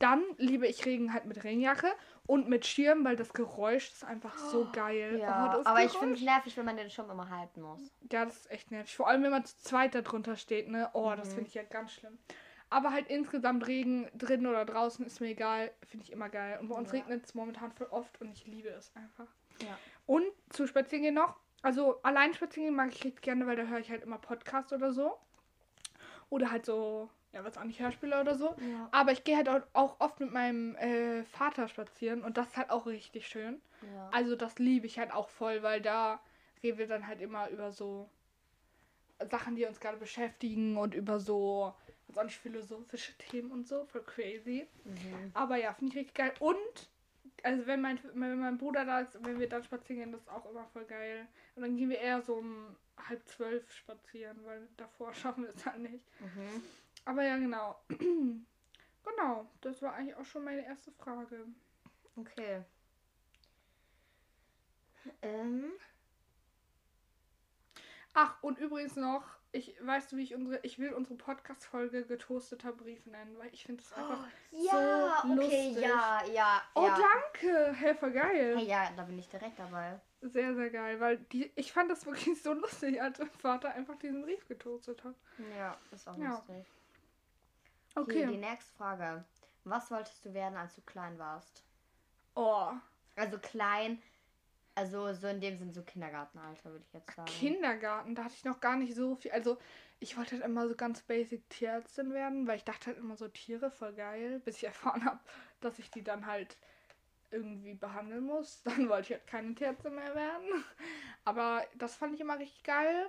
Dann 0.00 0.22
liebe 0.38 0.66
ich 0.66 0.84
Regen 0.84 1.12
halt 1.14 1.24
mit 1.24 1.44
Regenjacke 1.44 1.86
und 2.26 2.48
mit 2.48 2.66
Schirm, 2.66 3.04
weil 3.04 3.14
das 3.14 3.32
Geräusch 3.32 3.92
ist 3.92 4.04
einfach 4.04 4.36
so 4.36 4.68
geil. 4.72 5.18
Ja, 5.20 5.46
Oh, 5.46 5.52
das 5.56 5.66
aber 5.66 5.84
ich 5.84 5.92
finde 5.92 6.16
es 6.16 6.22
nervig, 6.22 6.56
wenn 6.56 6.64
man 6.64 6.76
den 6.76 6.90
Schirm 6.90 7.08
immer 7.10 7.30
halten 7.30 7.62
muss. 7.62 7.80
Ja, 8.10 8.24
das 8.24 8.36
ist 8.38 8.50
echt 8.50 8.70
nervig. 8.72 8.94
Vor 8.96 9.06
allem, 9.08 9.22
wenn 9.22 9.30
man 9.30 9.44
zu 9.44 9.56
zweit 9.58 9.94
da 9.94 10.02
drunter 10.02 10.36
steht, 10.36 10.68
ne? 10.68 10.90
Oh, 10.94 11.12
das 11.16 11.28
Mhm. 11.28 11.34
finde 11.34 11.48
ich 11.48 11.54
ja 11.54 11.62
ganz 11.62 11.92
schlimm. 11.92 12.18
Aber 12.70 12.90
halt 12.90 13.06
insgesamt 13.08 13.68
Regen 13.68 14.10
drin 14.14 14.46
oder 14.46 14.64
draußen 14.64 15.06
ist 15.06 15.20
mir 15.20 15.28
egal. 15.28 15.70
Finde 15.86 16.04
ich 16.04 16.10
immer 16.12 16.28
geil. 16.28 16.58
Und 16.60 16.68
bei 16.68 16.74
uns 16.74 16.90
Ja. 16.90 16.98
regnet 16.98 17.24
es 17.24 17.34
momentan 17.34 17.70
voll 17.70 17.86
oft 17.90 18.20
und 18.20 18.32
ich 18.32 18.46
liebe 18.46 18.70
es 18.70 18.90
einfach. 18.96 19.28
Ja. 19.62 19.78
Und 20.06 20.24
zu 20.50 20.66
spazieren 20.66 21.04
gehen 21.04 21.14
noch. 21.14 21.36
Also 21.64 21.98
allein 22.02 22.34
spazieren 22.34 22.66
gehen 22.68 22.76
mag 22.76 22.90
ich 22.92 23.02
richtig 23.04 23.22
gerne, 23.22 23.46
weil 23.46 23.56
da 23.56 23.62
höre 23.64 23.78
ich 23.78 23.90
halt 23.90 24.02
immer 24.02 24.18
Podcast 24.18 24.72
oder 24.72 24.92
so. 24.92 25.16
Oder 26.30 26.50
halt 26.50 26.66
so, 26.66 27.08
ja, 27.32 27.42
was 27.44 27.56
auch 27.56 27.64
nicht, 27.64 27.80
Hörspiele 27.80 28.20
oder 28.20 28.34
so. 28.34 28.54
Ja. 28.60 28.88
Aber 28.92 29.12
ich 29.12 29.24
gehe 29.24 29.36
halt 29.36 29.48
auch- 29.48 29.62
auch 29.72 29.96
oft 30.00 30.20
mit 30.20 30.30
meinem 30.32 30.74
äh, 30.76 31.24
Vater 31.24 31.68
spazieren 31.68 32.22
und 32.22 32.36
das 32.36 32.48
ist 32.48 32.56
halt 32.56 32.70
auch 32.70 32.86
richtig 32.86 33.26
schön. 33.26 33.60
ja. 33.82 34.10
Also 34.12 34.36
das 34.36 34.58
liebe 34.58 34.86
ich 34.86 34.98
halt 34.98 35.12
auch 35.12 35.28
voll, 35.28 35.62
weil 35.62 35.80
da 35.80 36.20
reden 36.62 36.78
wir 36.78 36.86
dann 36.86 37.06
halt 37.06 37.20
immer 37.20 37.48
über 37.48 37.72
so 37.72 38.08
Sachen, 39.30 39.56
die 39.56 39.64
uns 39.64 39.80
gerade 39.80 39.96
beschäftigen 39.96 40.76
und 40.76 40.94
über 40.94 41.18
so, 41.18 41.74
was 42.08 42.18
auch 42.18 42.24
nicht, 42.24 42.36
philosophische 42.36 43.12
Themen 43.16 43.50
und 43.52 43.66
so, 43.66 43.84
voll 43.86 44.02
crazy. 44.02 44.66
Mhm. 44.84 45.30
Aber 45.34 45.56
ja, 45.56 45.72
finde 45.72 45.92
ich 45.92 45.98
richtig 45.98 46.14
geil. 46.14 46.32
Und, 46.40 46.88
also 47.42 47.66
wenn 47.66 47.80
mein, 47.80 47.98
wenn 48.14 48.38
mein 48.38 48.58
Bruder 48.58 48.84
da 48.84 49.00
ist, 49.00 49.22
wenn 49.24 49.38
wir 49.38 49.48
dann 49.48 49.64
spazieren 49.64 50.02
gehen, 50.02 50.12
das 50.12 50.22
ist 50.22 50.30
auch 50.30 50.48
immer 50.50 50.66
voll 50.66 50.84
geil. 50.84 51.26
Und 51.56 51.62
dann 51.62 51.76
gehen 51.76 51.90
wir 51.90 51.98
eher 51.98 52.22
so 52.22 52.36
um 52.36 52.76
halb 53.08 53.26
zwölf 53.26 53.70
spazieren, 53.72 54.38
weil 54.44 54.68
davor 54.76 55.12
schaffen 55.14 55.44
wir 55.44 55.54
es 55.54 55.66
halt 55.66 55.80
nicht. 55.80 56.04
Mhm. 56.20 56.62
Aber 57.04 57.22
ja, 57.22 57.36
genau. 57.36 57.78
genau, 57.88 59.50
das 59.60 59.82
war 59.82 59.94
eigentlich 59.94 60.16
auch 60.16 60.24
schon 60.24 60.44
meine 60.44 60.64
erste 60.64 60.92
Frage. 60.92 61.46
Okay. 62.16 62.62
Ähm, 65.20 65.72
Ach, 68.14 68.40
und 68.42 68.58
übrigens 68.58 68.94
noch, 68.94 69.24
ich 69.54 69.74
weißt 69.80 70.12
du, 70.12 70.16
wie 70.16 70.22
ich 70.22 70.34
unsere, 70.34 70.58
ich 70.62 70.78
will 70.78 70.92
unsere 70.92 71.16
Podcast-Folge 71.16 72.04
getoasteter 72.04 72.72
Brief 72.72 73.06
nennen, 73.06 73.38
weil 73.38 73.48
ich 73.52 73.64
finde 73.64 73.82
es 73.82 73.92
einfach. 73.92 74.26
ja, 74.50 75.20
so 75.22 75.28
okay, 75.32 75.36
lustig. 75.36 75.76
ja, 75.82 76.22
ja. 76.32 76.62
Oh, 76.74 76.86
ja. 76.86 76.98
danke! 76.98 77.72
Helfer 77.74 78.10
geil. 78.10 78.56
Hey, 78.58 78.66
ja, 78.66 78.90
da 78.96 79.02
bin 79.04 79.18
ich 79.18 79.28
direkt 79.28 79.58
dabei. 79.58 80.00
Sehr, 80.20 80.54
sehr 80.54 80.70
geil, 80.70 81.00
weil 81.00 81.18
die, 81.18 81.52
ich 81.54 81.72
fand 81.72 81.90
das 81.90 82.06
wirklich 82.06 82.40
so 82.42 82.52
lustig, 82.54 83.00
als 83.00 83.18
mein 83.18 83.30
Vater 83.30 83.70
einfach 83.74 83.96
diesen 83.98 84.22
Brief 84.22 84.46
getoastet 84.48 85.04
hat. 85.04 85.14
Ja, 85.56 85.76
ist 85.90 86.08
auch 86.08 86.16
Ja. 86.16 86.30
lustig. 86.30 86.66
Okay, 87.96 88.26
die 88.26 88.34
Okay. 88.34 88.36
nächste 88.38 88.72
Frage. 88.76 89.24
Was 89.64 89.90
wolltest 89.90 90.24
du 90.24 90.34
werden, 90.34 90.56
als 90.58 90.74
du 90.74 90.82
klein 90.82 91.18
warst? 91.18 91.62
Oh, 92.34 92.72
Also 93.16 93.38
klein, 93.38 94.02
also 94.74 95.12
so 95.12 95.28
in 95.28 95.40
dem 95.40 95.56
Sinn 95.56 95.72
so 95.72 95.82
Kindergartenalter, 95.82 96.70
würde 96.70 96.84
ich 96.84 96.92
jetzt 96.92 97.14
sagen. 97.14 97.26
Kindergarten, 97.26 98.14
da 98.14 98.24
hatte 98.24 98.34
ich 98.36 98.44
noch 98.44 98.60
gar 98.60 98.76
nicht 98.76 98.94
so 98.94 99.14
viel. 99.14 99.30
Also, 99.30 99.58
ich 100.00 100.16
wollte 100.16 100.32
halt 100.32 100.44
immer 100.44 100.68
so 100.68 100.74
ganz 100.74 101.02
basic 101.02 101.48
Tierärztin 101.48 102.12
werden, 102.12 102.46
weil 102.46 102.56
ich 102.56 102.64
dachte 102.64 102.86
halt 102.86 102.98
immer 102.98 103.16
so 103.16 103.28
Tiere 103.28 103.70
voll 103.70 103.92
geil, 103.92 104.40
bis 104.44 104.56
ich 104.56 104.64
erfahren 104.64 105.04
habe, 105.04 105.20
dass 105.60 105.78
ich 105.78 105.90
die 105.90 106.02
dann 106.02 106.26
halt 106.26 106.56
irgendwie 107.30 107.74
behandeln 107.74 108.24
muss. 108.24 108.62
Dann 108.64 108.88
wollte 108.88 109.12
ich 109.12 109.18
halt 109.18 109.26
keine 109.26 109.54
Tierärztin 109.54 109.94
mehr 109.94 110.14
werden. 110.14 110.64
Aber 111.24 111.64
das 111.76 111.94
fand 111.96 112.14
ich 112.14 112.20
immer 112.20 112.38
richtig 112.38 112.64
geil. 112.64 113.08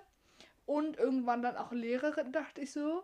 Und 0.65 0.97
irgendwann 0.97 1.43
dann 1.43 1.58
auch 1.58 1.71
Lehrerin, 1.71 2.32
dachte 2.32 2.62
ich 2.62 2.71
so. 2.71 3.04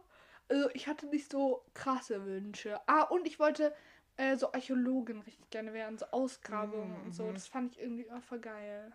Also, 0.49 0.69
ich 0.73 0.87
hatte 0.87 1.07
nicht 1.07 1.31
so 1.31 1.63
krasse 1.75 2.25
Wünsche. 2.25 2.79
Ah, 2.87 3.03
und 3.03 3.27
ich 3.27 3.39
wollte 3.39 3.73
äh, 4.17 4.35
so 4.35 4.51
Archäologin 4.53 5.21
richtig 5.21 5.49
gerne 5.49 5.73
werden, 5.73 5.97
so 5.97 6.05
Ausgrabungen 6.11 6.97
Mhm, 6.99 7.05
und 7.05 7.13
so. 7.15 7.25
mhm. 7.25 7.33
Das 7.33 7.47
fand 7.47 7.73
ich 7.73 7.79
irgendwie 7.81 8.03
immer 8.03 8.21
voll 8.21 8.39
geil. 8.39 8.91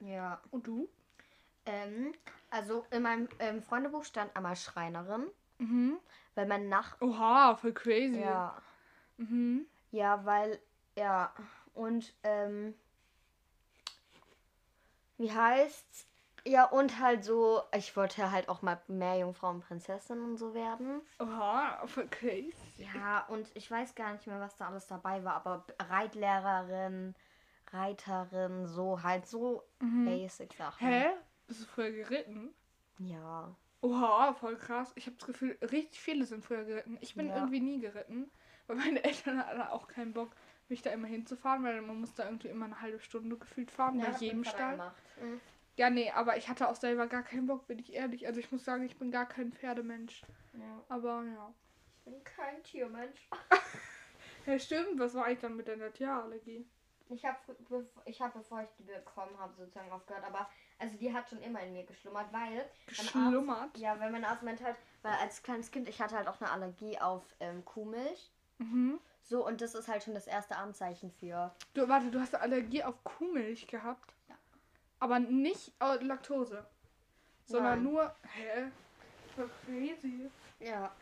Ja. 0.00 0.40
Und 0.50 0.66
du? 0.66 0.88
Ähm, 1.66 2.12
also 2.50 2.86
in 2.90 3.02
meinem 3.02 3.28
ähm, 3.38 3.62
Freundebuch 3.62 4.04
stand 4.04 4.34
einmal 4.36 4.56
Schreinerin, 4.56 5.26
Mhm. 5.58 5.98
weil 6.34 6.46
mein 6.46 6.68
Nach... 6.68 7.00
Oha, 7.00 7.54
voll 7.56 7.72
crazy. 7.72 8.18
Ja. 8.20 8.60
Mhm. 9.18 9.66
Ja, 9.92 10.24
weil, 10.24 10.58
ja. 10.96 11.34
Und, 11.74 12.14
ähm, 12.22 12.74
wie 15.18 15.30
heißt's? 15.30 16.06
Ja, 16.46 16.64
und 16.64 16.98
halt 17.00 17.24
so, 17.24 17.62
ich 17.76 17.96
wollte 17.96 18.30
halt 18.30 18.48
auch 18.48 18.62
mal 18.62 18.80
mehr 18.88 19.18
Jungfrau 19.18 19.50
und 19.50 19.60
Prinzessin 19.60 20.20
und 20.22 20.36
so 20.36 20.54
werden. 20.54 21.02
Oha, 21.18 21.86
voll 21.86 22.08
crazy. 22.08 22.88
Ja, 22.94 23.26
und 23.26 23.50
ich 23.54 23.70
weiß 23.70 23.94
gar 23.94 24.12
nicht 24.12 24.26
mehr, 24.26 24.40
was 24.40 24.56
da 24.56 24.68
alles 24.68 24.86
dabei 24.86 25.22
war, 25.24 25.34
aber 25.34 25.64
Reitlehrerin, 25.78 27.14
Reiterin, 27.72 28.66
so 28.66 29.02
halt 29.02 29.26
so 29.26 29.62
Mhm. 29.80 30.04
basic 30.06 30.52
Sachen. 30.54 30.86
Hä? 30.86 31.06
Bist 31.46 31.62
du 31.62 31.66
früher 31.66 31.90
geritten? 31.90 32.54
Ja. 32.98 33.54
Oha, 33.82 34.34
voll 34.34 34.56
krass. 34.56 34.92
Ich 34.94 35.06
habe 35.06 35.16
das 35.16 35.26
Gefühl, 35.26 35.56
richtig 35.62 36.00
viele 36.00 36.24
sind 36.26 36.44
früher 36.44 36.64
geritten. 36.64 36.98
Ich 37.00 37.14
bin 37.14 37.28
Ja. 37.28 37.36
irgendwie 37.36 37.60
nie 37.60 37.80
geritten, 37.80 38.30
weil 38.66 38.76
meine 38.76 39.02
Eltern 39.04 39.38
hatten 39.38 39.62
auch 39.62 39.88
keinen 39.88 40.12
Bock, 40.12 40.30
mich 40.68 40.82
da 40.82 40.90
immer 40.90 41.08
hinzufahren, 41.08 41.64
weil 41.64 41.80
man 41.82 42.00
muss 42.00 42.14
da 42.14 42.24
irgendwie 42.26 42.48
immer 42.48 42.66
eine 42.66 42.80
halbe 42.80 43.00
Stunde 43.00 43.36
gefühlt 43.36 43.70
fahren 43.70 43.98
bei 43.98 44.10
jedem 44.18 44.44
Stall. 44.44 44.76
Mhm. 45.20 45.40
Ja, 45.80 45.88
nee, 45.88 46.10
aber 46.10 46.36
ich 46.36 46.46
hatte 46.50 46.68
auch 46.68 46.76
selber 46.76 47.06
gar 47.06 47.22
keinen 47.22 47.46
Bock, 47.46 47.66
bin 47.66 47.78
ich 47.78 47.94
ehrlich. 47.94 48.26
Also 48.26 48.38
ich 48.38 48.52
muss 48.52 48.66
sagen, 48.66 48.84
ich 48.84 48.98
bin 48.98 49.10
gar 49.10 49.26
kein 49.26 49.50
Pferdemensch. 49.50 50.20
Ja. 50.52 50.84
Aber 50.90 51.24
ja. 51.24 51.54
Ich 51.96 52.04
bin 52.04 52.22
kein 52.22 52.62
Tiermensch. 52.62 53.30
Ja, 54.46 54.58
stimmt. 54.58 54.98
Was 54.98 55.14
war 55.14 55.26
eigentlich 55.26 55.40
dann 55.40 55.56
mit 55.56 55.68
deiner 55.68 55.92
Tierallergie? 55.92 56.66
Ich 57.10 57.24
habe, 57.26 57.36
ich 58.06 58.20
hab, 58.22 58.32
bevor 58.32 58.62
ich 58.62 58.68
die 58.78 58.84
bekommen 58.84 59.38
habe, 59.38 59.54
sozusagen 59.54 59.92
aufgehört. 59.92 60.24
Aber 60.24 60.48
also 60.78 60.96
die 60.96 61.12
hat 61.12 61.28
schon 61.28 61.42
immer 61.42 61.60
in 61.60 61.74
mir 61.74 61.84
geschlummert, 61.84 62.32
weil 62.32 62.50
mein 62.50 62.60
Arzt, 62.60 62.86
Geschlummert? 62.86 63.78
ja, 63.78 64.00
weil 64.00 64.10
mein 64.10 64.24
Arzt 64.24 64.42
meint 64.42 64.62
halt, 64.62 64.76
weil 65.02 65.12
als 65.12 65.42
kleines 65.42 65.70
Kind 65.70 65.88
ich 65.90 66.00
hatte 66.00 66.16
halt 66.16 66.26
auch 66.26 66.40
eine 66.40 66.50
Allergie 66.50 66.98
auf 66.98 67.22
ähm, 67.38 67.64
Kuhmilch. 67.66 68.30
Mhm. 68.58 68.98
So 69.22 69.46
und 69.46 69.60
das 69.60 69.74
ist 69.74 69.88
halt 69.88 70.02
schon 70.02 70.14
das 70.14 70.26
erste 70.26 70.56
Anzeichen 70.56 71.10
für. 71.12 71.54
Du, 71.74 71.86
warte, 71.86 72.10
du 72.10 72.18
hast 72.18 72.34
eine 72.34 72.42
Allergie 72.42 72.82
auf 72.82 73.04
Kuhmilch 73.04 73.66
gehabt? 73.66 74.14
Aber 75.00 75.18
nicht 75.18 75.72
äh, 75.80 75.96
Laktose. 76.04 76.66
Sondern 77.46 77.82
Nein. 77.82 77.92
nur. 77.92 78.14
Hä? 78.34 78.70
Voll 79.34 79.50
crazy. 79.64 80.30
Ja. 80.60 80.94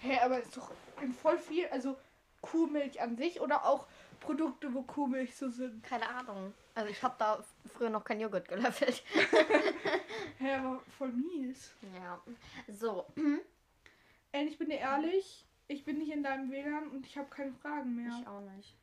Hä, 0.00 0.18
aber 0.20 0.40
ist 0.40 0.56
doch 0.56 0.72
in 1.00 1.12
voll 1.12 1.38
viel. 1.38 1.66
Also 1.68 1.96
Kuhmilch 2.40 3.00
an 3.00 3.16
sich 3.16 3.40
oder 3.40 3.64
auch 3.64 3.86
Produkte, 4.20 4.72
wo 4.74 4.82
Kuhmilch 4.82 5.36
so 5.36 5.48
sind. 5.48 5.82
Keine 5.82 6.08
Ahnung. 6.08 6.52
Also 6.74 6.90
ich 6.90 7.02
habe 7.02 7.14
da 7.18 7.44
früher 7.74 7.90
noch 7.90 8.04
kein 8.04 8.20
Joghurt 8.20 8.48
gelöffelt. 8.48 9.02
Hä, 10.38 10.54
aber 10.54 10.80
voll 10.98 11.12
mies. 11.12 11.72
ja. 11.94 12.20
So. 12.68 13.06
Ey, 14.32 14.46
ich 14.46 14.58
bin 14.58 14.68
dir 14.68 14.78
ehrlich, 14.78 15.46
ich 15.68 15.84
bin 15.84 15.98
nicht 15.98 16.10
in 16.10 16.22
deinem 16.24 16.50
WLAN 16.50 16.88
und 16.88 17.06
ich 17.06 17.16
habe 17.16 17.28
keine 17.28 17.52
Fragen 17.52 17.94
mehr. 17.94 18.12
Ich 18.20 18.26
auch 18.26 18.40
nicht. 18.56 18.76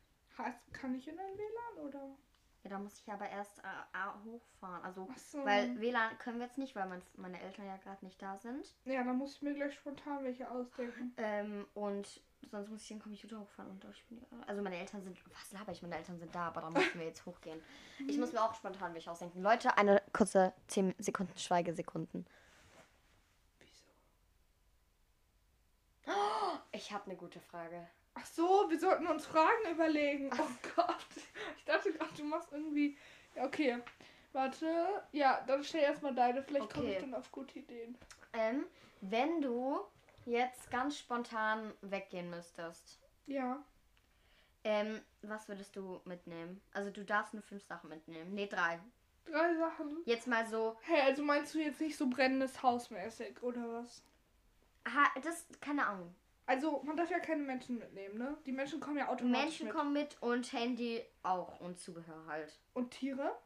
Kann 0.72 0.94
ich 0.94 1.06
in 1.06 1.16
deinem 1.16 1.36
WLAN 1.36 1.86
oder? 1.86 2.16
Ja, 2.64 2.70
da 2.70 2.78
muss 2.78 2.98
ich 3.00 3.12
aber 3.12 3.28
erst 3.28 3.58
äh, 3.58 3.62
hochfahren. 4.24 4.84
Also, 4.84 5.08
Achso. 5.10 5.44
weil 5.44 5.80
WLAN 5.80 6.16
können 6.18 6.38
wir 6.38 6.46
jetzt 6.46 6.58
nicht, 6.58 6.76
weil 6.76 6.86
mein, 6.86 7.02
meine 7.16 7.40
Eltern 7.40 7.66
ja 7.66 7.76
gerade 7.78 8.04
nicht 8.04 8.22
da 8.22 8.38
sind. 8.38 8.72
Ja, 8.84 9.02
dann 9.02 9.18
muss 9.18 9.34
ich 9.34 9.42
mir 9.42 9.54
gleich 9.54 9.74
spontan 9.74 10.22
welche 10.22 10.48
ausdenken. 10.48 11.12
Ähm, 11.16 11.66
und 11.74 12.20
sonst 12.50 12.70
muss 12.70 12.82
ich 12.82 12.88
den 12.88 13.00
Computer 13.00 13.40
hochfahren 13.40 13.70
und 13.70 13.84
ich 13.84 14.04
bin, 14.06 14.24
Also 14.46 14.62
meine 14.62 14.76
Eltern 14.76 15.02
sind. 15.02 15.18
Was 15.40 15.52
laber 15.52 15.72
ich? 15.72 15.82
Meine 15.82 15.96
Eltern 15.96 16.18
sind 16.18 16.32
da, 16.34 16.48
aber 16.48 16.60
da 16.60 16.70
müssen 16.70 16.98
wir 16.98 17.06
jetzt 17.06 17.26
hochgehen. 17.26 17.60
Ich 18.06 18.18
muss 18.18 18.32
mir 18.32 18.42
auch 18.42 18.54
spontan 18.54 18.94
welche 18.94 19.10
ausdenken. 19.10 19.42
Leute, 19.42 19.76
eine 19.76 20.00
kurze 20.12 20.52
10 20.68 20.94
Sekunden 20.98 21.36
Schweigesekunden. 21.38 22.26
Wieso? 23.58 23.84
Ich 26.70 26.92
habe 26.92 27.06
eine 27.06 27.16
gute 27.16 27.40
Frage. 27.40 27.88
Ach 28.14 28.26
so, 28.26 28.66
wir 28.68 28.78
sollten 28.78 29.06
uns 29.06 29.26
Fragen 29.26 29.70
überlegen. 29.70 30.30
Oh 30.38 30.70
Gott. 30.76 30.96
Ich 31.58 31.64
dachte 31.64 31.92
gerade, 31.92 32.12
du 32.16 32.24
machst 32.24 32.48
irgendwie. 32.52 32.96
Ja, 33.36 33.44
okay. 33.44 33.78
Warte. 34.32 35.04
Ja, 35.12 35.42
dann 35.46 35.62
stell 35.62 35.82
erstmal 35.82 36.14
deine. 36.14 36.42
Vielleicht 36.42 36.72
komme 36.74 36.88
ich 36.90 36.96
Okay. 36.96 37.00
dann 37.02 37.14
auf 37.14 37.30
gute 37.30 37.60
Ideen. 37.60 37.96
Ähm, 38.32 38.66
wenn 39.00 39.40
du 39.40 39.80
jetzt 40.26 40.70
ganz 40.70 40.98
spontan 40.98 41.72
weggehen 41.82 42.30
müsstest, 42.30 42.98
Ja. 43.26 43.62
ähm, 44.64 45.00
was 45.22 45.48
würdest 45.48 45.74
du 45.76 46.00
mitnehmen? 46.04 46.60
Also 46.72 46.90
du 46.90 47.04
darfst 47.04 47.32
nur 47.32 47.42
fünf 47.44 47.64
Sachen 47.64 47.88
mitnehmen. 47.90 48.34
Nee, 48.34 48.46
drei. 48.48 48.80
Drei 49.24 49.54
Sachen. 49.56 49.98
Jetzt 50.04 50.26
mal 50.26 50.44
so. 50.46 50.76
Hey, 50.82 51.02
also 51.02 51.22
meinst 51.22 51.54
du 51.54 51.60
jetzt 51.60 51.80
nicht 51.80 51.96
so 51.96 52.08
brennendes 52.10 52.60
Haus 52.62 52.90
mäßig 52.90 53.40
oder 53.42 53.72
was? 53.72 54.02
Ha, 54.88 55.08
das, 55.22 55.46
keine 55.60 55.86
Ahnung. 55.86 56.12
Also, 56.46 56.82
man 56.82 56.96
darf 56.96 57.10
ja 57.10 57.20
keine 57.20 57.42
Menschen 57.42 57.78
mitnehmen, 57.78 58.18
ne? 58.18 58.36
Die 58.46 58.52
Menschen 58.52 58.80
kommen 58.80 58.98
ja 58.98 59.08
automatisch 59.08 59.44
Menschen 59.44 59.66
mit. 59.66 59.74
kommen 59.74 59.92
mit 59.92 60.16
und 60.20 60.52
Handy 60.52 61.02
auch 61.22 61.60
und 61.60 61.78
Zubehör 61.78 62.26
halt. 62.26 62.58
Und 62.74 62.90
Tiere? 62.90 63.36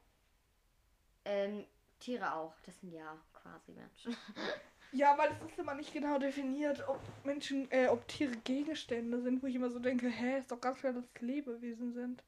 Ähm, 1.24 1.66
Tiere 2.00 2.32
auch. 2.34 2.54
Das 2.64 2.80
sind 2.80 2.92
ja 2.92 3.16
quasi 3.32 3.72
Menschen. 3.72 4.16
Ja, 4.92 5.18
weil 5.18 5.30
es 5.32 5.50
ist 5.50 5.58
immer 5.58 5.74
nicht 5.74 5.92
genau 5.92 6.18
definiert, 6.18 6.82
ob 6.88 7.00
Menschen, 7.24 7.70
äh, 7.70 7.88
ob 7.88 8.06
Tiere 8.08 8.36
Gegenstände 8.44 9.20
sind, 9.20 9.42
wo 9.42 9.46
ich 9.46 9.56
immer 9.56 9.68
so 9.68 9.78
denke, 9.78 10.08
hä, 10.08 10.38
ist 10.38 10.50
doch 10.50 10.60
ganz 10.60 10.78
klar, 10.78 10.92
dass 10.92 11.04
es 11.04 11.20
Lebewesen 11.20 11.92
sind. 11.92 12.22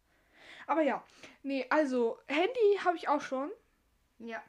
Aber 0.66 0.83
ja, 0.83 1.03
nee, 1.43 1.64
also 1.71 2.19
Handy 2.27 2.79
habe 2.85 2.97
ich 2.97 3.09
auch 3.09 3.21
schon. 3.23 3.51
Ja. 4.19 4.43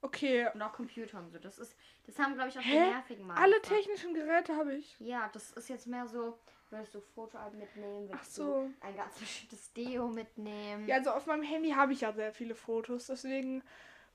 Okay, 0.00 0.48
Und 0.54 0.62
auch 0.62 0.72
Computer 0.72 1.18
und 1.18 1.30
so. 1.30 1.38
Das 1.38 1.58
ist, 1.58 1.76
das 2.06 2.18
haben, 2.18 2.34
glaube 2.34 2.50
ich, 2.50 2.58
auch 2.58 2.62
die 2.62 2.68
Hä? 2.68 2.90
nervigen 2.90 3.26
mal. 3.26 3.36
alle 3.36 3.60
gefragt. 3.60 3.82
technischen 3.82 4.14
Geräte 4.14 4.56
habe 4.56 4.74
ich. 4.74 4.96
Ja, 5.00 5.28
das 5.32 5.50
ist 5.52 5.68
jetzt 5.68 5.86
mehr 5.86 6.06
so, 6.06 6.38
willst 6.70 6.94
du 6.94 7.00
Fotoalben 7.00 7.58
mitnehmen? 7.58 8.08
Willst 8.08 8.14
Ach 8.22 8.24
so. 8.24 8.44
du 8.44 8.74
ein 8.86 8.96
ganz 8.96 9.18
bestimmtes 9.18 9.72
Deo 9.72 10.08
mitnehmen? 10.08 10.86
Ja, 10.86 10.96
also 10.96 11.10
auf 11.10 11.26
meinem 11.26 11.42
Handy 11.42 11.70
habe 11.70 11.92
ich 11.92 12.02
ja 12.02 12.12
sehr 12.12 12.32
viele 12.32 12.54
Fotos, 12.54 13.06
deswegen 13.06 13.62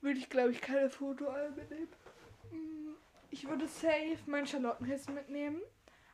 würde 0.02 0.20
ich, 0.20 0.30
glaube 0.30 0.52
ich, 0.52 0.62
keine 0.62 0.90
Fotoalben 0.90 1.56
mitnehmen. 1.56 1.90
Ich 3.30 3.48
würde 3.48 3.68
safe 3.68 4.20
mein 4.28 4.46
Charlottenkissen 4.46 5.16
mitnehmen. 5.16 5.62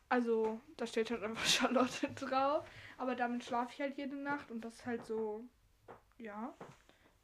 Also, 0.08 0.58
da 0.76 0.86
steht 0.86 1.10
halt 1.10 1.22
einfach 1.22 1.44
Charlotte 1.46 2.08
drauf. 2.14 2.66
Aber 2.98 3.14
damit 3.14 3.44
schlafe 3.44 3.72
ich 3.72 3.80
halt 3.80 3.96
jede 3.96 4.16
Nacht 4.16 4.50
und 4.50 4.62
das 4.64 4.74
ist 4.74 4.86
halt 4.86 5.04
so, 5.06 5.44
ja, 6.18 6.52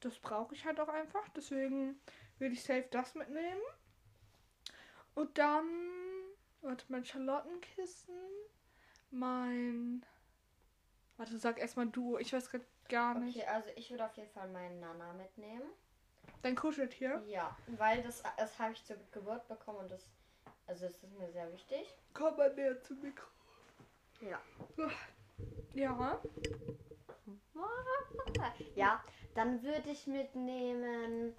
das 0.01 0.19
brauche 0.19 0.55
ich 0.55 0.65
halt 0.65 0.79
auch 0.81 0.89
einfach. 0.89 1.29
Deswegen 1.31 1.99
würde 2.39 2.55
ich 2.55 2.63
safe 2.63 2.87
das 2.91 3.15
mitnehmen. 3.15 3.61
Und 5.15 5.39
dann, 5.39 5.67
warte, 6.61 6.85
mein 6.89 7.05
Charlottenkissen, 7.05 8.15
mein, 9.11 10.05
warte, 11.17 11.39
sag 11.39 11.59
erstmal 11.59 11.87
du, 11.87 12.19
ich 12.19 12.33
weiß 12.33 12.51
gerade 12.51 12.67
gar 12.89 13.15
nicht. 13.19 13.37
Okay, 13.37 13.47
also 13.47 13.69
ich 13.77 13.91
würde 13.91 14.05
auf 14.05 14.17
jeden 14.17 14.31
Fall 14.31 14.49
meinen 14.49 14.81
Nana 14.81 15.13
mitnehmen. 15.15 15.71
Dein 16.43 16.55
Kuscheltier? 16.55 17.23
Ja, 17.27 17.57
weil 17.79 18.03
das, 18.03 18.23
das 18.37 18.59
habe 18.59 18.73
ich 18.73 18.85
zur 18.85 18.97
Geburt 19.13 19.49
bekommen 19.49 19.79
und 19.79 19.91
das, 19.91 20.07
also 20.67 20.87
das 20.87 21.03
ist 21.03 21.19
mir 21.19 21.31
sehr 21.33 21.51
wichtig. 21.53 21.97
Komm 22.13 22.37
mal 22.37 22.55
näher 22.55 22.81
zum 22.83 23.01
Mikro. 23.01 23.27
Ja. 24.21 24.41
Ja. 25.75 26.21
Ja, 28.75 29.03
dann 29.35 29.63
würde 29.63 29.91
ich 29.91 30.07
mitnehmen. 30.07 31.35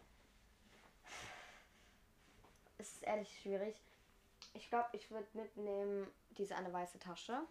Es 2.78 2.94
ist 2.94 3.04
ehrlich 3.04 3.40
schwierig. 3.42 3.76
Ich 4.54 4.70
glaube, 4.70 4.88
ich 4.94 5.10
würde 5.10 5.28
mitnehmen 5.34 6.08
diese 6.32 6.56
eine 6.56 6.72
weiße 6.72 7.00
Tasche. 7.00 7.42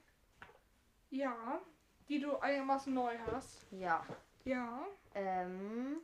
Ja. 1.11 1.61
Die 2.09 2.21
du 2.21 2.37
einigermaßen 2.37 2.95
neu 2.95 3.17
hast. 3.27 3.67
Ja. 3.73 4.05
Ja. 4.45 4.87
Ähm. 5.15 5.99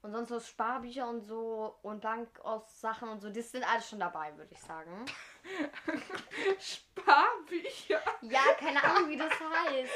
Und 0.00 0.12
sonst 0.12 0.30
so 0.30 0.40
Sparbücher 0.40 1.08
und 1.08 1.20
so 1.20 1.78
und 1.82 2.00
Bankaussachen 2.00 3.08
und 3.08 3.20
so, 3.20 3.30
das 3.30 3.52
sind 3.52 3.62
alles 3.64 3.88
schon 3.88 4.00
dabei, 4.00 4.36
würde 4.36 4.52
ich 4.52 4.60
sagen. 4.60 5.04
Sparbücher. 6.58 8.00
Ja, 8.22 8.54
keine 8.58 8.82
Ahnung, 8.82 9.10
wie 9.10 9.16
das 9.16 9.32
heißt. 9.32 9.92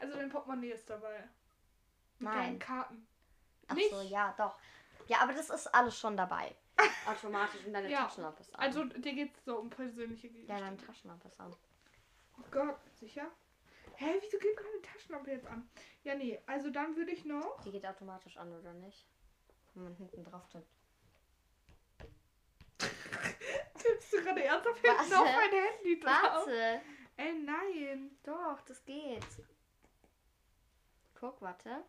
Also 0.00 0.16
dein 0.16 0.30
Portemonnaie 0.30 0.70
ist 0.70 0.88
dabei. 0.88 1.28
Mit 2.18 2.32
Nein. 2.32 2.58
Karten. 2.58 3.06
Ach 3.68 3.74
Nicht? 3.74 3.90
so, 3.90 4.00
ja, 4.02 4.34
doch. 4.36 4.56
Ja, 5.06 5.20
aber 5.20 5.32
das 5.32 5.50
ist 5.50 5.66
alles 5.74 5.98
schon 5.98 6.16
dabei. 6.16 6.54
Automatisch 7.06 7.64
und 7.64 7.72
deine 7.72 7.90
Ja, 7.90 8.04
Taschenlampe 8.04 8.40
ist 8.42 8.54
an. 8.54 8.60
Also 8.60 8.84
dir 8.84 9.14
geht 9.14 9.34
es 9.36 9.44
so 9.44 9.58
um 9.58 9.70
persönliche 9.70 10.26
ja, 10.28 10.32
Gegenstände. 10.32 10.62
deine 10.64 10.76
Taschenlampe 10.76 11.28
ist 11.28 11.40
an. 11.40 11.54
Oh 12.38 12.44
Gott, 12.50 12.78
sicher? 12.94 13.26
Hä, 13.94 14.14
wieso 14.20 14.38
geht 14.38 14.54
meine 14.56 14.82
Taschenlampe 14.82 15.30
jetzt 15.32 15.46
an? 15.46 15.68
Ja, 16.04 16.14
nee, 16.14 16.40
also 16.46 16.70
dann 16.70 16.94
würde 16.96 17.10
ich 17.10 17.24
noch. 17.24 17.60
Die 17.62 17.72
geht 17.72 17.84
automatisch 17.86 18.36
an, 18.36 18.52
oder 18.52 18.72
nicht? 18.74 19.06
Wenn 19.74 19.84
man 19.84 19.94
hinten 19.96 20.24
drauf 20.24 20.46
tippt. 20.48 20.68
Tippst 23.78 24.12
du 24.12 24.22
gerade 24.22 24.44
ernsthaft 24.44 24.78
hinten 24.80 25.14
auf 25.14 25.24
mein 25.24 25.50
Handy 25.50 25.98
drauf? 26.00 26.12
Warte! 26.22 26.80
Ey, 27.16 27.34
nein. 27.34 28.16
Doch, 28.22 28.60
das 28.66 28.84
geht. 28.84 29.26
Guck, 31.18 31.40
warte. 31.42 31.82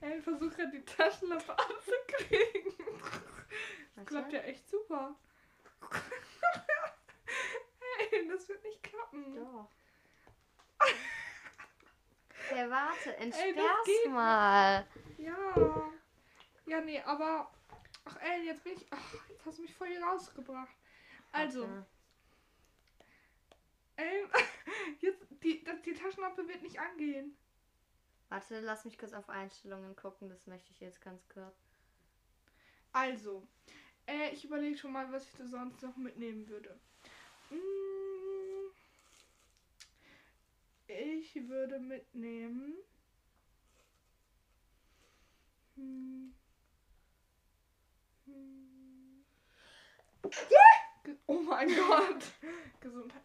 Ey, 0.00 0.18
ich 0.18 0.24
versuche 0.24 0.50
gerade 0.50 0.70
die 0.70 0.84
Taschenlampe 0.84 1.56
anzukriegen. 1.58 2.72
Das 3.96 4.06
klappt 4.06 4.32
ja 4.32 4.40
echt 4.40 4.68
super. 4.68 5.16
Ey, 8.10 8.28
das 8.28 8.48
wird 8.48 8.62
nicht 8.62 8.82
klappen. 8.82 9.36
Doch. 9.36 9.70
Ja, 12.54 12.70
warte, 12.70 13.16
Ey, 13.16 13.24
entsperr's 13.24 13.86
geht 13.86 14.12
mal. 14.12 14.86
Ja. 15.18 15.90
Ja, 16.66 16.80
nee, 16.80 17.00
aber. 17.00 17.50
Ach, 18.04 18.16
ey, 18.22 18.44
jetzt 18.46 18.62
bin 18.62 18.74
ich. 18.74 18.86
Ach, 18.90 19.14
jetzt 19.28 19.46
hast 19.46 19.58
du 19.58 19.62
mich 19.62 19.74
voll 19.74 19.88
hier 19.88 20.02
rausgebracht. 20.02 20.76
Also, 21.32 21.62
Warte. 21.62 21.86
ey, 23.96 24.26
jetzt, 25.00 25.26
die, 25.42 25.64
das, 25.64 25.82
die 25.82 25.94
Taschenlampe 25.94 26.46
wird 26.46 26.62
nicht 26.62 26.78
angehen. 26.78 27.36
Warte, 28.28 28.60
lass 28.60 28.84
mich 28.84 28.98
kurz 28.98 29.12
auf 29.12 29.28
Einstellungen 29.28 29.94
gucken, 29.96 30.28
das 30.28 30.46
möchte 30.46 30.70
ich 30.72 30.80
jetzt 30.80 31.00
ganz 31.00 31.26
kurz. 31.28 31.54
Also, 32.92 33.46
äh, 34.06 34.30
ich 34.32 34.44
überlege 34.44 34.76
schon 34.76 34.92
mal, 34.92 35.10
was 35.12 35.24
ich 35.26 35.32
da 35.38 35.46
sonst 35.46 35.82
noch 35.82 35.96
mitnehmen 35.96 36.48
würde. 36.48 36.78
Mm, 37.50 37.56
Ich 40.88 41.34
würde 41.48 41.78
mitnehmen. 41.78 42.74
Hm. 45.76 46.34
Hm. 48.24 49.24
Oh 51.26 51.40
mein 51.42 51.68
Gott. 51.76 52.24
Gesundheit. 52.80 53.22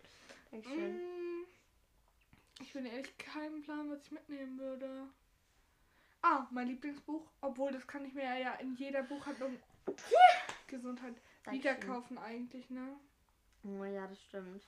Dankeschön. 0.52 0.98
Mm, 0.98 1.21
Ich 2.62 2.74
bin 2.74 2.86
ehrlich 2.86 3.18
keinen 3.18 3.64
Plan, 3.64 3.90
was 3.90 4.04
ich 4.04 4.12
mitnehmen 4.12 4.58
würde. 4.60 5.08
Ah, 6.22 6.48
mein 6.52 6.68
Lieblingsbuch. 6.68 7.28
Obwohl, 7.42 7.72
das 7.72 7.88
kann 7.88 8.06
ich 8.06 8.14
mir 8.14 8.24
ja 8.40 8.54
in 8.56 8.76
jeder 8.76 9.02
Buchhandlung 9.02 9.58
Gesundheit 10.68 11.16
wieder 11.50 11.76
kaufen 11.76 12.20
eigentlich, 12.20 12.70
ne? 12.70 12.96
Oh 13.64 13.84
ja, 13.84 14.08
das 14.08 14.22
stimmt. 14.22 14.68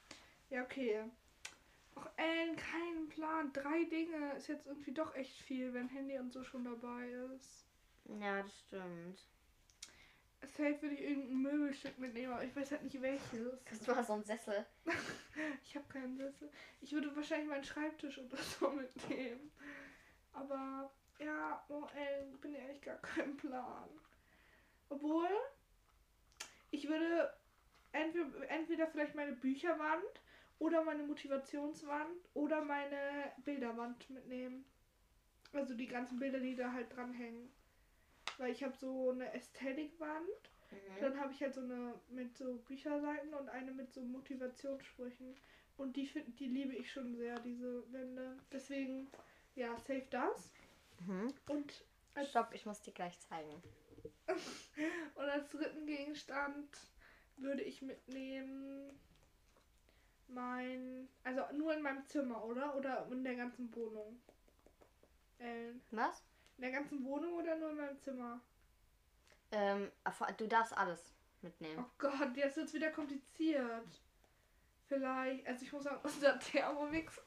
Ja, 0.50 0.64
okay. 0.64 1.04
Ach, 1.96 2.10
Ellen, 2.18 2.56
keinen 2.56 3.10
Plan. 3.10 3.54
Drei 3.54 3.84
Dinge 3.84 4.34
ist 4.34 4.48
jetzt 4.48 4.66
irgendwie 4.66 4.94
doch 4.94 5.14
echt 5.14 5.40
viel, 5.44 5.74
wenn 5.74 5.88
Handy 5.88 6.18
und 6.18 6.34
so 6.34 6.44
schon 6.44 6.66
dabei 6.66 7.08
ist. 7.36 7.66
Ja, 8.06 8.42
das 8.42 8.60
stimmt. 8.60 9.24
Safe 10.48 10.82
würde 10.82 10.96
ich 10.96 11.02
irgendein 11.02 11.42
Möbelstück 11.42 11.98
mitnehmen, 11.98 12.34
aber 12.34 12.44
ich 12.44 12.56
weiß 12.56 12.72
halt 12.72 12.84
nicht 12.84 13.02
welches. 13.02 13.60
Du 13.86 13.96
hast 13.96 14.08
so 14.08 14.14
einen 14.14 14.24
Sessel. 14.24 14.66
Ich 15.66 15.76
habe 15.76 15.88
keinen 15.88 16.16
Sessel. 16.16 16.52
Ich 16.82 16.92
würde 16.92 17.16
wahrscheinlich 17.16 17.50
meinen 17.50 17.64
Schreibtisch 17.64 18.20
oder 18.20 18.38
so 18.60 18.70
mitnehmen. 18.70 19.52
Aber 20.32 20.92
ja, 21.20 21.64
oh 21.70 21.88
ey, 21.96 22.26
bin 22.42 22.54
ehrlich 22.54 22.82
gar 22.82 22.98
kein 22.98 23.36
Plan. 23.38 23.90
Obwohl, 24.90 25.30
ich 26.70 26.88
würde 26.88 27.34
entweder, 27.92 28.50
entweder 28.50 28.88
vielleicht 28.88 29.16
meine 29.16 29.34
Bücherwand 29.34 30.22
oder 30.60 30.84
meine 30.84 31.04
Motivationswand 31.04 32.30
oder 32.34 32.64
meine 32.64 33.32
Bilderwand 33.44 34.10
mitnehmen. 34.10 34.66
Also 35.54 35.74
die 35.74 35.88
ganzen 35.88 36.20
Bilder, 36.20 36.40
die 36.40 36.56
da 36.56 36.72
halt 36.72 36.96
dranhängen. 36.96 37.52
Weil 38.38 38.52
ich 38.52 38.64
habe 38.64 38.76
so 38.78 39.12
eine 39.12 39.34
Ästhetikwand 39.34 40.28
Mhm. 40.72 41.02
dann 41.02 41.20
habe 41.20 41.32
ich 41.32 41.42
halt 41.42 41.54
so 41.54 41.62
eine 41.62 41.94
mit 42.10 42.36
so 42.36 42.56
Bücherseiten 42.68 43.34
und 43.36 43.48
eine 43.50 43.72
mit 43.72 43.94
so 43.94 44.02
Motivationssprüchen. 44.02 45.36
Und 45.78 45.96
die, 45.96 46.06
find- 46.08 46.40
die 46.40 46.48
liebe 46.48 46.74
ich 46.76 46.92
schon 46.92 47.16
sehr, 47.16 47.40
diese 47.40 47.92
Wände. 47.92 48.38
Deswegen, 48.52 49.08
ja, 49.56 49.78
save 49.78 50.06
das. 50.10 50.52
Mhm. 51.06 51.32
Und 51.48 51.86
als, 52.16 52.30
Stopp, 52.30 52.54
ich 52.54 52.66
muss 52.66 52.82
dir 52.82 52.92
gleich 52.94 53.20
zeigen. 53.20 53.62
und 55.16 55.24
als 55.26 55.50
dritten 55.50 55.86
Gegenstand 55.86 56.76
würde 57.38 57.62
ich 57.62 57.82
mitnehmen 57.84 59.00
mein. 60.28 61.08
Also 61.24 61.42
nur 61.56 61.74
in 61.74 61.82
meinem 61.82 62.06
Zimmer, 62.06 62.44
oder? 62.46 62.76
Oder 62.76 63.08
in 63.12 63.24
der 63.24 63.36
ganzen 63.36 63.74
Wohnung? 63.76 64.20
Äh, 65.40 65.74
in 66.58 66.62
der 66.62 66.72
ganzen 66.72 67.04
Wohnung 67.04 67.34
oder 67.34 67.56
nur 67.56 67.72
in 67.72 67.78
meinem 67.78 68.00
Zimmer? 68.00 68.42
Ähm, 69.52 69.92
du 70.38 70.48
darfst 70.48 70.76
alles 70.76 71.14
mitnehmen. 71.42 71.86
Oh 71.86 71.92
Gott, 71.98 72.36
jetzt 72.36 72.58
wird 72.58 72.68
es 72.68 72.74
wieder 72.74 72.92
kompliziert. 72.92 74.02
Vielleicht, 74.88 75.46
also 75.48 75.66
ich 75.66 75.72
muss 75.72 75.84
sagen, 75.84 76.00
unser 76.04 76.40
Thermomix. 76.40 77.22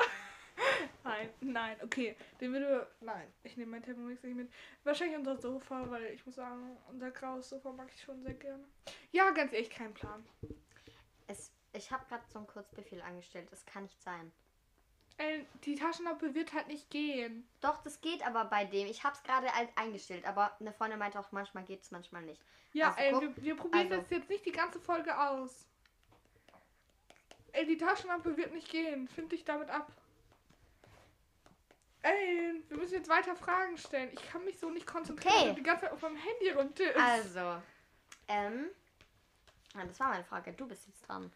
nein, 1.05 1.31
nein, 1.41 1.77
okay. 1.83 2.16
Den 2.41 2.53
würde. 2.53 2.87
Nein, 3.01 3.33
ich 3.43 3.57
nehme 3.57 3.72
meinen 3.72 3.83
Thermomix 3.83 4.22
nicht 4.22 4.37
mit. 4.37 4.51
Wahrscheinlich 4.85 5.18
unser 5.18 5.37
Sofa, 5.37 5.89
weil 5.91 6.07
ich 6.07 6.24
muss 6.27 6.37
sagen, 6.37 6.77
unser 6.89 7.11
graues 7.11 7.49
Sofa 7.49 7.72
mag 7.72 7.89
ich 7.95 8.03
schon 8.03 8.22
sehr 8.22 8.35
gerne. 8.35 8.64
Ja, 9.12 9.31
ganz 9.31 9.53
ehrlich, 9.53 9.70
kein 9.70 9.95
Plan. 9.95 10.24
Es, 11.27 11.53
ich 11.72 11.91
habe 11.91 12.07
gerade 12.07 12.24
so 12.29 12.39
einen 12.39 12.47
Kurzbefehl 12.49 13.03
angestellt. 13.03 13.49
Es 13.53 13.64
kann 13.66 13.85
nicht 13.85 14.03
sein. 14.03 14.33
Ey, 15.19 15.47
die 15.64 15.77
Taschenlampe 15.77 16.35
wird 16.35 16.53
halt 16.53 16.69
nicht 16.69 16.91
gehen. 16.91 17.49
Doch, 17.62 17.83
das 17.83 18.01
geht 18.03 18.25
aber 18.27 18.45
bei 18.45 18.64
dem. 18.67 18.87
Ich 18.87 19.03
hab's 19.03 19.23
gerade 19.23 19.47
eingestellt, 19.77 20.27
aber 20.27 20.55
eine 20.61 20.73
Freundin 20.75 20.99
meinte 20.99 21.19
auch, 21.19 21.33
manchmal 21.33 21.64
geht's, 21.64 21.91
manchmal 21.91 22.23
nicht. 22.23 22.41
Ja, 22.75 22.89
Also 22.89 23.01
ey, 23.01 23.12
guck, 23.12 23.23
wir, 23.23 23.43
wir 23.45 23.57
probieren 23.57 23.87
also- 23.93 24.03
das 24.03 24.11
jetzt 24.11 24.29
nicht 24.29 24.45
die 24.45 24.53
ganze 24.53 24.79
Folge 24.79 25.19
aus. 25.19 25.67
Ey, 27.53 27.64
die 27.67 27.79
Taschenlampe 27.79 28.37
wird 28.37 28.53
nicht 28.53 28.69
gehen. 28.69 29.09
Find 29.09 29.33
dich 29.33 29.43
damit 29.45 29.71
ab. 29.71 29.91
Ey, 32.03 32.62
wir 32.69 32.77
müssen 32.77 32.93
jetzt 32.95 33.09
weiter 33.09 33.35
Fragen 33.35 33.79
stellen. 33.79 34.11
Ich 34.12 34.23
kann 34.31 34.45
mich 34.45 34.59
so 34.59 34.69
nicht 34.71 34.87
konzentrieren, 34.87 35.35
Okay. 35.35 35.55
die 35.55 35.62
ganze 35.62 35.85
Zeit 35.87 35.93
auf 35.93 36.03
meinem 36.03 36.17
Handy 36.17 36.51
rumtippst. 36.51 36.97
Also, 36.99 37.61
ähm. 38.29 38.67
ah, 39.75 39.85
Das 39.87 39.99
war 39.99 40.09
meine 40.11 40.25
Frage. 40.25 40.53
Du 40.53 40.69
bist 40.69 40.87
jetzt 40.87 41.09
dran. 41.09 41.33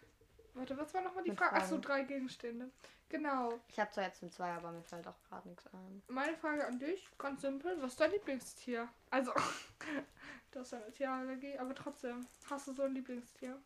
Warte, 0.54 0.76
was 0.76 0.92
war 0.94 1.02
nochmal 1.02 1.24
die 1.24 1.34
Frage? 1.34 1.56
Achso, 1.56 1.78
drei 1.78 2.02
Gegenstände. 2.02 2.70
Genau. 3.08 3.58
Ich 3.68 3.78
habe 3.80 3.90
zwar 3.90 4.04
jetzt 4.04 4.22
ein 4.22 4.30
zwei, 4.30 4.50
aber 4.52 4.70
mir 4.72 4.82
fällt 4.82 5.06
auch 5.06 5.20
gerade 5.28 5.48
nichts 5.48 5.66
ein. 5.72 6.02
Meine 6.08 6.36
Frage 6.36 6.66
an 6.66 6.78
dich, 6.78 7.08
ganz 7.18 7.40
simpel. 7.42 7.76
Was 7.82 7.92
ist 7.92 8.00
dein 8.00 8.10
Lieblingstier? 8.12 8.88
Also, 9.10 9.32
du 10.52 10.60
hast 10.60 10.74
eine 10.74 10.90
Tierallergie, 10.92 11.58
aber 11.58 11.74
trotzdem. 11.74 12.26
Hast 12.48 12.68
du 12.68 12.72
so 12.72 12.82
ein 12.82 12.94
Lieblingstier? 12.94 13.60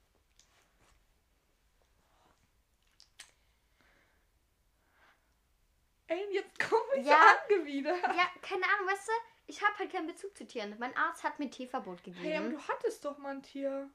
Ey, 6.06 6.26
jetzt 6.32 6.58
komme 6.58 6.82
ich 7.00 7.06
Ja. 7.06 7.18
angewidert. 7.48 8.02
Ja, 8.02 8.26
keine 8.42 8.64
Ahnung, 8.64 8.88
weißt 8.92 9.08
du? 9.08 9.12
Ich 9.46 9.62
habe 9.62 9.78
halt 9.78 9.92
keinen 9.92 10.06
Bezug 10.06 10.36
zu 10.36 10.46
Tieren. 10.46 10.74
Mein 10.78 10.96
Arzt 10.96 11.22
hat 11.24 11.38
mir 11.38 11.50
Tierverbot 11.50 11.98
Hey, 12.06 12.36
aber 12.36 12.46
gegeben. 12.48 12.50
du 12.62 12.68
hattest 12.72 13.04
doch 13.04 13.18
mal 13.18 13.30
ein 13.36 13.42
Tier. 13.42 13.88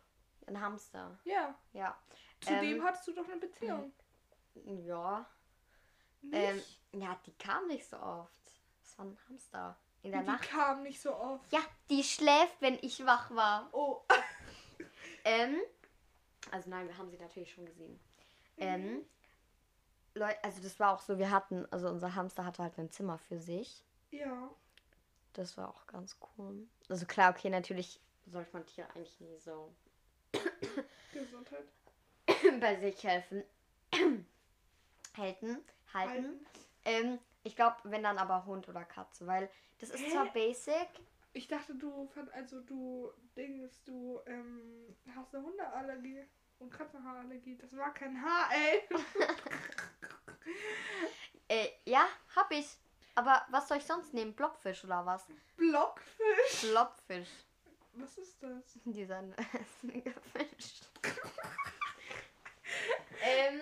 Ein 0.49 0.59
Hamster. 0.59 1.19
Ja. 1.25 1.55
Ja. 1.73 1.95
Zu 2.41 2.49
Ähm, 2.53 2.61
dem 2.61 2.83
hattest 2.83 3.07
du 3.07 3.13
doch 3.13 3.25
eine 3.25 3.37
Beziehung. 3.37 3.93
Ja. 4.65 5.25
Nicht? 6.21 6.33
Ähm, 6.91 7.01
ja, 7.01 7.19
die 7.25 7.33
kam 7.37 7.67
nicht 7.67 7.87
so 7.87 7.97
oft. 7.97 8.33
Das 8.81 8.97
war 8.97 9.05
ein 9.05 9.17
Hamster. 9.27 9.77
In 10.01 10.11
der 10.11 10.21
die 10.21 10.27
Nacht. 10.27 10.49
kam 10.49 10.81
nicht 10.81 10.99
so 10.99 11.13
oft. 11.15 11.51
Ja, 11.53 11.59
die 11.89 12.03
schläft, 12.03 12.59
wenn 12.61 12.79
ich 12.81 13.05
wach 13.05 13.31
war. 13.31 13.69
Oh. 13.73 14.01
Ähm, 15.25 15.57
also 16.49 16.69
nein, 16.69 16.87
wir 16.87 16.97
haben 16.97 17.09
sie 17.11 17.17
natürlich 17.17 17.53
schon 17.53 17.65
gesehen. 17.65 17.99
Ähm, 18.57 19.05
Leute, 20.13 20.41
also 20.45 20.61
das 20.63 20.79
war 20.79 20.93
auch 20.95 21.01
so, 21.01 21.17
wir 21.19 21.29
hatten, 21.29 21.67
also 21.71 21.89
unser 21.89 22.15
Hamster 22.15 22.45
hatte 22.45 22.63
halt 22.63 22.79
ein 22.79 22.89
Zimmer 22.89 23.17
für 23.17 23.37
sich. 23.37 23.83
Ja. 24.11 24.49
Das 25.33 25.57
war 25.57 25.67
auch 25.69 25.85
ganz 25.87 26.17
cool. 26.37 26.67
Also 26.87 27.05
klar, 27.05 27.31
okay, 27.31 27.49
natürlich 27.49 27.99
sollte 28.27 28.49
man 28.53 28.65
Tiere 28.65 28.87
eigentlich 28.95 29.19
nie 29.19 29.37
so 29.39 29.75
Gesundheit. 31.13 31.65
bei 32.59 32.75
sich 32.75 33.03
helfen. 33.03 33.43
halten, 33.93 34.27
halten. 35.17 35.63
Halten. 35.93 36.45
Ähm, 36.85 37.19
ich 37.43 37.55
glaube, 37.55 37.77
wenn 37.83 38.03
dann 38.03 38.17
aber 38.17 38.45
Hund 38.45 38.67
oder 38.69 38.83
Katze, 38.83 39.25
weil 39.27 39.49
das 39.79 39.89
ist 39.89 40.05
Hä? 40.05 40.11
zwar 40.11 40.25
basic, 40.33 40.89
Ich 41.33 41.47
dachte, 41.47 41.75
du 41.75 42.07
fand, 42.07 42.31
also 42.33 42.61
du 42.61 43.11
denkst, 43.35 43.83
du 43.85 44.19
ähm, 44.25 44.95
hast 45.15 45.33
eine 45.33 45.45
Hundeallergie 45.45 46.25
und 46.59 46.71
Katzenhaarallergie. 46.71 47.57
Das 47.57 47.75
war 47.75 47.93
kein 47.93 48.21
Haar, 48.21 48.49
ey. 48.51 48.89
äh, 51.47 51.67
ja, 51.85 52.07
hab 52.35 52.51
ich. 52.51 52.77
Aber 53.15 53.45
was 53.49 53.67
soll 53.67 53.77
ich 53.77 53.85
sonst 53.85 54.13
nehmen? 54.13 54.33
Blockfisch 54.33 54.83
oder 54.83 55.05
was? 55.05 55.25
Blockfisch. 55.57 56.61
Blobfisch. 56.61 57.29
Was 58.01 58.17
ist 58.17 58.41
das? 58.41 58.79
Dieser 58.85 59.23
Fisch. 59.81 60.81
ähm, 63.21 63.59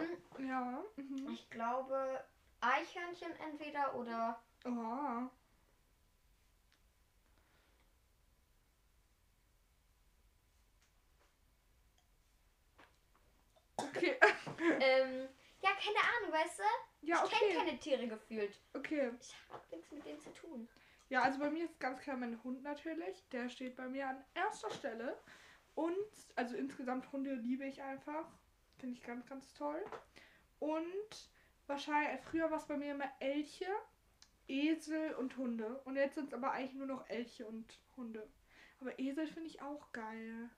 Ja. 0.48 0.84
Mhm. 0.96 1.30
ich 1.34 1.50
glaube 1.50 2.24
Eichhörnchen 2.62 3.32
entweder 3.40 3.96
oder 3.96 4.42
Oha. 4.66 5.30
Okay. 13.78 14.18
ähm, 14.60 15.28
ja, 15.62 15.70
keine 15.72 16.00
Ahnung, 16.18 16.32
weißt 16.34 16.60
du? 16.60 16.64
Ja, 17.08 17.24
Ich 17.24 17.32
kenne 17.32 17.46
okay. 17.52 17.58
keine 17.58 17.80
Tiere 17.80 18.08
gefühlt. 18.08 18.60
Okay. 18.74 19.12
Ich 19.22 19.36
hab 19.52 19.72
nichts 19.72 19.92
mit 19.92 20.06
denen 20.06 20.20
zu 20.20 20.32
tun. 20.34 20.68
Ja, 21.10 21.24
also 21.24 21.40
bei 21.40 21.50
mir 21.50 21.66
ist 21.66 21.80
ganz 21.80 22.02
klar 22.02 22.18
mein 22.18 22.42
Hund 22.44 22.64
natürlich. 22.64 23.28
Der 23.32 23.50
steht 23.50 23.76
bei 23.76 23.88
mir 23.88 24.10
an 24.10 24.24
erster 24.34 24.70
Stelle. 24.72 25.18
Und, 25.76 25.96
also 26.36 26.56
insgesamt 26.56 27.12
Hunde 27.12 27.36
liebe 27.36 27.66
ich 27.66 27.82
einfach. 27.82 28.28
Finde 28.78 28.96
ich 28.96 29.04
ganz, 29.04 29.26
ganz 29.26 29.54
toll. 29.54 29.84
Und 30.60 31.30
wahrscheinlich, 31.68 32.22
früher 32.22 32.50
war 32.52 32.58
es 32.58 32.66
bei 32.66 32.78
mir 32.78 32.92
immer 32.92 33.10
Elche, 33.20 33.68
Esel 34.48 35.14
und 35.16 35.38
Hunde. 35.38 35.82
Und 35.86 35.96
jetzt 35.96 36.16
sind 36.16 36.28
es 36.28 36.34
aber 36.34 36.52
eigentlich 36.52 36.74
nur 36.74 36.88
noch 36.88 37.10
Elche 37.10 37.46
und 37.46 37.80
Hunde. 37.96 38.28
Aber 38.80 38.98
Esel 39.00 39.28
finde 39.28 39.48
ich 39.48 39.62
auch 39.62 39.92
geil. 39.94 40.50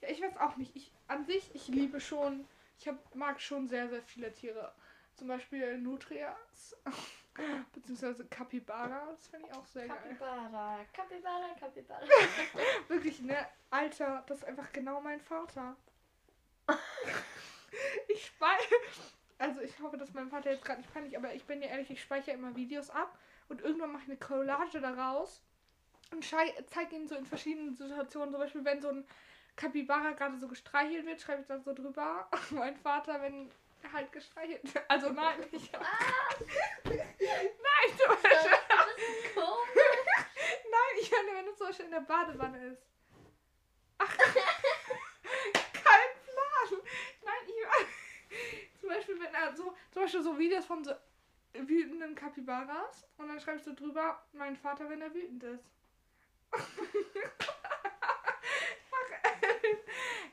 Ja, 0.00 0.08
ich 0.08 0.22
weiß 0.22 0.36
auch 0.38 0.56
nicht. 0.56 0.74
Ich 0.76 0.92
an 1.08 1.24
sich, 1.24 1.54
ich 1.54 1.68
liebe 1.68 2.00
schon, 2.00 2.46
ich 2.78 2.88
hab, 2.88 3.14
mag 3.14 3.40
schon 3.40 3.68
sehr, 3.68 3.88
sehr 3.88 4.02
viele 4.02 4.32
Tiere. 4.32 4.72
Zum 5.14 5.28
Beispiel 5.28 5.78
Nutrias. 5.78 6.76
Beziehungsweise 7.72 8.24
Capybaras 8.26 9.28
finde 9.28 9.48
ich 9.48 9.54
auch 9.54 9.66
sehr 9.66 9.88
geil. 9.88 9.96
Capybara, 9.96 10.78
Capybara, 10.92 11.54
Capybara. 11.58 12.00
Wirklich, 12.88 13.20
ne? 13.20 13.46
Alter, 13.70 14.24
das 14.26 14.38
ist 14.38 14.44
einfach 14.44 14.72
genau 14.72 15.00
mein 15.00 15.20
Vater. 15.20 15.76
ich 18.08 18.26
speichere. 18.26 18.80
Also 19.38 19.60
ich 19.62 19.78
hoffe, 19.80 19.96
dass 19.96 20.12
mein 20.12 20.28
Vater 20.28 20.50
jetzt 20.50 20.64
gerade 20.64 20.80
nicht 20.80 20.92
peinlich, 20.92 21.16
aber 21.16 21.32
ich 21.34 21.44
bin 21.44 21.62
ja 21.62 21.68
ehrlich, 21.68 21.90
ich 21.90 22.02
speichere 22.02 22.34
immer 22.34 22.54
Videos 22.56 22.90
ab 22.90 23.18
und 23.48 23.62
irgendwann 23.62 23.92
mache 23.92 24.02
ich 24.02 24.08
eine 24.10 24.18
Collage 24.18 24.80
daraus 24.80 25.42
und 26.12 26.24
zeige 26.24 26.96
ihn 26.96 27.08
so 27.08 27.14
in 27.14 27.24
verschiedenen 27.24 27.74
Situationen. 27.74 28.32
Zum 28.32 28.40
Beispiel, 28.40 28.64
wenn 28.64 28.82
so 28.82 28.88
ein 28.88 29.06
Capybara 29.56 30.12
gerade 30.12 30.38
so 30.38 30.48
gestreichelt 30.48 31.06
wird, 31.06 31.20
schreibe 31.20 31.42
ich 31.42 31.46
dann 31.46 31.62
so 31.62 31.72
drüber. 31.72 32.28
mein 32.50 32.76
Vater, 32.76 33.20
wenn 33.22 33.50
halt 33.92 34.12
gestreichelt 34.12 34.74
wird. 34.74 34.84
Also 34.88 35.10
nein, 35.10 35.44
ich. 35.52 35.72
nein, 35.72 35.82
zum 37.96 38.08
Beispiel. 38.08 38.30
Nein, 40.70 40.98
ich 41.00 41.10
meine, 41.10 41.32
wenn 41.38 41.48
es 41.48 41.56
zum 41.56 41.66
Beispiel 41.66 41.84
in 41.86 41.90
der 41.90 42.00
Badewanne 42.00 42.66
ist. 42.66 42.86
Ach, 43.98 44.16
kein 44.18 44.32
Plan. 45.72 46.82
Nein, 47.24 47.44
ich 47.46 47.54
meine, 47.66 47.88
zum 48.80 48.88
Beispiel, 48.88 49.20
wenn 49.20 49.34
er 49.34 49.54
so, 49.54 49.74
zum 49.90 50.02
Beispiel 50.02 50.22
so 50.22 50.38
Videos 50.38 50.64
von 50.64 50.84
so 50.84 50.92
wütenden 51.52 52.14
Kapibaras 52.14 53.06
und 53.18 53.28
dann 53.28 53.40
schreibst 53.40 53.66
du 53.66 53.74
drüber, 53.74 54.22
mein 54.32 54.56
Vater, 54.56 54.88
wenn 54.88 55.02
er 55.02 55.12
wütend 55.12 55.42
ist. 55.42 55.64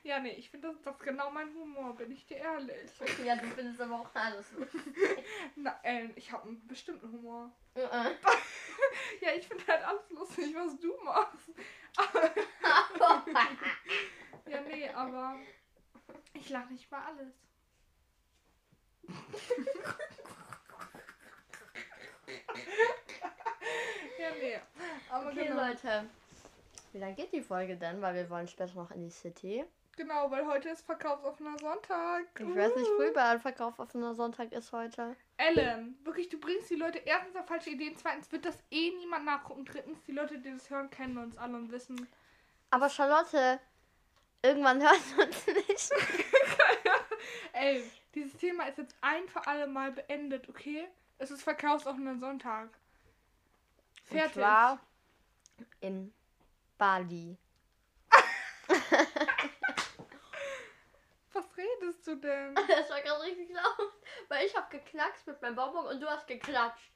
Ja, 0.08 0.22
nee, 0.22 0.36
ich 0.36 0.50
finde, 0.50 0.70
das, 0.70 0.82
das 0.84 0.96
ist 0.96 1.04
genau 1.04 1.30
mein 1.32 1.54
Humor, 1.54 1.94
bin 1.94 2.10
ich 2.14 2.26
dir 2.26 2.38
ehrlich. 2.38 2.90
ja, 3.26 3.36
du 3.36 3.46
findest 3.48 3.82
aber 3.82 4.00
auch 4.00 4.16
alles 4.16 4.50
lustig. 4.54 4.82
Na, 5.58 5.78
Ellen, 5.84 6.14
ich 6.16 6.32
habe 6.32 6.48
einen 6.48 6.66
bestimmten 6.66 7.12
Humor. 7.12 7.52
Äh, 7.76 7.82
Ja, 9.22 9.32
ich 9.36 9.46
finde 9.46 9.68
halt 9.68 9.84
alles 9.86 10.10
lustig, 10.12 10.56
was 10.56 10.80
du 10.80 10.96
machst. 11.04 11.50
Ja, 14.50 14.62
nee, 14.62 14.90
aber 14.92 15.36
ich 16.34 16.50
lache 16.50 16.72
nicht 16.72 16.90
bei 16.90 17.00
alles. 17.00 17.34
ja, 24.18 24.32
nee. 24.40 24.60
Aber 25.10 25.28
okay, 25.32 25.48
genau. 25.48 25.68
Leute. 25.68 26.10
Wie 26.94 27.00
lange 27.00 27.16
geht 27.16 27.34
die 27.34 27.42
Folge 27.42 27.76
denn? 27.76 28.02
Weil 28.02 28.16
wir 28.16 28.30
wollen 28.30 28.48
später 28.48 28.74
noch 28.76 28.92
in 28.92 29.02
die 29.02 29.12
City. 29.12 29.66
Genau, 29.98 30.30
weil 30.30 30.46
heute 30.46 30.70
ist 30.70 30.86
verkaufsoffener 30.86 31.58
Sonntag. 31.58 32.28
Ich 32.40 32.56
weiß 32.56 32.76
nicht, 32.76 32.88
Uh. 32.88 33.00
wo 33.00 33.04
überall 33.04 33.40
Verkauf 33.40 33.80
offener 33.80 34.14
Sonntag 34.14 34.52
ist 34.52 34.72
heute. 34.72 35.16
Ellen, 35.38 35.98
wirklich, 36.04 36.30
du 36.30 36.40
bringst 36.40 36.70
die 36.70 36.76
Leute 36.76 37.00
erstens 37.00 37.36
auf 37.36 37.48
falsche 37.48 37.72
Ideen, 37.72 37.98
zweitens 37.98 38.32
wird 38.32 38.46
das 38.46 38.60
eh 38.70 38.92
niemand 38.92 39.26
nachgucken, 39.26 39.66
drittens, 39.66 40.04
die 40.04 40.12
Leute, 40.12 40.38
die 40.38 40.52
das 40.54 40.70
hören, 40.70 40.92
kennen 40.92 41.18
uns 41.18 41.36
alle 41.36 41.58
und 41.58 41.72
wissen. 41.72 42.08
Aber 42.70 42.90
Charlotte, 42.90 43.60
irgendwann 44.44 44.82
hört 44.84 45.02
man 45.18 45.28
uns 45.30 45.48
nicht. 45.48 45.92
Ey, 47.54 47.84
dieses 48.14 48.38
Thema 48.38 48.66
ist 48.68 48.78
jetzt 48.78 48.96
ein 49.02 49.28
für 49.28 49.48
alle 49.48 49.66
Mal 49.66 49.94
beendet, 49.94 50.48
okay? 50.48 50.88
Es 51.18 51.32
ist 51.32 51.42
verkaufsoffener 51.42 52.20
Sonntag. 52.20 52.70
Und 54.12 54.18
Fertig. 54.20 54.34
zwar 54.34 54.80
in 55.82 56.14
Bali. 56.78 57.36
Redest 61.82 62.08
du 62.08 62.16
denn? 62.16 62.56
Das 62.68 62.90
war 62.90 63.02
gerade 63.02 63.24
richtig 63.24 63.50
laut, 63.50 63.92
weil 64.30 64.46
ich 64.46 64.56
habe 64.56 64.68
geknackst 64.70 65.28
mit 65.28 65.42
meinem 65.42 65.56
Bonbon 65.56 65.86
und 65.88 66.02
du 66.02 66.08
hast 66.08 66.28
geklatscht. 66.28 66.92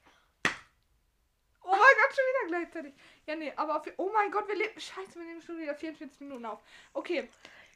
Oh 1.64 1.70
mein 1.70 1.78
Gott, 1.78 2.16
schon 2.16 2.24
wieder 2.24 2.58
gleichzeitig. 2.58 2.94
Ja, 3.26 3.36
nee, 3.36 3.52
aber 3.54 3.76
auf, 3.76 3.82
oh 3.96 4.10
mein 4.12 4.32
Gott, 4.32 4.48
wir 4.48 4.56
leben. 4.56 4.78
Scheiße, 4.80 5.14
wir 5.14 5.24
nehmen 5.24 5.40
schon 5.40 5.58
wieder 5.58 5.74
44 5.74 6.20
Minuten 6.20 6.44
auf. 6.46 6.60
Okay, 6.92 7.28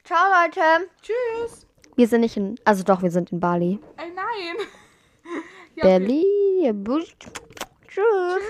Ciao, 0.03 0.29
Leute. 0.29 0.89
tschüss. 1.01 1.67
Wir 1.95 2.07
sind 2.07 2.21
nicht 2.21 2.37
in. 2.37 2.57
Also 2.63 2.83
doch, 2.83 3.01
wir 3.01 3.11
sind 3.11 3.31
in 3.31 3.39
Bali. 3.39 3.79
Ey, 3.97 4.11
nein. 4.11 4.55
Berlin. 5.75 6.85
Tschüss. 7.87 8.41